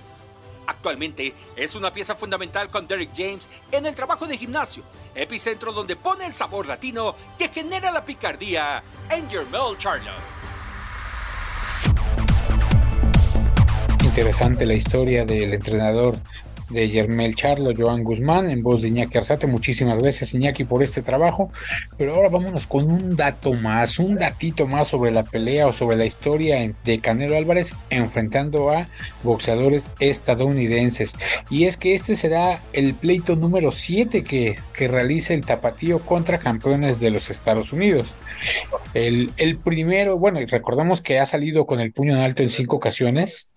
Actualmente 0.67 1.33
es 1.55 1.77
una 1.77 1.93
pieza 1.93 2.17
fundamental 2.17 2.71
con 2.71 2.89
Derek 2.89 3.11
James 3.17 3.49
en 3.71 3.87
el 3.87 3.95
trabajo 3.95 4.27
de 4.27 4.37
gimnasio, 4.37 4.83
epicentro 5.15 5.73
donde 5.73 5.95
pone 5.95 6.27
el 6.27 6.35
sabor 6.35 6.67
latino 6.67 7.15
que 7.39 7.49
genera 7.49 7.93
la 7.93 8.05
picardía 8.05 8.83
en 9.11 9.29
Yermel 9.29 9.79
Charlo. 9.79 10.11
Interesante 14.03 14.67
la 14.67 14.75
historia 14.75 15.25
del 15.25 15.55
entrenador 15.55 16.17
de 16.73 16.89
Yermel 16.89 17.35
Charlo, 17.35 17.73
Joan 17.77 18.03
Guzmán, 18.03 18.51
en 18.51 18.63
voz 18.63 18.83
de 18.83 18.89
Iñaki 18.89 19.19
Arzate. 19.19 19.47
Muchísimas 19.47 20.01
gracias 20.01 20.35
Iñaki 20.35 20.65
por 20.65 20.83
este 20.83 21.03
trabajo. 21.03 21.51
Pero 21.97 22.15
ahora 22.15 22.29
vámonos 22.29 22.67
con 22.67 22.91
un 22.91 23.17
dato 23.17 23.53
más, 23.53 23.99
un 23.99 24.17
datito 24.17 24.67
más 24.67 24.89
sobre 24.89 25.11
la 25.11 25.23
pelea 25.23 25.67
o 25.67 25.73
sobre 25.73 25.97
la 25.97 26.05
historia 26.05 26.73
de 26.85 26.99
Canelo 26.99 27.37
Álvarez 27.37 27.75
enfrentando 27.91 28.71
a 28.71 28.89
boxeadores 29.23 29.93
estadounidenses. 30.01 31.15
Y 31.51 31.65
es 31.65 31.77
que 31.77 31.95
este 31.95 32.17
será 32.17 32.61
el 32.73 32.95
pleito 32.95 33.37
número 33.37 33.71
7 33.71 34.25
que, 34.25 34.57
que 34.75 34.89
realiza 34.89 35.35
el 35.35 35.45
tapatío 35.45 36.01
contra 36.01 36.39
campeones 36.39 37.01
de 37.01 37.11
los 37.11 37.31
Estados 37.31 37.73
Unidos. 37.73 38.15
El, 38.95 39.31
el 39.37 39.59
primero, 39.59 40.19
bueno, 40.19 40.41
recordamos 40.47 41.01
que 41.03 41.19
ha 41.19 41.27
salido 41.27 41.67
con 41.67 41.81
el 41.81 41.93
puño 41.93 42.15
en 42.15 42.21
alto 42.21 42.43
en 42.43 42.51
cinco 42.51 42.77
ocasiones. 42.77 43.51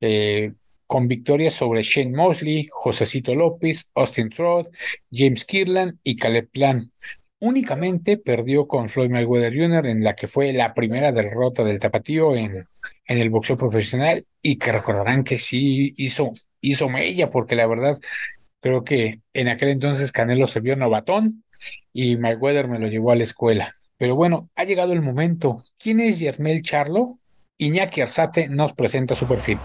Eh, 0.00 0.52
con 0.90 1.06
victorias 1.06 1.54
sobre 1.54 1.84
Shane 1.84 2.16
Mosley, 2.16 2.66
Josecito 2.68 3.32
López, 3.32 3.88
Austin 3.94 4.28
Trott, 4.28 4.74
James 5.08 5.44
Kirland 5.44 6.00
y 6.02 6.16
Caleb 6.16 6.50
Plan. 6.50 6.90
Únicamente 7.38 8.16
perdió 8.16 8.66
con 8.66 8.88
Floyd 8.88 9.08
Mayweather 9.08 9.54
Jr. 9.54 9.86
en 9.86 10.02
la 10.02 10.16
que 10.16 10.26
fue 10.26 10.52
la 10.52 10.74
primera 10.74 11.12
derrota 11.12 11.62
del 11.62 11.78
tapatío 11.78 12.34
en, 12.34 12.66
en 13.06 13.18
el 13.18 13.30
boxeo 13.30 13.56
profesional 13.56 14.26
y 14.42 14.58
que 14.58 14.72
recordarán 14.72 15.22
que 15.22 15.38
sí 15.38 15.94
hizo, 15.96 16.32
hizo 16.60 16.88
mella 16.88 17.30
porque 17.30 17.54
la 17.54 17.68
verdad 17.68 17.96
creo 18.58 18.82
que 18.82 19.20
en 19.32 19.46
aquel 19.46 19.68
entonces 19.68 20.10
Canelo 20.10 20.48
se 20.48 20.58
vio 20.58 20.74
novatón 20.74 21.44
y 21.92 22.16
Mayweather 22.16 22.66
me 22.66 22.80
lo 22.80 22.88
llevó 22.88 23.12
a 23.12 23.16
la 23.16 23.22
escuela. 23.22 23.76
Pero 23.96 24.16
bueno, 24.16 24.50
ha 24.56 24.64
llegado 24.64 24.92
el 24.92 25.02
momento. 25.02 25.62
¿Quién 25.78 26.00
es 26.00 26.18
Yermel 26.18 26.62
Charlo? 26.62 27.20
Iñaki 27.58 28.00
Arzate 28.00 28.48
nos 28.48 28.72
presenta 28.72 29.14
su 29.14 29.28
perfil. 29.28 29.58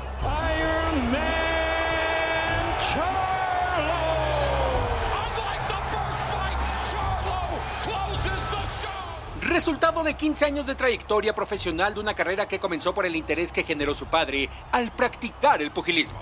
Resultado 9.56 10.04
de 10.04 10.16
15 10.16 10.44
años 10.44 10.66
de 10.66 10.76
trayectoria 10.76 11.34
profesional 11.34 11.94
de 11.94 12.02
una 12.02 12.14
carrera 12.14 12.46
que 12.46 12.60
comenzó 12.60 12.94
por 12.94 13.06
el 13.06 13.16
interés 13.16 13.54
que 13.54 13.64
generó 13.64 13.94
su 13.94 14.06
padre 14.08 14.50
al 14.74 14.92
practicar 14.92 15.62
el 15.62 15.72
pugilismo. 15.72 16.20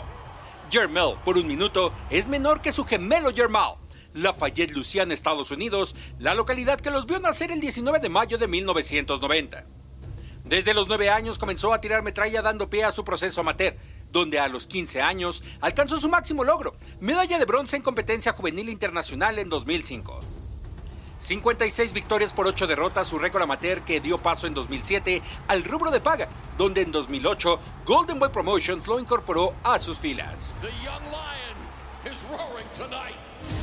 Jermel, 0.70 1.16
por 1.26 1.40
un 1.40 1.48
minuto, 1.48 1.92
es 2.12 2.28
menor 2.28 2.62
que 2.62 2.72
su 2.72 2.86
gemelo 2.86 3.34
Jermel. 3.34 3.74
Lafayette, 4.14 4.74
Louisiana, 4.74 5.16
Estados 5.16 5.50
Unidos, 5.50 5.96
la 6.20 6.36
localidad 6.36 6.80
que 6.80 6.92
los 6.92 7.08
vio 7.08 7.20
nacer 7.20 7.52
el 7.52 7.60
19 7.60 7.98
de 7.98 8.10
mayo 8.10 8.38
de 8.38 8.48
1990. 8.48 9.66
Desde 10.46 10.76
los 10.76 10.88
9 10.88 11.10
años 11.10 11.40
comenzó 11.40 11.74
a 11.74 11.82
tirar 11.82 12.04
metralla 12.04 12.44
dando 12.44 12.70
pie 12.70 12.84
a 12.84 12.92
su 12.92 13.04
proceso 13.04 13.42
amateur, 13.42 13.76
donde 14.12 14.38
a 14.38 14.48
los 14.48 14.68
15 14.68 15.02
años 15.02 15.44
alcanzó 15.60 15.98
su 15.98 16.08
máximo 16.08 16.44
logro, 16.44 16.76
medalla 17.00 17.40
de 17.40 17.46
bronce 17.46 17.78
en 17.78 17.82
competencia 17.82 18.32
juvenil 18.32 18.70
internacional 18.70 19.40
en 19.40 19.50
2005. 19.50 20.33
56 21.24 21.94
victorias 21.94 22.34
por 22.34 22.48
8 22.48 22.68
derrotas, 22.68 23.08
su 23.08 23.18
récord 23.18 23.44
amateur 23.44 23.82
que 23.82 24.02
dio 24.02 24.18
paso 24.18 24.46
en 24.46 24.54
2007 24.54 25.22
al 25.48 25.64
rubro 25.64 25.90
de 25.90 26.02
paga, 26.02 26.28
donde 26.58 26.82
en 26.82 26.92
2008 26.92 27.60
Golden 27.86 28.20
Boy 28.20 28.30
Promotions 28.30 28.86
lo 28.88 29.00
incorporó 29.00 29.54
a 29.64 29.80
sus 29.80 29.98
filas. 29.98 30.54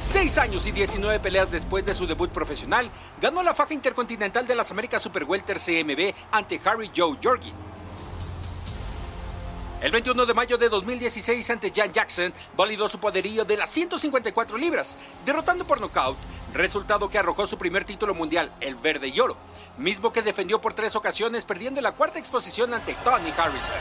Seis 0.02 0.38
años 0.38 0.66
y 0.66 0.72
19 0.72 1.20
peleas 1.20 1.50
después 1.50 1.84
de 1.84 1.92
su 1.92 2.06
debut 2.06 2.30
profesional, 2.30 2.90
ganó 3.20 3.42
la 3.42 3.54
faja 3.54 3.74
intercontinental 3.74 4.46
de 4.46 4.54
las 4.54 4.70
Américas 4.70 5.02
Super 5.02 5.24
Welter 5.24 5.58
CMB 5.58 6.14
ante 6.32 6.60
Harry 6.64 6.90
Joe 6.96 7.18
Jorgi. 7.22 7.52
El 9.80 9.92
21 9.92 10.26
de 10.26 10.34
mayo 10.34 10.58
de 10.58 10.68
2016 10.68 11.48
ante 11.48 11.72
Jan 11.74 11.90
Jackson 11.90 12.34
validó 12.54 12.86
su 12.86 12.98
poderío 12.98 13.46
de 13.46 13.56
las 13.56 13.70
154 13.70 14.58
libras, 14.58 14.98
derrotando 15.24 15.64
por 15.64 15.80
nocaut, 15.80 16.18
resultado 16.52 17.08
que 17.08 17.16
arrojó 17.16 17.46
su 17.46 17.56
primer 17.56 17.86
título 17.86 18.14
mundial, 18.14 18.52
el 18.60 18.74
verde 18.74 19.08
y 19.08 19.18
oro, 19.18 19.38
mismo 19.78 20.12
que 20.12 20.20
defendió 20.20 20.60
por 20.60 20.74
tres 20.74 20.96
ocasiones 20.96 21.46
perdiendo 21.46 21.80
la 21.80 21.92
cuarta 21.92 22.18
exposición 22.18 22.74
ante 22.74 22.92
Tony 23.02 23.32
Harrison. 23.34 23.74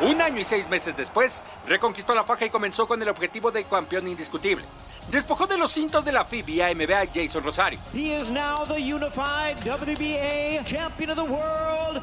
Un 0.00 0.22
año 0.22 0.40
y 0.40 0.44
seis 0.44 0.66
meses 0.70 0.96
después, 0.96 1.42
reconquistó 1.68 2.14
la 2.14 2.24
faja 2.24 2.46
y 2.46 2.50
comenzó 2.50 2.86
con 2.86 3.02
el 3.02 3.08
objetivo 3.10 3.50
de 3.50 3.64
campeón 3.64 4.08
indiscutible. 4.08 4.64
Despojó 5.10 5.46
de 5.46 5.58
los 5.58 5.72
cintos 5.72 6.02
de 6.06 6.12
la 6.12 6.24
FIBA 6.24 6.72
MBA 6.74 7.12
Jason 7.12 7.44
Rosario. 7.44 7.78
He 7.92 8.18
is 8.18 8.30
now 8.30 8.64
the 8.64 8.80
unified 8.80 9.58
WBA 9.58 10.64
champion 10.64 11.10
of 11.10 11.16
the 11.16 11.22
world. 11.22 12.02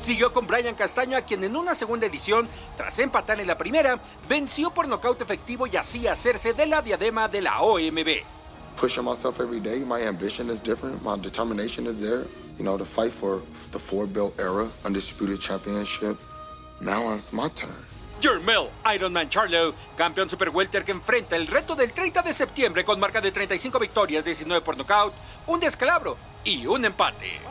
Siguió 0.00 0.32
con 0.32 0.46
Brian 0.46 0.74
Castaño, 0.74 1.16
a 1.16 1.22
quien 1.22 1.44
en 1.44 1.56
una 1.56 1.74
segunda 1.74 2.06
edición, 2.06 2.48
tras 2.76 2.98
empatar 2.98 3.38
en 3.38 3.46
la 3.46 3.58
primera, 3.58 4.00
venció 4.28 4.70
por 4.70 4.88
nocaut 4.88 5.20
efectivo 5.20 5.66
y 5.66 5.76
así 5.76 6.06
hacerse 6.06 6.54
de 6.54 6.66
la 6.66 6.80
diadema 6.80 7.28
de 7.28 7.42
la 7.42 7.60
OMB. 7.60 8.24
Pushing 8.76 9.04
myself 9.04 9.40
every 9.40 9.60
day, 9.60 9.84
my 9.84 10.00
ambition 10.06 10.48
is 10.48 10.58
different, 10.58 11.02
my 11.02 11.20
determination 11.20 11.86
is 11.86 11.98
there. 11.98 12.24
You 12.56 12.64
know, 12.64 12.78
to 12.78 12.84
fight 12.84 13.12
for 13.12 13.42
the 13.72 13.78
four 13.78 14.06
belt 14.06 14.38
era, 14.38 14.66
undisputed 14.86 15.38
championship. 15.38 16.16
Now 16.80 17.14
it's 17.14 17.32
my 17.32 17.48
turn. 17.48 17.70
Jermel 18.22 18.68
Ironman 18.84 19.28
Charlo, 19.28 19.74
campeón 19.96 20.30
super 20.30 20.48
welter 20.50 20.84
que 20.84 20.92
enfrenta 20.92 21.36
el 21.36 21.46
reto 21.46 21.74
del 21.74 21.92
30 21.92 22.22
de 22.22 22.32
septiembre 22.32 22.84
con 22.84 22.98
marca 23.00 23.20
de 23.20 23.32
35 23.32 23.78
victorias, 23.78 24.24
19 24.24 24.62
por 24.62 24.76
nocaut, 24.78 25.12
un 25.46 25.60
descalabro 25.60 26.16
y 26.44 26.66
un 26.66 26.84
empate. 26.84 27.49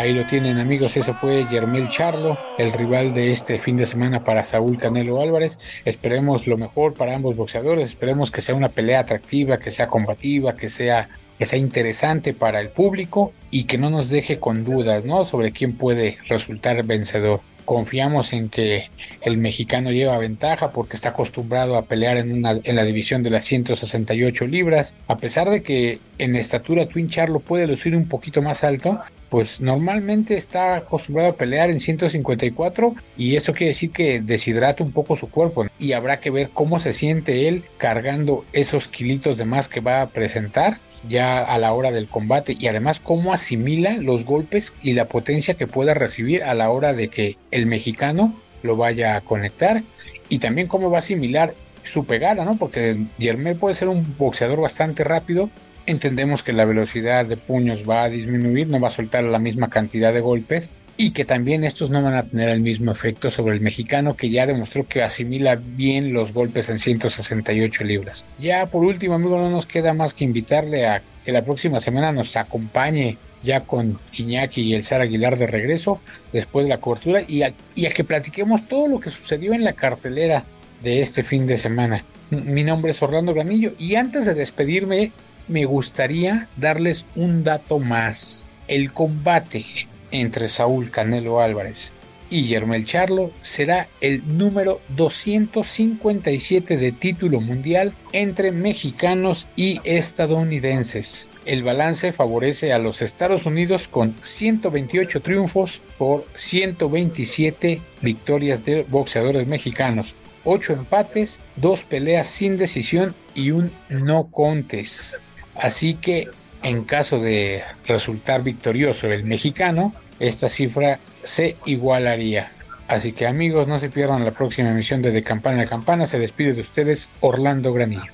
Ahí 0.00 0.14
lo 0.14 0.24
tienen 0.24 0.56
amigos, 0.56 0.96
ese 0.96 1.12
fue 1.12 1.46
Yermel 1.50 1.90
Charlo, 1.90 2.38
el 2.56 2.72
rival 2.72 3.12
de 3.12 3.32
este 3.32 3.58
fin 3.58 3.76
de 3.76 3.84
semana 3.84 4.24
para 4.24 4.46
Saúl 4.46 4.78
Canelo 4.78 5.20
Álvarez. 5.20 5.58
Esperemos 5.84 6.46
lo 6.46 6.56
mejor 6.56 6.94
para 6.94 7.14
ambos 7.14 7.36
boxeadores, 7.36 7.90
esperemos 7.90 8.30
que 8.30 8.40
sea 8.40 8.54
una 8.54 8.70
pelea 8.70 9.00
atractiva, 9.00 9.58
que 9.58 9.70
sea 9.70 9.88
combativa, 9.88 10.54
que 10.54 10.70
sea, 10.70 11.10
que 11.38 11.44
sea 11.44 11.58
interesante 11.58 12.32
para 12.32 12.60
el 12.60 12.70
público 12.70 13.34
y 13.50 13.64
que 13.64 13.76
no 13.76 13.90
nos 13.90 14.08
deje 14.08 14.38
con 14.38 14.64
dudas 14.64 15.04
¿no? 15.04 15.22
sobre 15.24 15.52
quién 15.52 15.76
puede 15.76 16.16
resultar 16.26 16.82
vencedor. 16.86 17.42
Confiamos 17.70 18.32
en 18.32 18.48
que 18.48 18.90
el 19.22 19.36
mexicano 19.36 19.92
lleva 19.92 20.18
ventaja 20.18 20.72
porque 20.72 20.96
está 20.96 21.10
acostumbrado 21.10 21.76
a 21.76 21.84
pelear 21.84 22.16
en, 22.16 22.32
una, 22.32 22.54
la 22.54 22.84
división 22.84 23.22
de 23.22 23.30
las 23.30 23.44
168 23.44 24.48
libras. 24.48 24.96
A 25.06 25.18
pesar 25.18 25.48
de 25.50 25.62
que 25.62 26.00
en 26.18 26.34
estatura 26.34 26.88
Twin 26.88 27.08
Charlo 27.08 27.38
puede 27.38 27.68
lucir 27.68 27.94
un 27.94 28.08
poquito 28.08 28.42
más 28.42 28.64
alto, 28.64 28.98
pues 29.28 29.60
normalmente 29.60 30.36
está 30.36 30.74
acostumbrado 30.74 31.30
a 31.30 31.36
pelear 31.36 31.70
en 31.70 31.78
154 31.78 32.96
y 33.16 33.36
eso 33.36 33.52
quiere 33.52 33.68
decir 33.68 33.92
que 33.92 34.20
deshidrata 34.20 34.82
un 34.82 34.90
poco 34.90 35.14
su 35.14 35.30
cuerpo 35.30 35.66
y 35.78 35.92
habrá 35.92 36.18
que 36.18 36.30
ver 36.30 36.50
cómo 36.52 36.80
se 36.80 36.92
siente 36.92 37.46
él 37.46 37.62
cargando 37.78 38.44
esos 38.52 38.88
kilitos 38.88 39.38
de 39.38 39.44
más 39.44 39.68
que 39.68 39.78
va 39.78 40.02
a 40.02 40.08
presentar 40.08 40.78
ya 41.08 41.42
a 41.42 41.58
la 41.58 41.72
hora 41.72 41.90
del 41.90 42.08
combate 42.08 42.56
y 42.58 42.66
además 42.66 43.00
cómo 43.00 43.32
asimila 43.32 43.96
los 43.98 44.24
golpes 44.24 44.74
y 44.82 44.92
la 44.92 45.06
potencia 45.06 45.54
que 45.54 45.66
pueda 45.66 45.94
recibir 45.94 46.42
a 46.44 46.54
la 46.54 46.70
hora 46.70 46.92
de 46.92 47.08
que 47.08 47.36
el 47.50 47.66
mexicano 47.66 48.34
lo 48.62 48.76
vaya 48.76 49.16
a 49.16 49.20
conectar 49.20 49.82
y 50.28 50.38
también 50.38 50.68
cómo 50.68 50.90
va 50.90 50.98
a 50.98 51.00
asimilar 51.00 51.54
su 51.82 52.04
pegada, 52.04 52.44
¿no? 52.44 52.56
Porque 52.56 52.96
Germán 53.18 53.56
puede 53.56 53.74
ser 53.74 53.88
un 53.88 54.14
boxeador 54.18 54.60
bastante 54.60 55.02
rápido, 55.02 55.50
entendemos 55.86 56.42
que 56.42 56.52
la 56.52 56.64
velocidad 56.64 57.26
de 57.26 57.36
puños 57.36 57.88
va 57.88 58.04
a 58.04 58.08
disminuir, 58.08 58.68
no 58.68 58.80
va 58.80 58.88
a 58.88 58.92
soltar 58.92 59.24
la 59.24 59.38
misma 59.38 59.70
cantidad 59.70 60.12
de 60.12 60.20
golpes 60.20 60.70
y 61.02 61.12
que 61.12 61.24
también 61.24 61.64
estos 61.64 61.88
no 61.88 62.02
van 62.02 62.14
a 62.14 62.24
tener 62.24 62.50
el 62.50 62.60
mismo 62.60 62.92
efecto 62.92 63.30
sobre 63.30 63.54
el 63.54 63.62
mexicano 63.62 64.18
que 64.18 64.28
ya 64.28 64.44
demostró 64.44 64.86
que 64.86 65.02
asimila 65.02 65.54
bien 65.54 66.12
los 66.12 66.34
golpes 66.34 66.68
en 66.68 66.78
168 66.78 67.84
libras. 67.84 68.26
Ya 68.38 68.66
por 68.66 68.84
último, 68.84 69.14
amigo, 69.14 69.38
no 69.38 69.48
nos 69.48 69.64
queda 69.64 69.94
más 69.94 70.12
que 70.12 70.24
invitarle 70.24 70.86
a 70.86 71.00
que 71.24 71.32
la 71.32 71.40
próxima 71.40 71.80
semana 71.80 72.12
nos 72.12 72.36
acompañe 72.36 73.16
ya 73.42 73.60
con 73.60 73.98
Iñaki 74.12 74.60
y 74.60 74.74
el 74.74 74.84
Sar 74.84 75.00
Aguilar 75.00 75.38
de 75.38 75.46
regreso 75.46 76.02
después 76.34 76.66
de 76.66 76.68
la 76.68 76.82
cobertura 76.82 77.22
y 77.26 77.44
a, 77.44 77.54
y 77.74 77.86
a 77.86 77.90
que 77.92 78.04
platiquemos 78.04 78.68
todo 78.68 78.86
lo 78.86 79.00
que 79.00 79.10
sucedió 79.10 79.54
en 79.54 79.64
la 79.64 79.72
cartelera 79.72 80.44
de 80.82 81.00
este 81.00 81.22
fin 81.22 81.46
de 81.46 81.56
semana. 81.56 82.04
Mi 82.28 82.62
nombre 82.62 82.90
es 82.90 83.02
Orlando 83.02 83.32
Granillo 83.32 83.72
y 83.78 83.94
antes 83.94 84.26
de 84.26 84.34
despedirme 84.34 85.12
me 85.48 85.64
gustaría 85.64 86.48
darles 86.58 87.06
un 87.16 87.42
dato 87.42 87.78
más. 87.78 88.46
El 88.68 88.92
combate 88.92 89.64
entre 90.10 90.48
Saúl 90.48 90.90
Canelo 90.90 91.40
Álvarez 91.40 91.94
y 92.30 92.44
Yermel 92.44 92.86
Charlo 92.86 93.32
será 93.42 93.88
el 94.00 94.38
número 94.38 94.80
257 94.96 96.76
de 96.76 96.92
título 96.92 97.40
mundial 97.40 97.92
entre 98.12 98.52
mexicanos 98.52 99.48
y 99.56 99.80
estadounidenses. 99.84 101.28
El 101.44 101.64
balance 101.64 102.12
favorece 102.12 102.72
a 102.72 102.78
los 102.78 103.02
Estados 103.02 103.46
Unidos 103.46 103.88
con 103.88 104.14
128 104.22 105.20
triunfos 105.20 105.82
por 105.98 106.24
127 106.36 107.80
victorias 108.00 108.64
de 108.64 108.84
boxeadores 108.84 109.46
mexicanos, 109.48 110.14
8 110.44 110.72
empates, 110.74 111.40
2 111.56 111.84
peleas 111.84 112.28
sin 112.28 112.56
decisión 112.56 113.14
y 113.34 113.50
un 113.50 113.72
no 113.88 114.30
contest. 114.30 115.14
Así 115.56 115.94
que 115.94 116.28
en 116.62 116.84
caso 116.84 117.18
de 117.18 117.62
resultar 117.86 118.42
victorioso 118.42 119.06
el 119.06 119.24
mexicano, 119.24 119.94
esta 120.18 120.48
cifra 120.48 120.98
se 121.22 121.56
igualaría. 121.64 122.52
Así 122.88 123.12
que 123.12 123.26
amigos, 123.26 123.68
no 123.68 123.78
se 123.78 123.88
pierdan 123.88 124.24
la 124.24 124.32
próxima 124.32 124.70
emisión 124.70 125.00
de 125.00 125.12
De 125.12 125.22
Campana 125.22 125.62
a 125.62 125.66
Campana. 125.66 126.06
Se 126.06 126.18
despide 126.18 126.54
de 126.54 126.60
ustedes 126.60 127.08
Orlando 127.20 127.72
Granillo. 127.72 128.10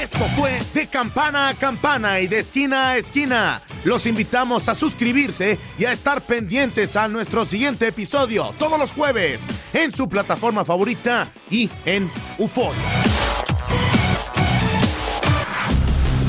Esto 0.00 0.24
fue 0.36 0.52
De 0.72 0.86
Campana 0.86 1.48
a 1.48 1.54
Campana 1.54 2.20
y 2.20 2.28
de 2.28 2.38
esquina 2.38 2.90
a 2.90 2.96
esquina. 2.96 3.60
Los 3.84 4.06
invitamos 4.06 4.68
a 4.68 4.74
suscribirse 4.74 5.58
y 5.78 5.84
a 5.84 5.92
estar 5.92 6.22
pendientes 6.22 6.96
a 6.96 7.08
nuestro 7.08 7.44
siguiente 7.44 7.88
episodio 7.88 8.54
todos 8.58 8.78
los 8.78 8.92
jueves 8.92 9.46
en 9.72 9.92
su 9.92 10.08
plataforma 10.08 10.64
favorita 10.64 11.28
y 11.50 11.68
en 11.84 12.08
UFO. 12.38 12.72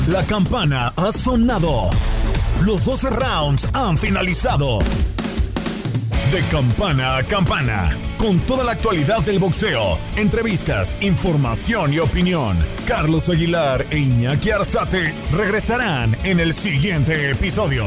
La 0.08 0.22
campana 0.26 0.92
ha 0.96 1.12
sonado. 1.12 1.88
Los 2.62 2.84
12 2.84 3.08
rounds 3.08 3.68
han 3.72 3.96
finalizado. 3.96 4.80
De 6.30 6.42
campana 6.50 7.16
a 7.16 7.22
campana, 7.22 7.96
con 8.18 8.38
toda 8.40 8.64
la 8.64 8.72
actualidad 8.72 9.20
del 9.22 9.38
boxeo, 9.38 9.98
entrevistas, 10.16 10.94
información 11.00 11.94
y 11.94 12.00
opinión. 12.00 12.58
Carlos 12.86 13.30
Aguilar 13.30 13.86
e 13.90 13.98
Iñaki 13.98 14.50
Arzate 14.50 15.14
regresarán 15.32 16.14
en 16.22 16.38
el 16.38 16.52
siguiente 16.52 17.30
episodio. 17.30 17.86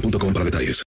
boostmobile.com 0.00 0.32
para 0.32 0.44
detalles. 0.44 0.76